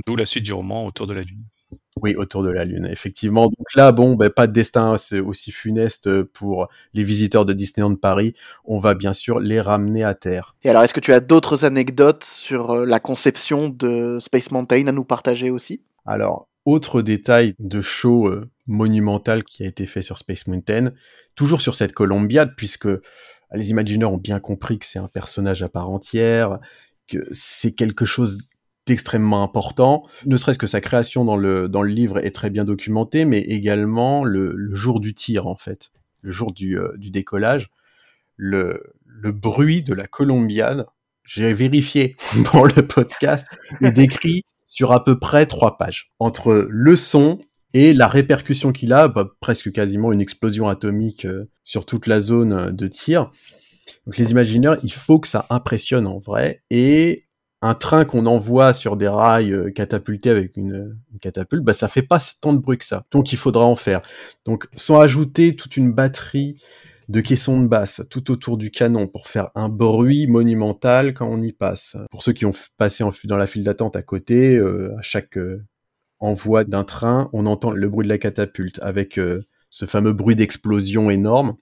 [0.07, 1.45] D'où la suite du roman autour de la Lune.
[2.01, 3.47] Oui, autour de la Lune, effectivement.
[3.47, 4.95] Donc là, bon, ben, pas de destin
[5.25, 8.35] aussi funeste pour les visiteurs de Disneyland Paris.
[8.65, 10.55] On va bien sûr les ramener à terre.
[10.63, 14.87] Et alors, est-ce que tu as d'autres anecdotes sur euh, la conception de Space Mountain
[14.87, 15.83] à nous partager aussi?
[16.07, 20.93] Alors, autre détail de show euh, monumental qui a été fait sur Space Mountain,
[21.35, 22.89] toujours sur cette Colombiade, puisque
[23.53, 26.59] les Imagineurs ont bien compris que c'est un personnage à part entière,
[27.09, 28.48] que c'est quelque chose
[28.91, 32.65] extrêmement important, ne serait-ce que sa création dans le, dans le livre est très bien
[32.65, 35.91] documentée, mais également le, jour du tir, en fait,
[36.23, 37.71] le jour du, euh, du décollage,
[38.37, 40.87] le, le bruit de la colombiade,
[41.25, 42.17] j'ai vérifié
[42.47, 43.47] pour le podcast,
[43.81, 46.11] est décrit sur à peu près trois pages.
[46.19, 47.39] Entre le son
[47.75, 52.21] et la répercussion qu'il a, bah, presque quasiment une explosion atomique euh, sur toute la
[52.21, 53.31] zone de tir.
[54.07, 56.63] Donc les imagineurs, il faut que ça impressionne en vrai.
[56.71, 57.25] Et
[57.61, 62.03] un train qu'on envoie sur des rails euh, catapultés avec une, catapulte, bah ça fait
[62.03, 63.05] pas tant de bruit que ça.
[63.11, 64.03] Donc il faudra en faire.
[64.45, 66.61] Donc sans ajouter toute une batterie
[67.09, 71.41] de caissons de basse tout autour du canon pour faire un bruit monumental quand on
[71.41, 71.97] y passe.
[72.11, 75.65] Pour ceux qui ont passé dans la file d'attente à côté, euh, à chaque euh,
[76.21, 79.21] envoi d'un train, on entend le bruit de la catapulte avec
[79.71, 81.55] ce fameux bruit d'explosion énorme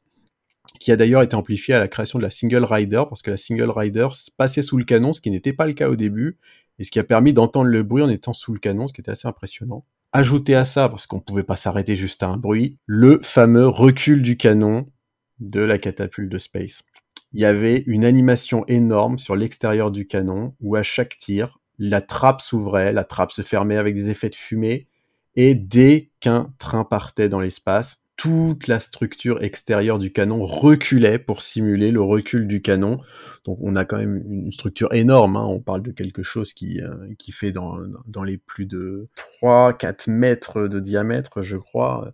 [0.78, 3.36] qui a d'ailleurs été amplifié à la création de la single rider, parce que la
[3.36, 6.38] single rider passait sous le canon, ce qui n'était pas le cas au début,
[6.78, 9.00] et ce qui a permis d'entendre le bruit en étant sous le canon, ce qui
[9.00, 9.84] était assez impressionnant.
[10.12, 14.22] Ajouté à ça, parce qu'on pouvait pas s'arrêter juste à un bruit, le fameux recul
[14.22, 14.86] du canon
[15.40, 16.84] de la catapulte de Space.
[17.32, 22.00] Il y avait une animation énorme sur l'extérieur du canon, où à chaque tir, la
[22.00, 24.88] trappe s'ouvrait, la trappe se fermait avec des effets de fumée,
[25.34, 31.42] et dès qu'un train partait dans l'espace, toute la structure extérieure du canon reculait pour
[31.42, 33.00] simuler le recul du canon.
[33.44, 35.44] Donc on a quand même une structure énorme, hein.
[35.44, 39.04] on parle de quelque chose qui, euh, qui fait dans, dans les plus de
[39.42, 42.12] 3-4 mètres de diamètre, je crois.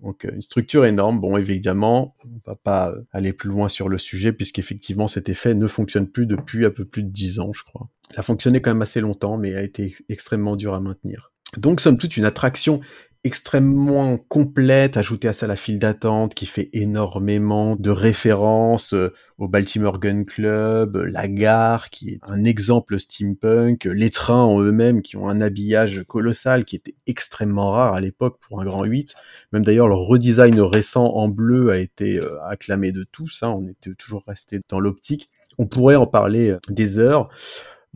[0.00, 1.20] Donc une structure énorme.
[1.20, 5.66] Bon, évidemment, on va pas aller plus loin sur le sujet puisqu'effectivement cet effet ne
[5.66, 7.88] fonctionne plus depuis un peu plus de 10 ans, je crois.
[8.14, 11.32] Ça a fonctionné quand même assez longtemps, mais a été extrêmement dur à maintenir.
[11.56, 12.80] Donc, somme toute, une attraction
[13.26, 19.48] extrêmement complète, ajouter à ça la file d'attente qui fait énormément de références euh, au
[19.48, 25.16] Baltimore Gun Club, la gare qui est un exemple steampunk, les trains en eux-mêmes qui
[25.16, 29.14] ont un habillage colossal qui était extrêmement rare à l'époque pour un grand 8.
[29.52, 33.48] Même d'ailleurs leur redesign récent en bleu a été euh, acclamé de tous, hein.
[33.48, 35.28] on était toujours resté dans l'optique.
[35.58, 37.28] On pourrait en parler euh, des heures.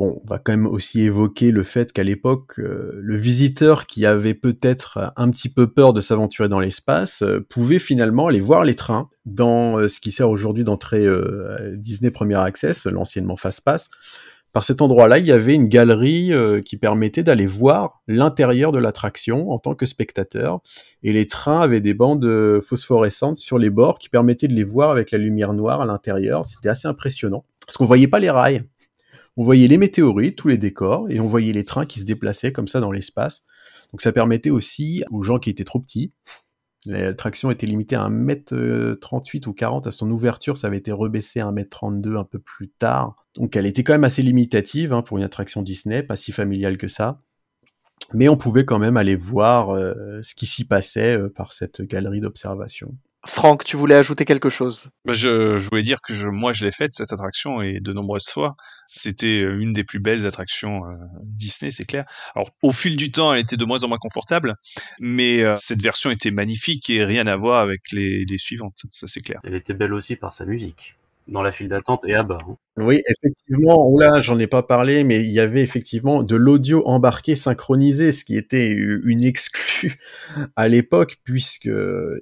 [0.01, 4.07] Bon, on va quand même aussi évoquer le fait qu'à l'époque, euh, le visiteur qui
[4.07, 8.65] avait peut-être un petit peu peur de s'aventurer dans l'espace euh, pouvait finalement aller voir
[8.65, 11.07] les trains dans euh, ce qui sert aujourd'hui d'entrée
[11.75, 13.91] Disney Premier Access, l'anciennement Fastpass.
[14.55, 16.33] Par cet endroit-là, il y avait une galerie
[16.65, 20.61] qui permettait d'aller voir l'intérieur de l'attraction en tant que spectateur.
[21.03, 24.91] Et les trains avaient des bandes phosphorescentes sur les bords qui permettaient de les voir
[24.91, 26.47] avec la lumière noire à l'intérieur.
[26.47, 27.45] C'était assez impressionnant.
[27.67, 28.63] Parce qu'on voyait pas les rails
[29.37, 32.53] on voyait les météorites, tous les décors, et on voyait les trains qui se déplaçaient
[32.53, 33.45] comme ça dans l'espace.
[33.93, 36.13] Donc ça permettait aussi aux gens qui étaient trop petits,
[36.87, 41.41] l'attraction était limitée à 1m38 euh, ou 40 à son ouverture, ça avait été rebaissé
[41.41, 43.27] à 1m32 un peu plus tard.
[43.37, 46.79] Donc elle était quand même assez limitative hein, pour une attraction Disney, pas si familiale
[46.79, 47.21] que ça.
[48.13, 51.83] Mais on pouvait quand même aller voir euh, ce qui s'y passait euh, par cette
[51.83, 52.97] galerie d'observation.
[53.27, 54.89] Franck, tu voulais ajouter quelque chose?
[55.05, 57.93] Bah je, je, voulais dire que je, moi je l'ai faite cette attraction et de
[57.93, 58.57] nombreuses fois.
[58.87, 62.05] C'était euh, une des plus belles attractions euh, Disney, c'est clair.
[62.35, 64.55] Alors au fil du temps, elle était de moins en moins confortable,
[64.99, 69.07] mais euh, cette version était magnifique et rien à voir avec les, les suivantes, ça
[69.07, 69.41] c'est clair.
[69.45, 70.97] Elle était belle aussi par sa musique
[71.31, 72.39] dans la file d'attente et à bas.
[72.47, 72.57] Hein.
[72.77, 77.35] Oui, effectivement, là, j'en ai pas parlé, mais il y avait effectivement de l'audio embarqué
[77.35, 79.99] synchronisé, ce qui était une exclue
[80.57, 81.71] à l'époque, puisque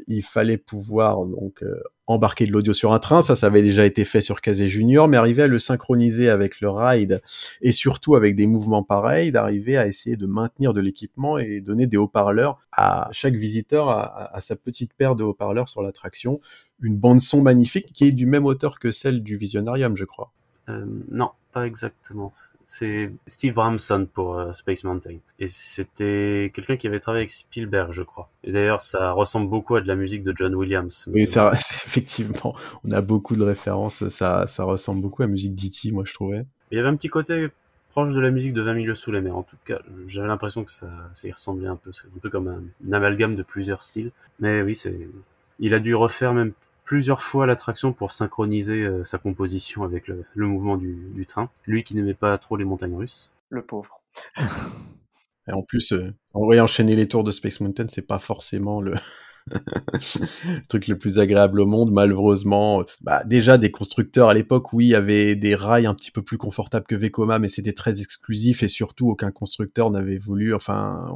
[0.06, 3.22] il fallait pouvoir donc euh, embarquer de l'audio sur un train.
[3.22, 6.60] Ça, ça avait déjà été fait sur Casé Junior, mais arriver à le synchroniser avec
[6.60, 7.22] le ride
[7.60, 11.86] et surtout avec des mouvements pareils, d'arriver à essayer de maintenir de l'équipement et donner
[11.86, 16.40] des haut-parleurs à chaque visiteur, à, à sa petite paire de haut-parleurs sur l'attraction.
[16.80, 20.32] Une bande son magnifique qui est du même auteur que celle du Visionarium, je crois.
[20.68, 22.32] Euh, non, pas exactement.
[22.66, 25.16] C'est Steve Bramson pour euh, Space Mountain.
[25.38, 28.28] Et c'était quelqu'un qui avait travaillé avec Spielberg, je crois.
[28.44, 31.08] Et d'ailleurs, ça ressemble beaucoup à de la musique de John Williams.
[31.12, 32.54] Oui, effectivement,
[32.84, 34.06] on a beaucoup de références.
[34.08, 36.44] Ça, ça ressemble beaucoup à la musique d'E.T., moi, je trouvais.
[36.70, 37.48] Il y avait un petit côté
[37.88, 39.36] proche de la musique de 20 milieux sous les mers.
[39.36, 41.90] En tout cas, j'avais l'impression que ça, ça y ressemblait un peu.
[41.92, 44.10] C'est un peu comme un, amalgame de plusieurs styles.
[44.40, 45.08] Mais oui, c'est,
[45.58, 46.52] il a dû refaire même
[46.89, 51.51] plusieurs fois l'attraction pour synchroniser euh, sa composition avec le, mouvement du, train.
[51.66, 53.31] Lui qui n'aimait pas trop les montagnes russes.
[53.51, 54.01] Le pauvre.
[55.48, 58.81] Et en plus, euh, en voyant enchaîner les tours de Space Mountain, c'est pas forcément
[58.81, 58.94] le,
[60.46, 62.82] le truc le plus agréable au monde, malheureusement.
[63.02, 66.86] Bah, déjà, des constructeurs à l'époque, oui, avaient des rails un petit peu plus confortables
[66.86, 71.12] que Vekoma, mais c'était très exclusif et surtout, aucun constructeur n'avait voulu, enfin,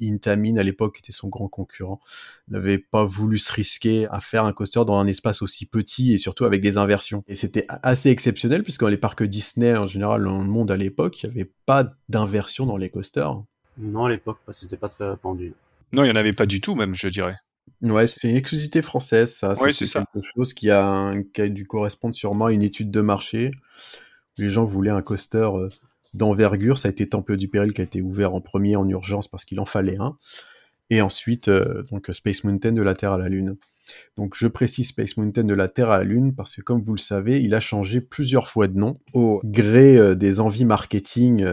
[0.00, 2.00] Intamin à l'époque était son grand concurrent,
[2.48, 6.18] n'avait pas voulu se risquer à faire un coaster dans un espace aussi petit et
[6.18, 7.24] surtout avec des inversions.
[7.28, 10.76] Et c'était assez exceptionnel puisque dans les parcs Disney, en général, dans le monde à
[10.76, 13.42] l'époque, il n'y avait pas d'inversion dans les coasters.
[13.78, 15.54] Non, à l'époque, parce que c'était pas très répandu.
[15.92, 17.36] Non, il n'y en avait pas du tout, même, je dirais.
[17.82, 19.54] Ouais, c'est une exclusivité française, ça.
[19.60, 20.04] Oui, c'est ça.
[20.12, 23.52] quelque chose qui a, qui a dû correspondre sûrement à une étude de marché.
[24.36, 25.68] Les gens voulaient un coaster euh,
[26.12, 26.78] d'envergure.
[26.78, 29.44] Ça a été Temple du Péril qui a été ouvert en premier en urgence parce
[29.44, 30.16] qu'il en fallait un.
[30.90, 33.56] Et ensuite, euh, donc Space Mountain de la Terre à la Lune.
[34.16, 36.94] Donc je précise Space Mountain de la Terre à la Lune parce que comme vous
[36.94, 41.44] le savez, il a changé plusieurs fois de nom au gré euh, des envies marketing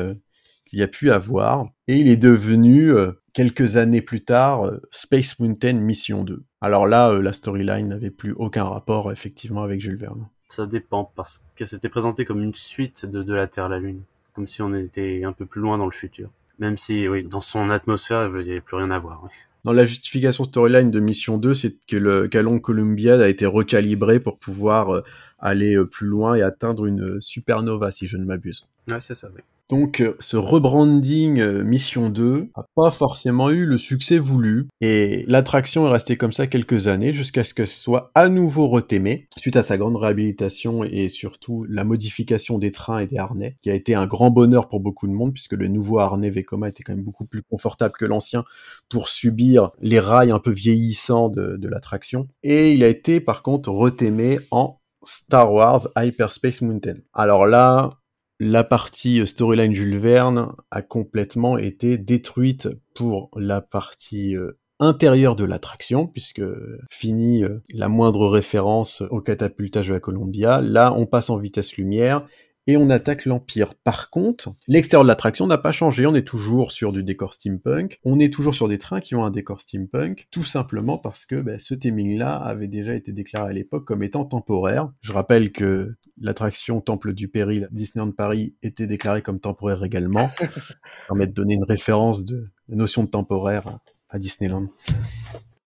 [0.66, 1.68] qu'il y a pu avoir.
[1.88, 2.94] Et il est devenu
[3.36, 6.44] quelques années plus tard, euh, Space Mountain Mission 2.
[6.62, 10.28] Alors là, euh, la storyline n'avait plus aucun rapport effectivement avec Jules Verne.
[10.49, 13.80] Ça dépend, parce que c'était présenté comme une suite de, de la Terre à la
[13.80, 14.02] Lune,
[14.34, 16.30] comme si on était un peu plus loin dans le futur.
[16.60, 19.28] Même si, oui, dans son atmosphère, il n'y avait plus rien à voir.
[19.66, 24.22] Dans la justification storyline de Mission 2, c'est que le Calon Columbiad a été recalibré
[24.22, 25.02] pour pouvoir euh,
[25.40, 28.70] aller plus loin et atteindre une supernova, si je ne m'abuse.
[28.90, 29.41] Ouais, c'est ça, oui.
[29.70, 35.26] Donc euh, ce rebranding euh, Mission 2 n'a pas forcément eu le succès voulu et
[35.28, 39.28] l'attraction est restée comme ça quelques années jusqu'à ce que ce soit à nouveau retémé
[39.38, 43.72] suite à sa grande réhabilitation et surtout la modification des trains et des harnais qui
[43.72, 46.84] a été un grand bonheur pour beaucoup de monde puisque le nouveau harnais Vekoma était
[46.84, 48.45] quand même beaucoup plus confortable que l'ancien
[48.88, 53.41] pour subir les rails un peu vieillissants de, de l'attraction et il a été par
[53.41, 56.95] contre retémé en Star Wars Hyperspace Mountain.
[57.14, 57.91] Alors là,
[58.40, 65.45] la partie storyline Jules Verne a complètement été détruite pour la partie euh, intérieure de
[65.45, 66.44] l'attraction, puisque
[66.90, 70.62] fini euh, la moindre référence au catapultage de la Columbia.
[70.62, 72.26] Là, on passe en vitesse lumière
[72.67, 73.75] et on attaque l'Empire.
[73.75, 76.05] Par contre, l'extérieur de l'attraction n'a pas changé.
[76.05, 77.99] On est toujours sur du décor steampunk.
[78.03, 81.35] On est toujours sur des trains qui ont un décor steampunk, tout simplement parce que
[81.35, 84.91] ben, ce theming-là avait déjà été déclaré à l'époque comme étant temporaire.
[85.01, 90.29] Je rappelle que l'attraction Temple du Péril Disneyland Paris était déclarée comme temporaire également.
[90.39, 90.75] Ça
[91.07, 93.79] permet de donner une référence de la notion de temporaire
[94.09, 94.67] à Disneyland.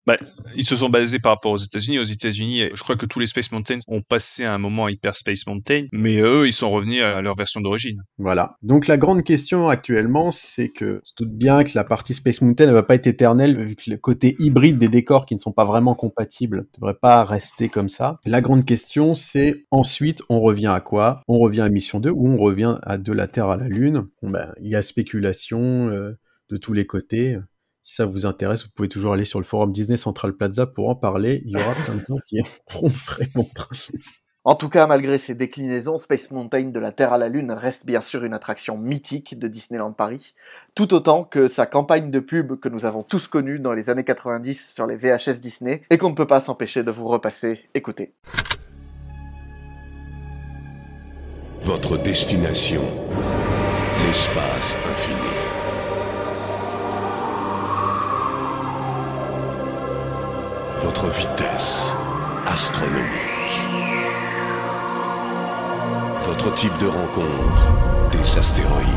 [0.05, 0.17] Bah,
[0.55, 1.99] ils se sont basés par rapport aux États-Unis.
[1.99, 5.47] Aux États-Unis, je crois que tous les Space Mountain ont passé un moment Hyper Space
[5.47, 8.01] Mountain, mais eux, ils sont revenus à leur version d'origine.
[8.17, 8.57] Voilà.
[8.61, 12.67] Donc la grande question actuellement, c'est que je doute bien que la partie Space Mountain
[12.67, 15.53] ne va pas être éternelle, vu que le côté hybride des décors qui ne sont
[15.53, 18.19] pas vraiment compatibles ne devrait pas rester comme ça.
[18.25, 21.21] La grande question, c'est ensuite, on revient à quoi?
[21.27, 24.07] On revient à Mission 2 ou on revient à De la Terre à la Lune?
[24.21, 26.17] Ben, Il y a spéculation euh,
[26.49, 27.37] de tous les côtés.
[27.93, 30.89] Si ça vous intéresse, vous pouvez toujours aller sur le forum Disney Central Plaza pour
[30.89, 31.43] en parler.
[31.45, 32.39] Il y aura plein de gens qui
[33.05, 33.47] très bon
[34.43, 37.85] En tout cas, malgré ces déclinaisons, Space Mountain de la Terre à la Lune reste
[37.85, 40.33] bien sûr une attraction mythique de Disneyland Paris,
[40.73, 44.03] tout autant que sa campagne de pub que nous avons tous connue dans les années
[44.03, 47.59] 90 sur les VHS Disney et qu'on ne peut pas s'empêcher de vous repasser.
[47.75, 48.15] Écoutez.
[51.61, 52.81] Votre destination,
[54.07, 55.52] l'espace infini.
[61.09, 61.93] Vitesse
[62.47, 63.61] astronomique.
[66.23, 67.67] Votre type de rencontre,
[68.11, 68.87] des astéroïdes.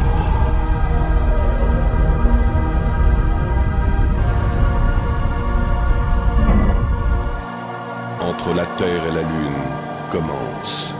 [8.20, 9.62] Entre la Terre et la Lune
[10.10, 10.94] commence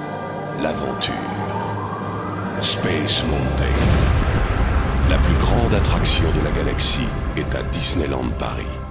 [0.61, 1.15] l'aventure.
[2.61, 3.65] Space Mountain.
[5.09, 8.86] La plus grande attraction de la galaxie est à Disneyland Paris.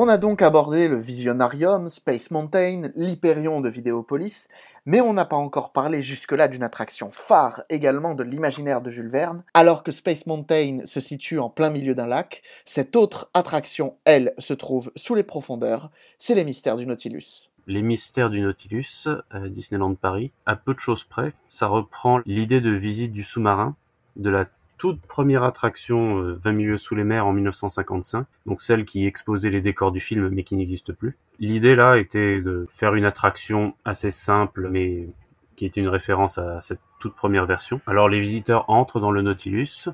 [0.00, 4.46] On a donc abordé le Visionarium, Space Mountain, l'Hyperion de Vidéopolis,
[4.86, 9.08] mais on n'a pas encore parlé jusque-là d'une attraction phare également de l'imaginaire de Jules
[9.08, 9.42] Verne.
[9.54, 14.34] Alors que Space Mountain se situe en plein milieu d'un lac, cette autre attraction, elle,
[14.38, 17.50] se trouve sous les profondeurs, c'est les mystères du Nautilus.
[17.66, 22.60] Les mystères du Nautilus, à Disneyland Paris, à peu de choses près, ça reprend l'idée
[22.60, 23.74] de visite du sous-marin,
[24.14, 24.44] de la
[24.78, 29.50] toute première attraction euh, 20 milieux sous les mers en 1955, donc celle qui exposait
[29.50, 31.16] les décors du film mais qui n'existe plus.
[31.40, 35.08] L'idée là était de faire une attraction assez simple mais
[35.56, 37.80] qui était une référence à cette toute première version.
[37.86, 39.88] Alors les visiteurs entrent dans le Nautilus,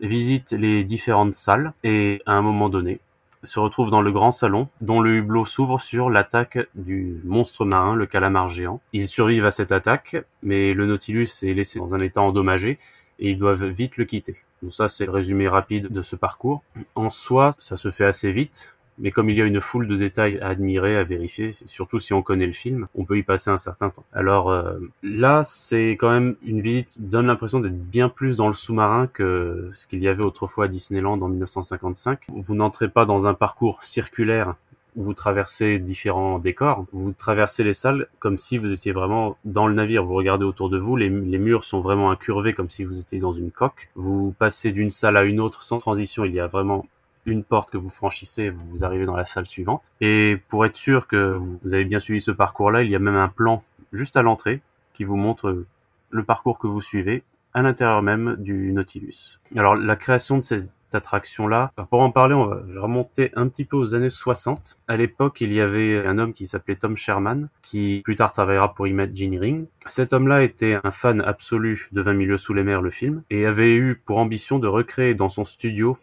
[0.00, 3.00] visitent les différentes salles et à un moment donné
[3.42, 7.94] se retrouvent dans le grand salon dont le hublot s'ouvre sur l'attaque du monstre marin,
[7.94, 8.80] le calamar géant.
[8.92, 12.78] Ils survivent à cette attaque, mais le Nautilus est laissé dans un état endommagé
[13.18, 14.36] et ils doivent vite le quitter.
[14.62, 16.62] Donc ça, c'est le résumé rapide de ce parcours.
[16.94, 19.96] En soi, ça se fait assez vite, mais comme il y a une foule de
[19.96, 23.50] détails à admirer, à vérifier, surtout si on connaît le film, on peut y passer
[23.50, 24.04] un certain temps.
[24.12, 28.48] Alors euh, là, c'est quand même une visite qui donne l'impression d'être bien plus dans
[28.48, 32.26] le sous-marin que ce qu'il y avait autrefois à Disneyland en 1955.
[32.34, 34.56] Vous n'entrez pas dans un parcours circulaire
[34.96, 39.74] vous traversez différents décors, vous traversez les salles comme si vous étiez vraiment dans le
[39.74, 40.02] navire.
[40.02, 43.32] Vous regardez autour de vous, les, murs sont vraiment incurvés comme si vous étiez dans
[43.32, 43.90] une coque.
[43.94, 46.24] Vous passez d'une salle à une autre sans transition.
[46.24, 46.86] Il y a vraiment
[47.26, 49.92] une porte que vous franchissez, vous arrivez dans la salle suivante.
[50.00, 53.16] Et pour être sûr que vous avez bien suivi ce parcours-là, il y a même
[53.16, 53.62] un plan
[53.92, 54.62] juste à l'entrée
[54.92, 55.64] qui vous montre
[56.10, 57.22] le parcours que vous suivez
[57.54, 59.38] à l'intérieur même du Nautilus.
[59.56, 61.72] Alors la création de cette attraction-là.
[61.90, 64.78] Pour en parler, on va remonter un petit peu aux années 60.
[64.88, 68.74] À l'époque, il y avait un homme qui s'appelait Tom Sherman, qui plus tard travaillera
[68.74, 69.66] pour Imagineering.
[69.86, 73.46] Cet homme-là était un fan absolu de 20 milieux sous les mers, le film, et
[73.46, 75.98] avait eu pour ambition de recréer dans son studio,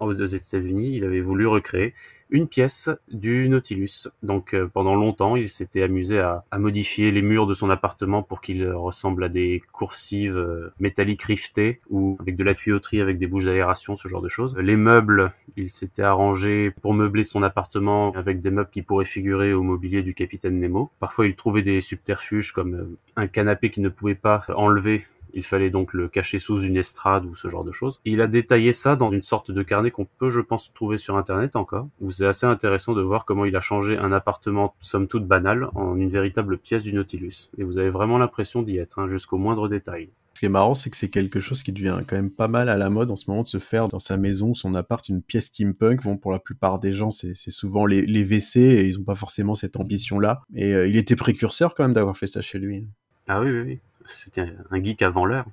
[0.00, 1.94] aux États-Unis, il avait voulu recréer
[2.30, 4.08] une pièce du Nautilus.
[4.22, 8.40] Donc euh, pendant longtemps, il s'était amusé à, modifier les murs de son appartement pour
[8.40, 13.26] qu'il ressemble à des coursives euh, métalliques rivetées ou avec de la tuyauterie avec des
[13.26, 14.56] bouches d'aération, ce genre de choses.
[14.58, 19.52] Les meubles, il s'était arrangé pour meubler son appartement avec des meubles qui pourraient figurer
[19.52, 20.90] au mobilier du capitaine Nemo.
[20.98, 25.04] Parfois, il trouvait des subterfuges comme euh, un canapé qu'il ne pouvait pas enlever
[25.34, 28.00] il fallait donc le cacher sous une estrade ou ce genre de choses.
[28.04, 31.16] Il a détaillé ça dans une sorte de carnet qu'on peut, je pense, trouver sur
[31.16, 35.06] Internet encore, où c'est assez intéressant de voir comment il a changé un appartement, somme
[35.06, 37.50] toute banal, en une véritable pièce du Nautilus.
[37.58, 40.10] Et vous avez vraiment l'impression d'y être, hein, jusqu'au moindre détail.
[40.34, 42.68] Ce qui est marrant, c'est que c'est quelque chose qui devient quand même pas mal
[42.68, 45.22] à la mode en ce moment de se faire dans sa maison, son appart, une
[45.22, 46.02] pièce steampunk.
[46.02, 49.14] Bon, pour la plupart des gens, c'est souvent les, les, WC et ils n'ont pas
[49.14, 50.42] forcément cette ambition-là.
[50.54, 52.86] Et euh, il était précurseur quand même d'avoir fait ça chez lui.
[53.28, 55.46] Ah oui, oui, oui c'était un geek avant l'heure,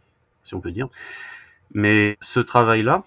[0.44, 0.88] si on peut dire.
[1.74, 3.04] Mais ce travail-là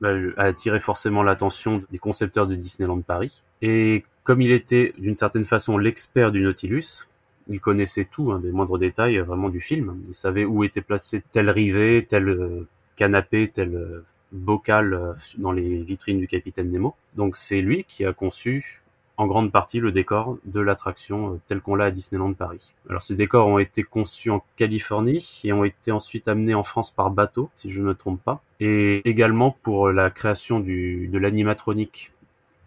[0.00, 3.42] bah, a attiré forcément l'attention des concepteurs de Disneyland Paris.
[3.60, 7.08] Et comme il était d'une certaine façon l'expert du Nautilus,
[7.48, 10.00] il connaissait tout, hein, des moindres détails vraiment du film.
[10.08, 14.02] Il savait où était placé tel rivet, tel canapé, tel
[14.32, 16.94] bocal dans les vitrines du capitaine Nemo.
[17.14, 18.81] Donc c'est lui qui a conçu
[19.16, 22.74] en grande partie le décor de l'attraction tel qu'on l'a à Disneyland Paris.
[22.88, 26.90] Alors ces décors ont été conçus en Californie et ont été ensuite amenés en France
[26.90, 31.18] par bateau, si je ne me trompe pas, et également pour la création du, de
[31.18, 32.12] l'animatronique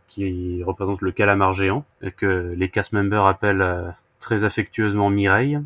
[0.08, 1.84] qui représente le calamar géant,
[2.18, 5.60] que les cast members appellent très affectueusement Mireille,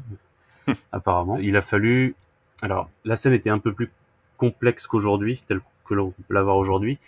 [0.91, 1.38] apparemment.
[1.38, 2.15] Il a fallu...
[2.61, 3.89] Alors, la scène était un peu plus
[4.38, 6.99] complexe qu'aujourd'hui, telle que l'on peut l'avoir aujourd'hui.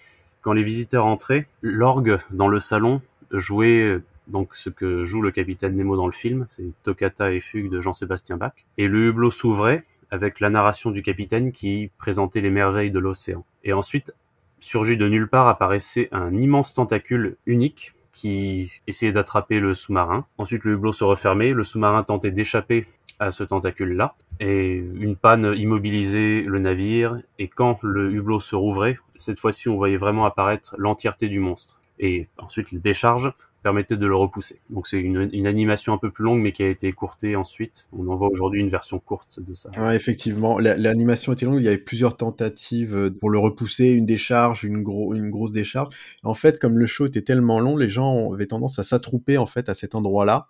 [0.41, 3.01] Quand les visiteurs entraient, l'orgue dans le salon
[3.31, 7.69] jouait donc ce que joue le capitaine Nemo dans le film, c'est Toccata et Fugue
[7.69, 8.53] de Jean-Sébastien Bach.
[8.77, 13.45] Et le hublot s'ouvrait avec la narration du capitaine qui présentait les merveilles de l'océan.
[13.63, 14.13] Et ensuite,
[14.59, 20.25] surgit de nulle part, apparaissait un immense tentacule unique qui essayait d'attraper le sous-marin.
[20.37, 22.85] Ensuite, le hublot se refermait, le sous-marin tentait d'échapper
[23.19, 28.97] à ce tentacule-là, et une panne immobilisait le navire, et quand le hublot se rouvrait,
[29.15, 31.80] cette fois-ci on voyait vraiment apparaître l'entièreté du monstre.
[32.03, 34.59] Et ensuite, les décharges permettaient de le repousser.
[34.71, 37.87] Donc c'est une, animation un peu plus longue, mais qui a été écourtée ensuite.
[37.93, 39.69] On en voit aujourd'hui une version courte de ça.
[39.93, 41.59] Effectivement, l'animation était longue.
[41.59, 45.95] Il y avait plusieurs tentatives pour le repousser, une décharge, une, gros, une grosse décharge.
[46.23, 49.45] En fait, comme le show était tellement long, les gens avaient tendance à s'attrouper en
[49.45, 50.47] fait à cet endroit-là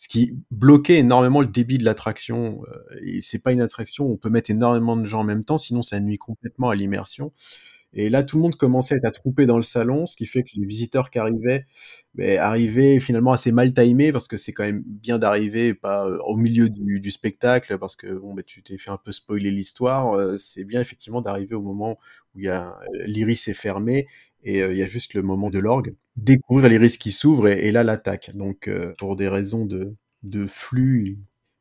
[0.00, 2.62] ce qui bloquait énormément le débit de l'attraction.
[3.02, 5.58] Et c'est pas une attraction où on peut mettre énormément de gens en même temps,
[5.58, 7.32] sinon ça nuit complètement à l'immersion.
[7.94, 10.42] Et là, tout le monde commençait à être attroupé dans le salon, ce qui fait
[10.42, 11.64] que les visiteurs qui arrivaient
[12.14, 16.36] ben, arrivaient finalement assez mal timés, parce que c'est quand même bien d'arriver pas au
[16.36, 20.38] milieu du, spectacle, parce que bon, ben, tu t'es fait un peu spoiler l'histoire.
[20.38, 21.98] c'est bien effectivement d'arriver au moment
[22.34, 24.06] où a l'iris est fermé
[24.44, 27.82] et il y a juste le moment de l'orgue, découvrir risques qui s'ouvrent et, là
[27.82, 28.30] l'attaque.
[28.34, 31.18] Donc pour des raisons de, de flux,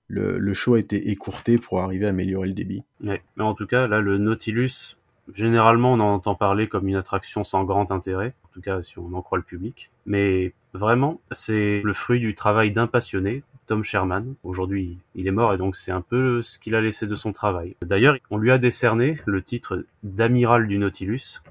[0.08, 2.84] le, le, show a été écourté pour arriver à améliorer le débit.
[3.02, 4.97] Mais en tout cas, là, le Nautilus,
[5.34, 9.00] généralement, on en entend parler comme une attraction sans grand intérêt, en tout cas si
[9.00, 9.92] on en croit le public.
[10.06, 14.36] Mais vraiment, c'est le fruit du travail d'un passionné, Tom Sherman.
[14.44, 17.34] Aujourd'hui, il est mort et donc c'est un peu ce qu'il a laissé de son
[17.34, 17.76] travail.
[17.82, 21.42] D'ailleurs, on lui a décerné le titre d'amiral du Nautilus,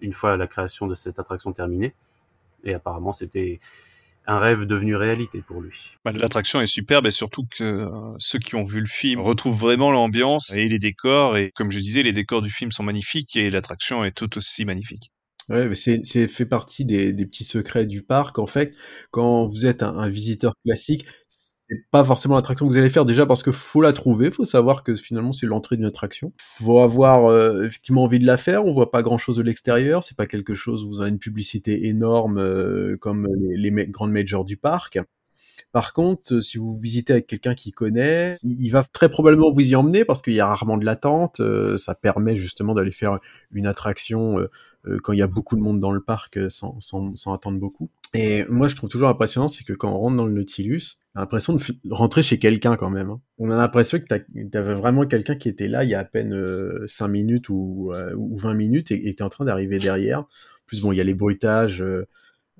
[0.00, 1.94] une fois la création de cette attraction terminée.
[2.64, 3.60] Et apparemment, c'était
[4.26, 5.96] un rêve devenu réalité pour lui.
[6.04, 9.58] Bah, L'attraction est superbe et surtout que euh, ceux qui ont vu le film retrouvent
[9.58, 11.36] vraiment l'ambiance et les décors.
[11.36, 14.64] Et comme je disais, les décors du film sont magnifiques et l'attraction est tout aussi
[14.64, 15.10] magnifique.
[15.48, 18.38] Ouais, c'est, c'est fait partie des, des, petits secrets du parc.
[18.38, 18.72] En fait,
[19.10, 21.06] quand vous êtes un, un visiteur classique,
[21.70, 24.44] c'est pas forcément l'attraction que vous allez faire déjà parce que faut la trouver, faut
[24.44, 26.32] savoir que finalement c'est l'entrée d'une attraction.
[26.38, 30.02] Faut avoir euh, effectivement envie de la faire, on voit pas grand chose de l'extérieur,
[30.02, 34.10] c'est pas quelque chose où vous avez une publicité énorme euh, comme les, les grandes
[34.10, 34.98] majors du parc.
[35.72, 39.76] Par contre, si vous visitez avec quelqu'un qui connaît, il va très probablement vous y
[39.76, 41.40] emmener parce qu'il y a rarement de l'attente.
[41.40, 43.18] Euh, ça permet justement d'aller faire
[43.52, 44.38] une attraction
[44.86, 47.90] euh, quand il y a beaucoup de monde dans le parc euh, sans, attendre beaucoup.
[48.14, 51.18] Et moi, je trouve toujours impressionnant, c'est que quand on rentre dans le Nautilus, on
[51.18, 51.60] a l'impression de
[51.90, 53.10] rentrer chez quelqu'un quand même.
[53.10, 53.20] Hein.
[53.38, 56.04] On a l'impression que tu avais vraiment quelqu'un qui était là il y a à
[56.04, 60.20] peine euh, 5 minutes ou, euh, ou 20 minutes et était en train d'arriver derrière.
[60.20, 60.26] En
[60.66, 62.06] plus, bon, il y a les bruitages euh,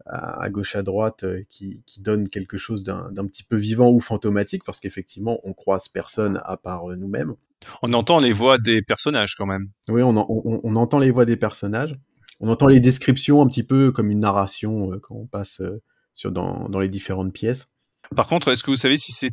[0.07, 3.91] à, à, gauche, à droite euh, qui, qui donnent quelque chose d'un petit peu vivant
[3.91, 7.35] ou fantomatique parce qu'effectivement, on croise personne à part nous-mêmes.
[7.83, 9.69] On entend les voix des personnages quand même.
[9.89, 11.99] Oui, on, on, on entend les voix des personnages
[12.41, 15.83] on entend les descriptions un petit peu comme une narration euh, quand on passe euh,
[16.15, 17.71] sur, dans, dans les différentes pièces.
[18.17, 19.31] Par contre, est-ce que vous savez si c'est,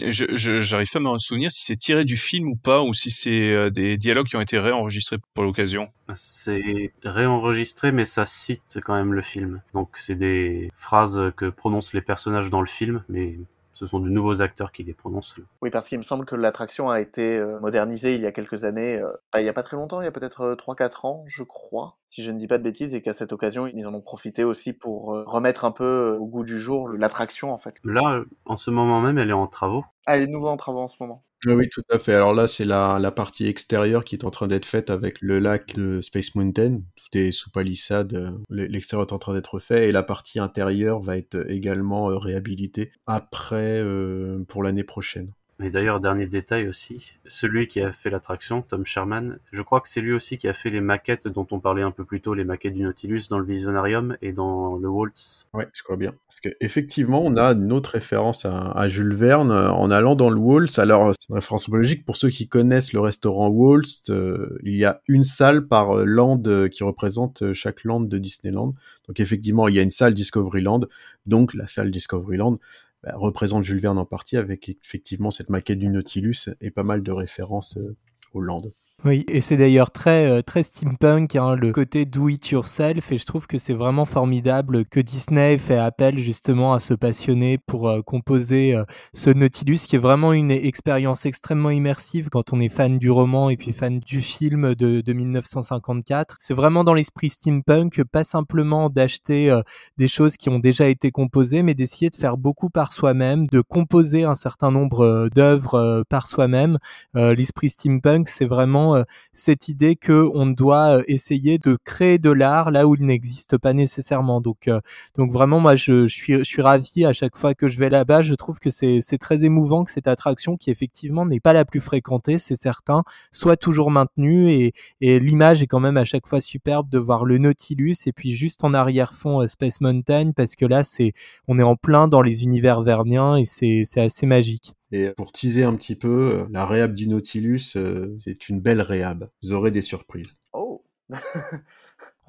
[0.00, 3.52] j'arrive pas à me souvenir si c'est tiré du film ou pas, ou si c'est
[3.52, 5.88] euh, des dialogues qui ont été réenregistrés pour l'occasion?
[6.14, 9.62] C'est réenregistré, mais ça cite quand même le film.
[9.74, 13.36] Donc c'est des phrases que prononcent les personnages dans le film, mais
[13.80, 15.40] ce sont de nouveaux acteurs qui les prononcent.
[15.62, 18.64] Oui, parce qu'il me semble que l'attraction a été euh, modernisée il y a quelques
[18.64, 21.24] années, euh, il n'y a pas très longtemps, il y a peut-être 3-4 euh, ans,
[21.26, 23.94] je crois, si je ne dis pas de bêtises, et qu'à cette occasion, ils en
[23.94, 27.76] ont profité aussi pour remettre un peu au goût du jour l'attraction, en fait.
[27.82, 29.86] Là, en ce moment même, elle est en travaux.
[30.04, 31.24] Ah, elle est de nouveau en travaux en ce moment.
[31.46, 32.12] Oui, tout à fait.
[32.14, 35.38] Alors là, c'est la, la partie extérieure qui est en train d'être faite avec le
[35.38, 36.82] lac de Space Mountain.
[36.96, 38.36] Tout est sous palissade.
[38.50, 43.78] L'extérieur est en train d'être fait et la partie intérieure va être également réhabilitée après
[43.80, 45.32] euh, pour l'année prochaine.
[45.62, 49.88] Et d'ailleurs, dernier détail aussi, celui qui a fait l'attraction, Tom Sherman, je crois que
[49.88, 52.32] c'est lui aussi qui a fait les maquettes dont on parlait un peu plus tôt,
[52.32, 55.46] les maquettes du Nautilus dans le Visionarium et dans le Waltz.
[55.52, 56.14] Ouais, je crois bien.
[56.28, 60.30] Parce qu'effectivement, on a une autre référence à, à, Jules Verne euh, en allant dans
[60.30, 60.78] le Waltz.
[60.78, 64.04] Alors, c'est une référence logique pour ceux qui connaissent le restaurant Waltz.
[64.08, 68.74] Euh, il y a une salle par euh, land qui représente chaque land de Disneyland.
[69.08, 70.80] Donc, effectivement, il y a une salle Discoveryland,
[71.26, 72.58] donc la salle Discoveryland
[73.02, 77.02] bah, représente Jules Verne en partie avec effectivement cette maquette du Nautilus et pas mal
[77.02, 77.96] de références euh,
[78.32, 78.72] aux Landes.
[79.02, 83.16] Oui, et c'est d'ailleurs très, euh, très steampunk, hein, le côté do it yourself, et
[83.16, 87.88] je trouve que c'est vraiment formidable que Disney fait appel justement à se passionner pour
[87.88, 92.68] euh, composer euh, ce Nautilus, qui est vraiment une expérience extrêmement immersive quand on est
[92.68, 96.36] fan du roman et puis fan du film de, de 1954.
[96.38, 99.58] C'est vraiment dans l'esprit steampunk, pas simplement d'acheter
[99.96, 103.62] des choses qui ont déjà été composées, mais d'essayer de faire beaucoup par soi-même, de
[103.62, 106.78] composer un certain nombre d'œuvres par soi-même.
[107.14, 109.02] l'esprit steampunk, c'est vraiment euh,
[109.34, 113.58] cette idée que on doit euh, essayer de créer de l'art là où il n'existe
[113.58, 114.40] pas nécessairement.
[114.40, 114.80] Donc, euh,
[115.16, 118.22] donc vraiment, moi, je, suis, je suis ravi à chaque fois que je vais là-bas.
[118.22, 121.80] Je trouve que c'est très émouvant que cette attraction, qui effectivement n'est pas la plus
[121.80, 123.02] fréquentée, c'est certain,
[123.32, 127.24] soit toujours maintenue et, et l'image est quand même à chaque fois superbe de voir
[127.24, 131.12] le Nautilus et puis juste en arrière-fond Space Mountain parce que là, c'est,
[131.48, 134.74] on est en plein dans les univers verniens et c'est assez magique.
[134.92, 138.80] Et pour teaser un petit peu, euh, la réhab du Nautilus, euh, c'est une belle
[138.80, 139.30] réhab.
[139.42, 140.36] Vous aurez des surprises.
[140.52, 140.84] Oh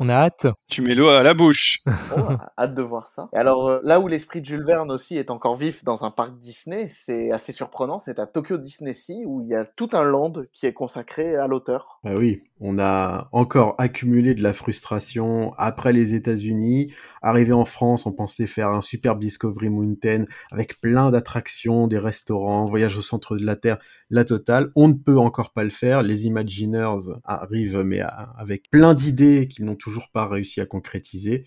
[0.04, 0.48] On a hâte.
[0.68, 1.80] Tu mets l'eau à la bouche.
[2.18, 3.30] Oh, hâte de voir ça.
[3.34, 6.10] Et alors, euh, là où l'esprit de Jules Verne aussi est encore vif dans un
[6.10, 9.90] parc Disney, c'est assez surprenant, c'est à Tokyo Disney Sea où il y a tout
[9.94, 12.00] un land qui est consacré à l'auteur.
[12.04, 16.94] Bah oui, on a encore accumulé de la frustration après les États-Unis.
[17.22, 22.68] Arrivé en France, on pensait faire un superbe Discovery Mountain avec plein d'attractions, des restaurants,
[22.68, 23.78] voyage au centre de la Terre,
[24.10, 24.72] la totale.
[24.76, 26.02] On ne peut encore pas le faire.
[26.02, 28.02] Les Imagineers arrivent, mais
[28.38, 31.46] avec plein d'idées qu'ils n'ont toujours pas réussi à concrétiser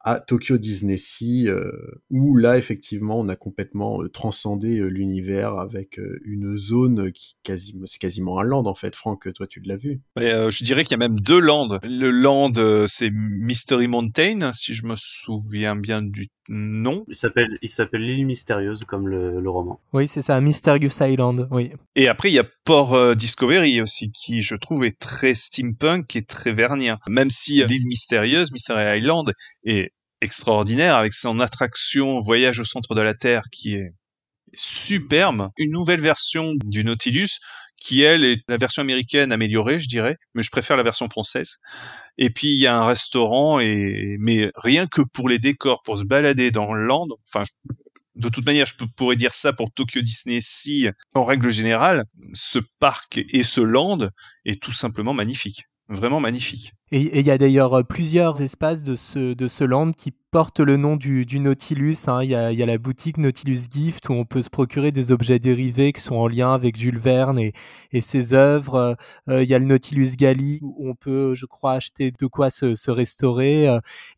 [0.00, 1.72] à Tokyo Disney Sea, euh,
[2.10, 7.84] où là, effectivement, on a complètement euh, transcendé euh, l'univers avec une zone qui quasiment,
[7.86, 8.94] c'est quasiment un land, en fait.
[8.94, 10.00] Franck, toi, tu l'as vu?
[10.16, 11.68] je dirais qu'il y a même deux lands.
[11.82, 12.52] Le land,
[12.86, 17.04] c'est Mystery Mountain, si je me souviens bien du nom.
[17.08, 19.80] Il s'appelle, il s'appelle l'île mystérieuse, comme le, le roman.
[19.92, 21.72] Oui, c'est ça, Mysterious Island, oui.
[21.96, 26.22] Et après, il y a Port Discovery aussi, qui, je trouve, est très steampunk et
[26.22, 26.98] très vernien.
[27.08, 29.32] Même si l'île mystérieuse, Mystery Island,
[29.64, 33.92] est extraordinaire avec son attraction Voyage au centre de la Terre qui est
[34.54, 35.50] superbe.
[35.58, 37.38] Une nouvelle version du Nautilus
[37.80, 41.58] qui elle est la version américaine améliorée, je dirais, mais je préfère la version française.
[42.16, 45.98] Et puis il y a un restaurant et mais rien que pour les décors, pour
[45.98, 47.44] se balader dans le land, enfin
[48.18, 52.58] de toute manière, je pourrais dire ça pour Tokyo Disney si, en règle générale, ce
[52.80, 54.08] parc et ce land
[54.44, 55.66] est tout simplement magnifique.
[55.88, 56.72] Vraiment magnifique.
[56.90, 60.60] Et il y a d'ailleurs euh, plusieurs espaces de ce, de ce land qui portent
[60.60, 61.96] le nom du, du Nautilus.
[62.06, 62.22] Hein.
[62.22, 65.10] Il y, a, y, a, la boutique Nautilus Gift où on peut se procurer des
[65.10, 67.52] objets dérivés qui sont en lien avec Jules Verne et,
[67.92, 68.74] et ses œuvres.
[68.74, 68.94] Euh,
[69.28, 72.50] euh, il y a le Nautilus Gali où on peut, je crois, acheter de quoi
[72.50, 73.66] se, se restaurer.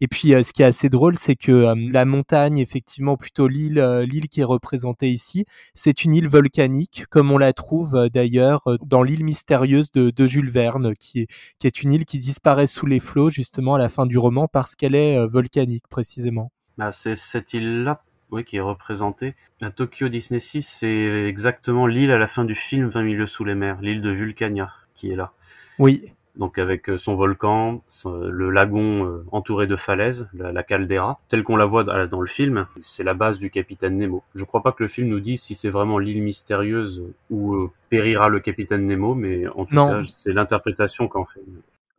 [0.00, 4.28] Et puis, ce qui est assez drôle, c'est que la montagne, effectivement, plutôt l'île, l'île
[4.28, 5.44] qui est représentée ici,
[5.74, 10.50] c'est une île volcanique, comme on la trouve d'ailleurs dans l'île mystérieuse de, de Jules
[10.50, 11.26] Verne, qui est,
[11.58, 14.48] qui est une île qui disparaît sous les flots justement à la fin du roman
[14.48, 16.50] parce qu'elle est euh, volcanique précisément.
[16.78, 19.34] Bah, c'est cette île-là oui, qui est représentée.
[19.60, 23.44] À Tokyo Disney Sea, c'est exactement l'île à la fin du film 20 milieux sous
[23.44, 25.32] les mers, l'île de Vulcania qui est là.
[25.78, 26.04] Oui.
[26.36, 31.42] Donc avec euh, son volcan, le lagon euh, entouré de falaises, la, la caldeira, telle
[31.42, 34.22] qu'on la voit dans le film, c'est la base du capitaine Nemo.
[34.34, 38.28] Je crois pas que le film nous dise si c'est vraiment l'île mystérieuse où périra
[38.28, 41.40] le capitaine Nemo, mais en tout cas, c'est l'interprétation qu'en fait.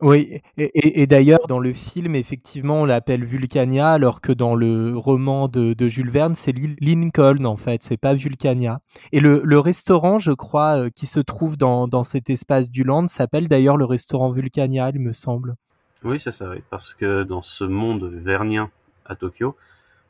[0.02, 5.46] Oui, et, d'ailleurs, dans le film, effectivement, on l'appelle Vulcania, alors que dans le roman
[5.46, 8.80] de, Jules Verne, c'est Lincoln, en fait, c'est pas Vulcania.
[9.12, 13.46] Et le, restaurant, je crois, euh, qui se trouve dans, cet espace du land, s'appelle
[13.46, 15.54] d'ailleurs le restaurant Vulcania, il me semble.
[16.02, 18.72] Oui, c'est ça, parce que dans ce monde vernien
[19.06, 19.54] à Tokyo,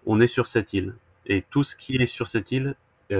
[0.07, 0.95] on est sur cette île.
[1.27, 2.77] Et tout ce qui est sur cette île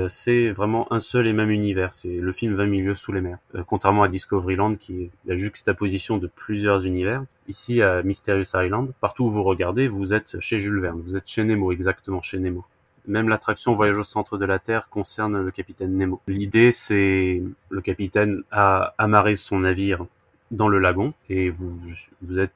[0.09, 1.93] c'est vraiment un seul et même univers.
[1.93, 3.39] C'est le film 20 milieux sous les mers.
[3.55, 7.25] Euh, contrairement à Discoveryland, qui est la juxtaposition de plusieurs univers.
[7.49, 11.01] Ici, à Mysterious Island, partout où vous regardez, vous êtes chez Jules Verne.
[11.01, 12.65] Vous êtes chez Nemo, exactement chez Nemo.
[13.07, 16.21] Même l'attraction Voyage au centre de la Terre concerne le capitaine Nemo.
[16.29, 20.07] L'idée, c'est le capitaine a amarré son navire
[20.53, 21.77] dans le lagon et vous,
[22.21, 22.53] vous êtes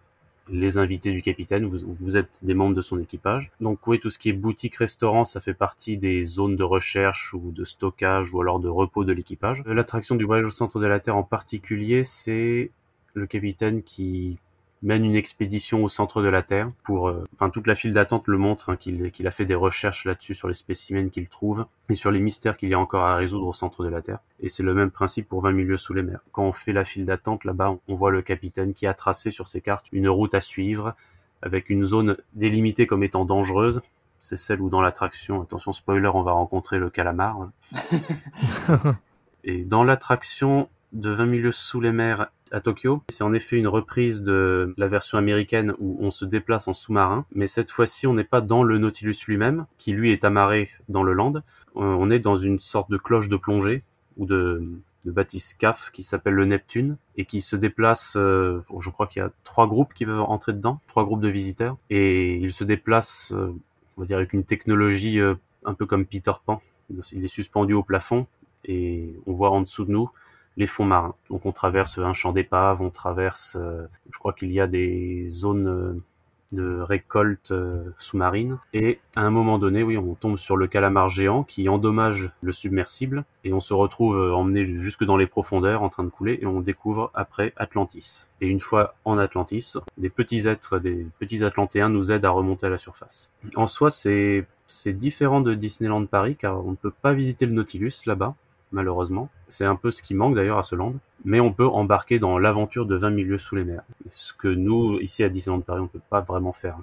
[0.48, 3.50] les invités du capitaine, vous, êtes des membres de son équipage.
[3.60, 7.34] Donc oui, tout ce qui est boutique, restaurant, ça fait partie des zones de recherche
[7.34, 9.62] ou de stockage ou alors de repos de l'équipage.
[9.66, 12.70] L'attraction du voyage au centre de la Terre en particulier, c'est
[13.14, 14.38] le capitaine qui
[14.82, 18.28] mène une expédition au centre de la Terre pour, euh, enfin toute la file d'attente
[18.28, 21.94] le montre hein, qu'il a fait des recherches là-dessus sur les spécimens qu'il trouve et
[21.94, 24.18] sur les mystères qu'il y a encore à résoudre au centre de la Terre.
[24.40, 26.20] Et c'est le même principe pour 20 milieux sous les mers.
[26.32, 29.48] Quand on fait la file d'attente là-bas, on voit le capitaine qui a tracé sur
[29.48, 30.94] ses cartes une route à suivre
[31.42, 33.82] avec une zone délimitée comme étant dangereuse
[34.20, 37.48] c'est celle où dans l'attraction, attention spoiler, on va rencontrer le calamar.
[39.44, 43.68] Et dans l'attraction de 20 milieux sous les mers à Tokyo, c'est en effet une
[43.68, 48.14] reprise de la version américaine où on se déplace en sous-marin, mais cette fois-ci on
[48.14, 51.40] n'est pas dans le Nautilus lui-même, qui lui est amarré dans le land, Euh,
[51.74, 53.82] on est dans une sorte de cloche de plongée
[54.16, 54.62] ou de,
[55.04, 59.24] de bathyscaphe qui s'appelle le Neptune et qui se déplace, euh, je crois qu'il y
[59.24, 63.32] a trois groupes qui peuvent entrer dedans, trois groupes de visiteurs, et il se déplace,
[63.34, 63.54] euh,
[63.96, 66.62] on va dire avec une technologie euh, un peu comme Peter Pan,
[67.12, 68.26] il est suspendu au plafond
[68.64, 70.10] et on voit en dessous de nous
[70.56, 71.14] les fonds marins.
[71.30, 75.22] Donc on traverse un champ d'épave, on traverse, euh, je crois qu'il y a des
[75.24, 76.02] zones euh,
[76.52, 78.58] de récolte euh, sous-marine.
[78.72, 82.52] Et à un moment donné, oui, on tombe sur le calamar géant qui endommage le
[82.52, 86.38] submersible et on se retrouve euh, emmené jusque dans les profondeurs en train de couler
[86.40, 88.28] et on découvre après Atlantis.
[88.40, 92.66] Et une fois en Atlantis, des petits êtres, des petits Atlantéens nous aident à remonter
[92.66, 93.32] à la surface.
[93.56, 97.52] En soi, c'est c'est différent de Disneyland Paris car on ne peut pas visiter le
[97.52, 98.34] Nautilus là-bas
[98.72, 99.28] malheureusement.
[99.48, 100.94] C'est un peu ce qui manque d'ailleurs à ce land.
[101.24, 103.82] Mais on peut embarquer dans l'aventure de 20 milieux sous les mers.
[104.10, 106.76] Ce que nous, ici à Disneyland Paris, on peut pas vraiment faire.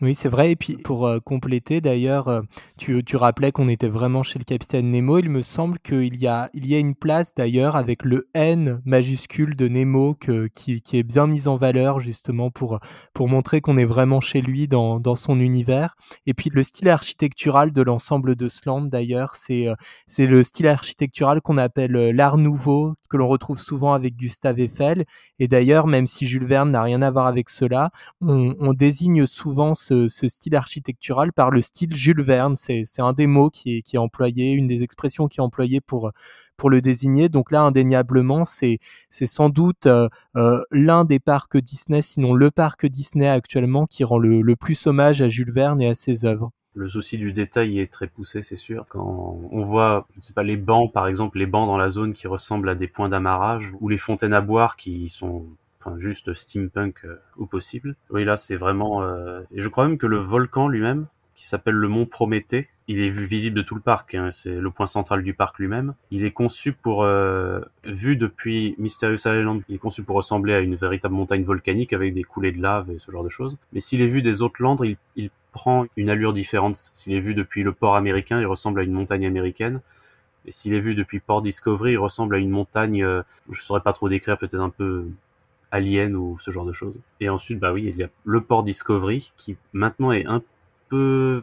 [0.00, 0.50] Oui, c'est vrai.
[0.50, 2.42] Et puis, pour euh, compléter, d'ailleurs, euh,
[2.76, 5.18] tu, tu rappelais qu'on était vraiment chez le capitaine Nemo.
[5.18, 8.82] Il me semble qu'il y a, il y a une place, d'ailleurs, avec le N
[8.84, 12.80] majuscule de Nemo que, qui, est bien mise en valeur, justement, pour,
[13.14, 15.94] pour montrer qu'on est vraiment chez lui dans, dans son univers.
[16.26, 19.74] Et puis, le style architectural de l'ensemble de ce land, d'ailleurs, c'est euh,
[20.08, 25.04] c'est le style architectural qu'on appelle l'art nouveau, que l'on retrouve souvent avec Gustave Eiffel.
[25.38, 27.90] Et d'ailleurs, même si Jules Verne n'a rien à voir avec cela,
[28.20, 32.56] on, on désigne souvent ce, style architectural par le style Jules Verne.
[32.56, 36.10] C'est un des mots qui est, employé, une des expressions qui est employée pour,
[36.64, 37.28] le désigner.
[37.28, 38.78] Donc là, indéniablement, c'est
[39.10, 44.18] sans doute euh, euh, l'un des parcs Disney, sinon le parc Disney actuellement, qui rend
[44.18, 46.50] le, plus hommage à Jules Verne et à ses œuvres.
[46.76, 48.86] Le souci du détail est très poussé, c'est sûr.
[48.88, 52.26] Quand on voit, je pas, les bancs, par exemple, les bancs dans la zone qui
[52.26, 55.46] ressemblent à des points d'amarrage, ou les fontaines à boire qui sont
[55.84, 57.96] enfin juste steampunk euh, au possible.
[58.10, 59.02] Oui, là, c'est vraiment...
[59.02, 59.42] Euh...
[59.52, 63.08] Et je crois même que le volcan lui-même, qui s'appelle le mont Prométhée, il est
[63.08, 65.94] vu visible de tout le parc, hein, c'est le point central du parc lui-même.
[66.10, 67.04] Il est conçu pour...
[67.04, 67.60] Euh...
[67.84, 72.14] Vu depuis Mysterious Island, il est conçu pour ressembler à une véritable montagne volcanique avec
[72.14, 73.56] des coulées de lave et ce genre de choses.
[73.72, 74.82] Mais s'il est vu des autres landes,
[75.16, 76.90] il, prend une allure différente.
[76.92, 79.82] S'il est vu depuis le port américain, il ressemble à une montagne américaine.
[80.46, 83.80] Et s'il est vu depuis Port Discovery, il ressemble à une montagne, euh, je saurais
[83.80, 85.06] pas trop décrire, peut-être un peu
[85.74, 87.00] Alien ou ce genre de choses.
[87.18, 90.40] Et ensuite, bah oui, il y a le port Discovery qui maintenant est un
[90.88, 91.42] peu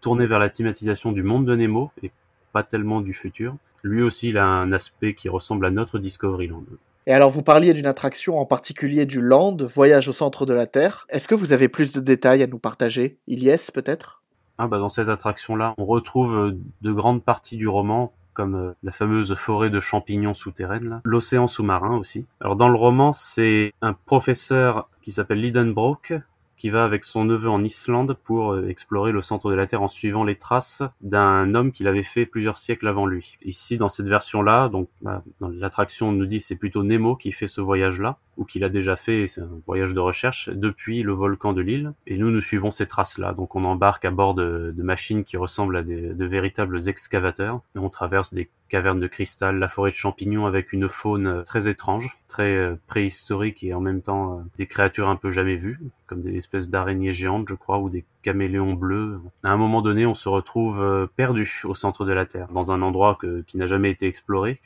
[0.00, 2.10] tourné vers la thématisation du monde de Nemo et
[2.52, 3.54] pas tellement du futur.
[3.84, 6.64] Lui aussi, il a un aspect qui ressemble à notre Discoveryland.
[7.06, 10.66] Et alors, vous parliez d'une attraction en particulier du Land, Voyage au centre de la
[10.66, 11.06] Terre.
[11.08, 13.18] Est-ce que vous avez plus de détails à nous partager?
[13.28, 14.22] Ilyes, peut-être?
[14.58, 18.92] Ah bah Dans cette attraction-là, on retrouve de grandes parties du roman comme euh, la
[18.92, 22.24] fameuse forêt de champignons souterraines, l'océan sous-marin aussi.
[22.40, 26.14] Alors dans le roman, c'est un professeur qui s'appelle Lidenbrock
[26.56, 29.82] qui va avec son neveu en Islande pour euh, explorer le centre de la Terre
[29.82, 33.38] en suivant les traces d'un homme qu'il avait fait plusieurs siècles avant lui.
[33.42, 37.48] Ici, dans cette version-là, donc bah, l'attraction, on nous dit c'est plutôt Nemo qui fait
[37.48, 41.60] ce voyage-là, ou qu'il a déjà fait, un voyage de recherche, depuis le volcan de
[41.60, 41.92] l'île.
[42.06, 43.34] Et nous, nous suivons ces traces-là.
[43.34, 47.60] Donc on embarque à bord de, de machines qui ressemblent à des, de véritables excavateurs.
[47.74, 52.18] On traverse des cavernes de cristal, la forêt de champignons avec une faune très étrange,
[52.28, 56.68] très préhistorique et en même temps des créatures un peu jamais vues, comme des espèces
[56.68, 59.20] d'araignées géantes, je crois, ou des caméléons bleus.
[59.42, 62.82] À un moment donné, on se retrouve perdu au centre de la Terre, dans un
[62.82, 64.60] endroit que, qui n'a jamais été exploré,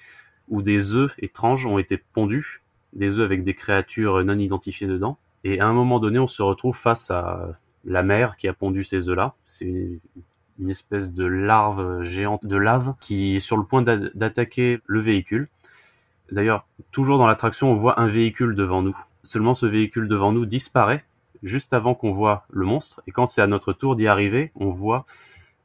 [0.48, 2.61] où des œufs étranges ont été pondus,
[2.92, 5.18] des œufs avec des créatures non identifiées dedans.
[5.44, 8.84] Et à un moment donné, on se retrouve face à la mer qui a pondu
[8.84, 9.34] ces œufs-là.
[9.44, 9.98] C'est une,
[10.58, 15.48] une espèce de larve géante de lave qui est sur le point d'attaquer le véhicule.
[16.30, 18.96] D'ailleurs, toujours dans l'attraction, on voit un véhicule devant nous.
[19.22, 21.04] Seulement, ce véhicule devant nous disparaît
[21.42, 23.02] juste avant qu'on voit le monstre.
[23.06, 25.04] Et quand c'est à notre tour d'y arriver, on voit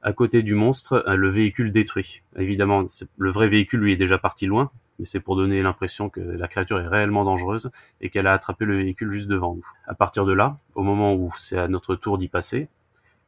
[0.01, 2.23] à côté du monstre le véhicule détruit.
[2.35, 2.85] Évidemment,
[3.17, 6.47] le vrai véhicule lui est déjà parti loin, mais c'est pour donner l'impression que la
[6.47, 7.71] créature est réellement dangereuse
[8.01, 9.67] et qu'elle a attrapé le véhicule juste devant nous.
[9.87, 12.69] À partir de là, au moment où c'est à notre tour d'y passer,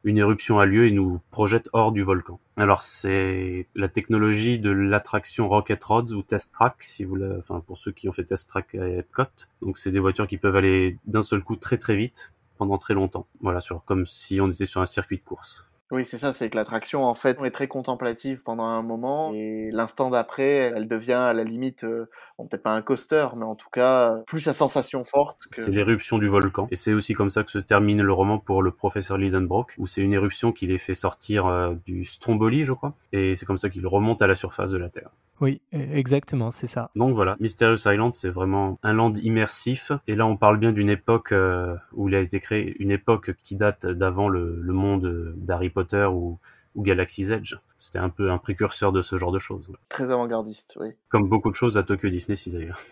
[0.04, 2.40] une éruption a lieu et nous projette hors du volcan.
[2.56, 7.76] Alors c'est la technologie de l'attraction Rocket Rods ou Test Track, si vous enfin pour
[7.76, 9.24] ceux qui ont fait Test Track à Epcot.
[9.62, 12.94] Donc c'est des voitures qui peuvent aller d'un seul coup très très vite pendant très
[12.94, 13.26] longtemps.
[13.40, 15.69] Voilà, sur comme si on était sur un circuit de course.
[15.90, 19.70] Oui, c'est ça, c'est que l'attraction, en fait, est très contemplative pendant un moment, et
[19.72, 22.08] l'instant d'après, elle devient à la limite, euh,
[22.38, 25.38] bon, peut-être pas un coaster, mais en tout cas, plus la sensation forte.
[25.50, 25.60] Que...
[25.60, 28.62] C'est l'éruption du volcan, et c'est aussi comme ça que se termine le roman pour
[28.62, 32.72] le professeur Lidenbrock, où c'est une éruption qui les fait sortir euh, du Stromboli, je
[32.72, 35.10] crois, et c'est comme ça qu'il remonte à la surface de la Terre.
[35.40, 36.90] Oui, e, exactement, c'est ça.
[36.94, 40.90] Donc voilà, Mysterious Island, c'est vraiment un land immersif, et là on parle bien d'une
[40.90, 45.34] époque euh, où il a été créé, une époque qui date d'avant le, le monde
[45.36, 45.79] d'Harry Potter
[46.12, 46.38] ou,
[46.74, 47.56] ou Galaxy's Edge.
[47.78, 49.72] C'était un peu un précurseur de ce genre de choses.
[49.88, 50.88] Très avant-gardiste, oui.
[51.08, 52.80] Comme beaucoup de choses à Tokyo Disney, si d'ailleurs.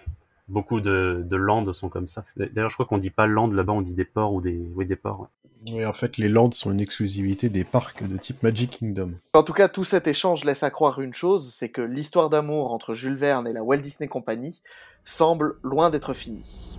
[0.48, 2.24] Beaucoup de, de lands sont comme ça.
[2.39, 4.86] D'ailleurs, je crois qu'on dit pas land là-bas, on dit des ports ou des, oui,
[4.86, 5.20] des ports.
[5.20, 5.27] Ouais.
[5.66, 9.12] Oui, en fait, les lands sont une exclusivité des parcs de type Magic Kingdom.
[9.35, 12.73] En tout cas, tout cet échange laisse à croire une chose, c'est que l'histoire d'amour
[12.73, 14.62] entre Jules Verne et la Walt Disney Company
[15.05, 16.78] semble loin d'être finie.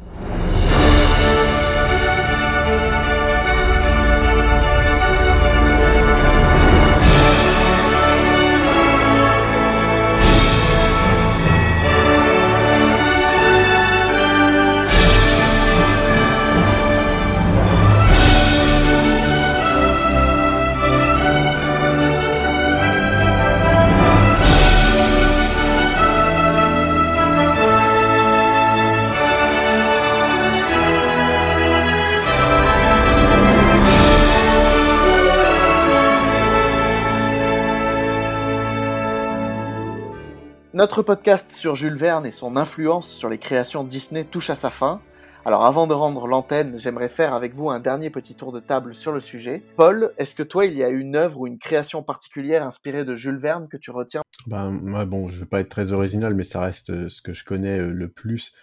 [40.79, 44.69] Notre podcast sur Jules Verne et son influence sur les créations Disney touche à sa
[44.69, 45.01] fin.
[45.43, 48.95] Alors avant de rendre l'antenne, j'aimerais faire avec vous un dernier petit tour de table
[48.95, 49.61] sur le sujet.
[49.75, 53.13] Paul, est-ce que toi, il y a une œuvre ou une création particulière inspirée de
[53.13, 54.21] Jules Verne que tu retiens?
[54.47, 57.33] Ben, moi, bon, je vais pas être très original, mais ça reste euh, ce que
[57.33, 58.53] je connais euh, le plus.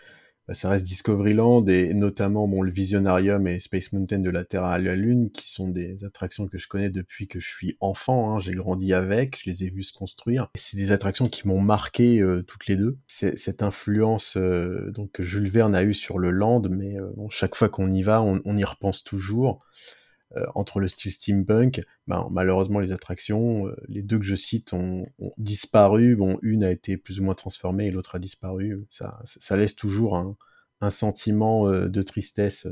[0.49, 4.65] Ben, ça reste Discoveryland et notamment bon, le Visionarium et Space Mountain de la Terre
[4.65, 8.33] à la Lune, qui sont des attractions que je connais depuis que je suis enfant.
[8.33, 8.39] Hein.
[8.39, 10.49] J'ai grandi avec, je les ai vus se construire.
[10.55, 12.97] C'est des attractions qui m'ont marqué euh, toutes les deux.
[13.09, 17.57] Cette influence euh, donc que Jules Verne a eue sur le land, mais euh, chaque
[17.57, 19.65] fois qu'on y va, on, y repense toujours.
[20.55, 25.33] Entre le style steampunk, ben, malheureusement les attractions, les deux que je cite ont, ont,
[25.39, 26.17] disparu.
[26.17, 28.85] Bon, une a été plus ou moins transformée et l'autre a disparu.
[28.91, 30.37] Ça, ça laisse toujours un,
[30.81, 32.67] un sentiment de tristesse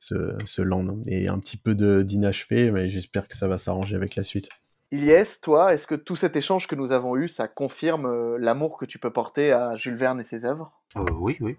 [0.00, 1.74] ce, ce land et un petit peu
[2.04, 4.48] d'inachevé, mais j'espère que ça va s'arranger avec la suite.
[4.90, 8.76] Ilyes, toi, est-ce que tout cet échange que nous avons eu, ça confirme euh, l'amour
[8.76, 10.72] que tu peux porter à Jules Verne et ses œuvres?
[10.96, 11.56] Euh, Oui, oui.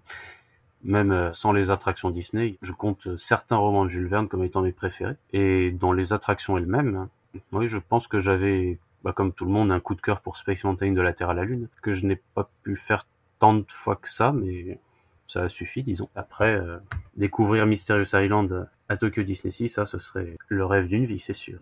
[0.84, 4.62] Même euh, sans les attractions Disney, je compte certains romans de Jules Verne comme étant
[4.62, 5.16] mes préférés.
[5.32, 7.08] Et dans les attractions elles-mêmes,
[7.52, 10.36] oui, je pense que j'avais, bah, comme tout le monde, un coup de cœur pour
[10.36, 13.04] Space Mountain de la Terre à la Lune, que je n'ai pas pu faire
[13.38, 14.78] tant de fois que ça, mais
[15.26, 16.08] ça suffit, disons.
[16.14, 16.78] Après, euh,
[17.16, 21.32] découvrir Mysterious Island à Tokyo Disney Sea, ça, ce serait le rêve d'une vie, c'est
[21.32, 21.58] sûr.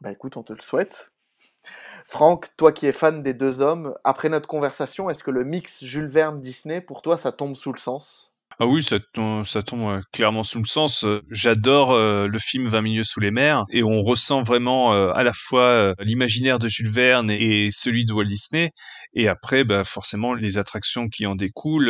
[0.00, 1.10] Bah écoute, on te le souhaite.
[2.06, 5.84] Franck, toi qui es fan des deux hommes, après notre conversation, est-ce que le mix
[5.84, 8.34] Jules Verne-Disney, pour toi, ça tombe sous le sens?
[8.60, 11.04] Ah oui, ça tombe, tombe clairement sous le sens.
[11.28, 15.24] J'adore euh, le film 20 milieux sous les mers et on ressent vraiment euh, à
[15.24, 18.70] la fois euh, l'imaginaire de Jules Verne et, celui de Walt Disney.
[19.12, 21.86] Et après, bah, forcément, les attractions qui en découlent,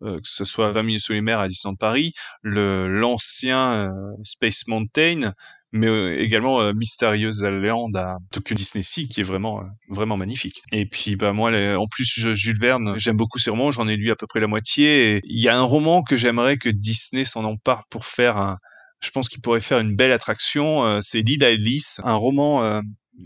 [0.00, 2.12] que ce soit 20 milieux sous les mers à Disneyland Paris,
[2.42, 3.94] l'ancien
[4.24, 5.32] Space Mountain,
[5.74, 10.16] mais euh, également euh, Mysterious Land à Tokyo Disney Sea qui est vraiment euh, vraiment
[10.16, 10.62] magnifique.
[10.72, 14.10] Et puis bah moi en plus Jules Verne, j'aime beaucoup ces romans, j'en ai lu
[14.10, 17.24] à peu près la moitié et il y a un roman que j'aimerais que Disney
[17.24, 18.58] s'en empare pour faire un
[19.00, 22.80] je pense qu'il pourrait faire une belle attraction, c'est l'île Alice, un roman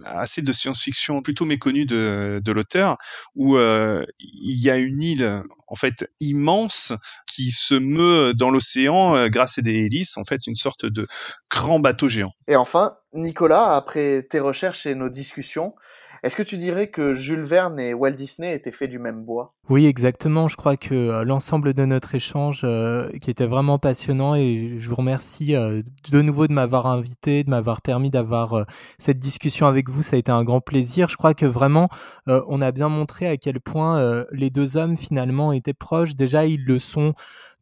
[0.05, 2.98] assez de science-fiction plutôt méconnu de, de l'auteur,
[3.35, 6.93] où euh, il y a une île en fait immense
[7.27, 11.06] qui se meut dans l'océan euh, grâce à des hélices, en fait une sorte de
[11.51, 12.32] grand bateau géant.
[12.47, 15.74] Et enfin, Nicolas, après tes recherches et nos discussions,
[16.23, 19.55] est-ce que tu dirais que Jules Verne et Walt Disney étaient faits du même bois?
[19.69, 20.49] Oui, exactement.
[20.49, 24.89] Je crois que euh, l'ensemble de notre échange, euh, qui était vraiment passionnant, et je
[24.89, 28.66] vous remercie euh, de nouveau de m'avoir invité, de m'avoir permis d'avoir
[28.99, 30.03] cette discussion avec vous.
[30.03, 31.09] Ça a été un grand plaisir.
[31.09, 31.89] Je crois que vraiment,
[32.27, 36.15] on a bien montré à quel point les deux hommes finalement étaient proches.
[36.15, 37.15] Déjà, ils le sont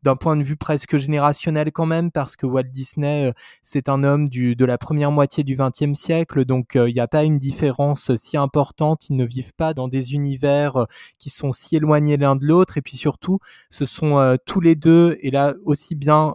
[0.02, 3.32] d'un point de vue presque générationnel quand même, parce que Walt Disney,
[3.62, 7.09] c'est un homme du, de la première moitié du XXe siècle, donc il n'y a
[7.09, 10.86] pas une différence si importante, ils ne vivent pas dans des univers
[11.18, 13.39] qui sont si éloignés l'un de l'autre, et puis surtout,
[13.70, 16.35] ce sont euh, tous les deux, et là aussi bien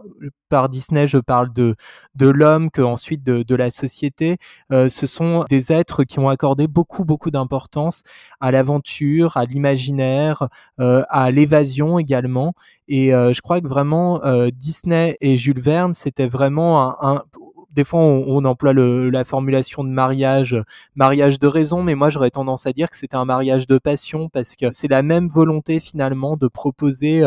[0.52, 1.76] par Disney, je parle de,
[2.14, 4.36] de l'homme que ensuite de, la société.
[4.70, 8.02] Euh, ce sont des êtres qui ont accordé beaucoup, beaucoup d'importance
[8.38, 10.48] à l'aventure, à l'imaginaire,
[10.78, 12.52] euh, à l'évasion également.
[12.86, 14.20] Et euh, je crois que vraiment,
[14.52, 17.22] Disney et Jules Verne, c'était vraiment un,
[17.70, 20.54] des fois on, emploie la formulation de mariage,
[20.96, 24.28] mariage de raison, mais moi j'aurais tendance à dire que c'était un mariage de passion
[24.28, 27.22] parce que c'est la même volonté finalement de proposer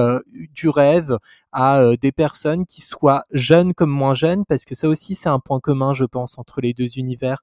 [0.53, 1.17] du rêve
[1.57, 5.29] à euh, des personnes qui soient jeunes comme moins jeunes, parce que ça aussi c'est
[5.29, 7.41] un point commun, je pense, entre les deux univers.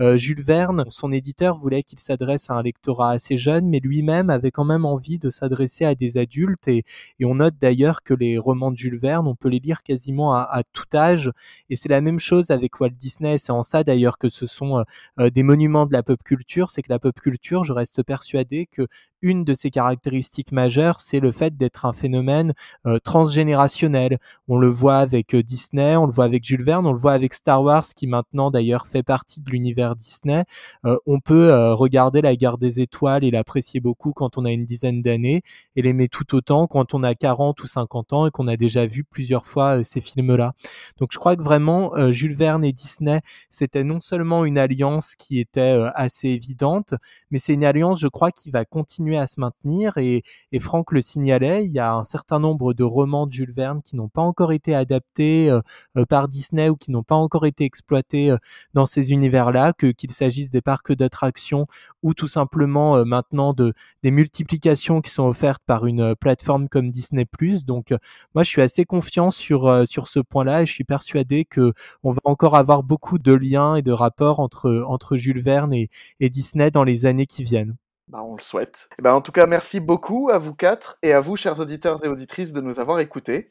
[0.00, 4.28] Euh, Jules Verne, son éditeur voulait qu'il s'adresse à un lectorat assez jeune, mais lui-même
[4.28, 6.84] avait quand même envie de s'adresser à des adultes, et,
[7.18, 10.34] et on note d'ailleurs que les romans de Jules Verne, on peut les lire quasiment
[10.34, 11.30] à, à tout âge,
[11.70, 14.84] et c'est la même chose avec Walt Disney, c'est en ça d'ailleurs que ce sont
[15.18, 18.68] euh, des monuments de la pop culture, c'est que la pop culture, je reste persuadé
[18.70, 18.86] que
[19.24, 22.52] une de ses caractéristiques majeures, c'est le fait d'être un phénomène
[22.86, 24.18] euh, transgénérationnel.
[24.48, 27.14] On le voit avec euh, Disney, on le voit avec Jules Verne, on le voit
[27.14, 30.44] avec Star Wars, qui maintenant d'ailleurs fait partie de l'univers Disney.
[30.84, 34.66] Euh, on peut regarder la guerre des étoiles et l'apprécier beaucoup quand on a une
[34.66, 35.42] dizaine d'années,
[35.74, 38.86] et l'aimer tout autant quand on a 40 ou 50 ans et qu'on a déjà
[38.86, 40.52] vu plusieurs fois ces films-là.
[40.98, 43.20] Donc je crois que vraiment, Jules Verne et Disney,
[43.50, 46.94] c'était non seulement une alliance qui était assez évidente,
[47.30, 50.22] mais c'est une alliance, je crois, qui va continuer à se maintenir et,
[50.52, 53.82] et Franck le signalait, il y a un certain nombre de romans de Jules Verne
[53.82, 55.60] qui n'ont pas encore été adaptés euh,
[55.96, 58.36] euh, par Disney ou qui n'ont pas encore été exploités euh,
[58.74, 61.66] dans ces univers-là, que qu'il s'agisse des parcs d'attractions
[62.02, 63.72] ou tout simplement maintenant de
[64.02, 67.26] des multiplications qui sont offertes par une plateforme comme Disney+.
[67.66, 67.94] Donc
[68.34, 71.72] moi je suis assez confiant sur sur ce point-là et je suis persuadé que
[72.02, 75.90] on va encore avoir beaucoup de liens et de rapports entre entre Jules Verne et,
[76.20, 77.76] et Disney dans les années qui viennent.
[78.08, 78.88] Bah, on le souhaite.
[78.98, 82.04] Et ben, en tout cas, merci beaucoup à vous quatre et à vous, chers auditeurs
[82.04, 83.50] et auditrices, de nous avoir écoutés.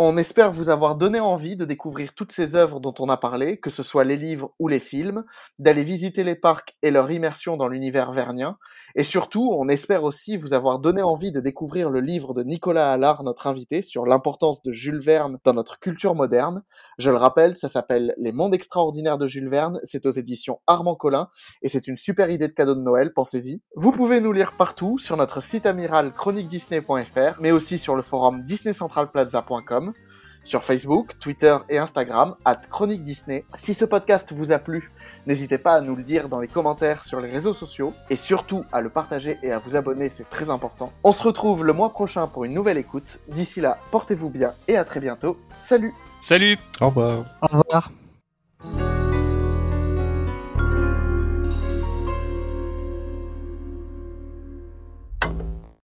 [0.00, 3.58] On espère vous avoir donné envie de découvrir toutes ces œuvres dont on a parlé,
[3.58, 5.24] que ce soit les livres ou les films,
[5.58, 8.58] d'aller visiter les parcs et leur immersion dans l'univers vernien,
[8.94, 12.92] et surtout, on espère aussi vous avoir donné envie de découvrir le livre de Nicolas
[12.92, 16.62] Allard, notre invité, sur l'importance de Jules Verne dans notre culture moderne.
[16.98, 20.94] Je le rappelle, ça s'appelle Les mondes extraordinaires de Jules Verne, c'est aux éditions Armand
[20.94, 21.28] Collin,
[21.62, 23.62] et c'est une super idée de cadeau de Noël, pensez-y.
[23.74, 28.44] Vous pouvez nous lire partout, sur notre site amiral chroniquedisney.fr, mais aussi sur le forum
[28.44, 29.87] disneycentralplaza.com
[30.48, 33.44] sur Facebook, Twitter et Instagram, at Chronique Disney.
[33.54, 34.90] Si ce podcast vous a plu,
[35.26, 38.64] n'hésitez pas à nous le dire dans les commentaires sur les réseaux sociaux et surtout
[38.72, 40.92] à le partager et à vous abonner, c'est très important.
[41.04, 43.20] On se retrouve le mois prochain pour une nouvelle écoute.
[43.28, 45.36] D'ici là, portez-vous bien et à très bientôt.
[45.60, 47.92] Salut Salut Au revoir Au revoir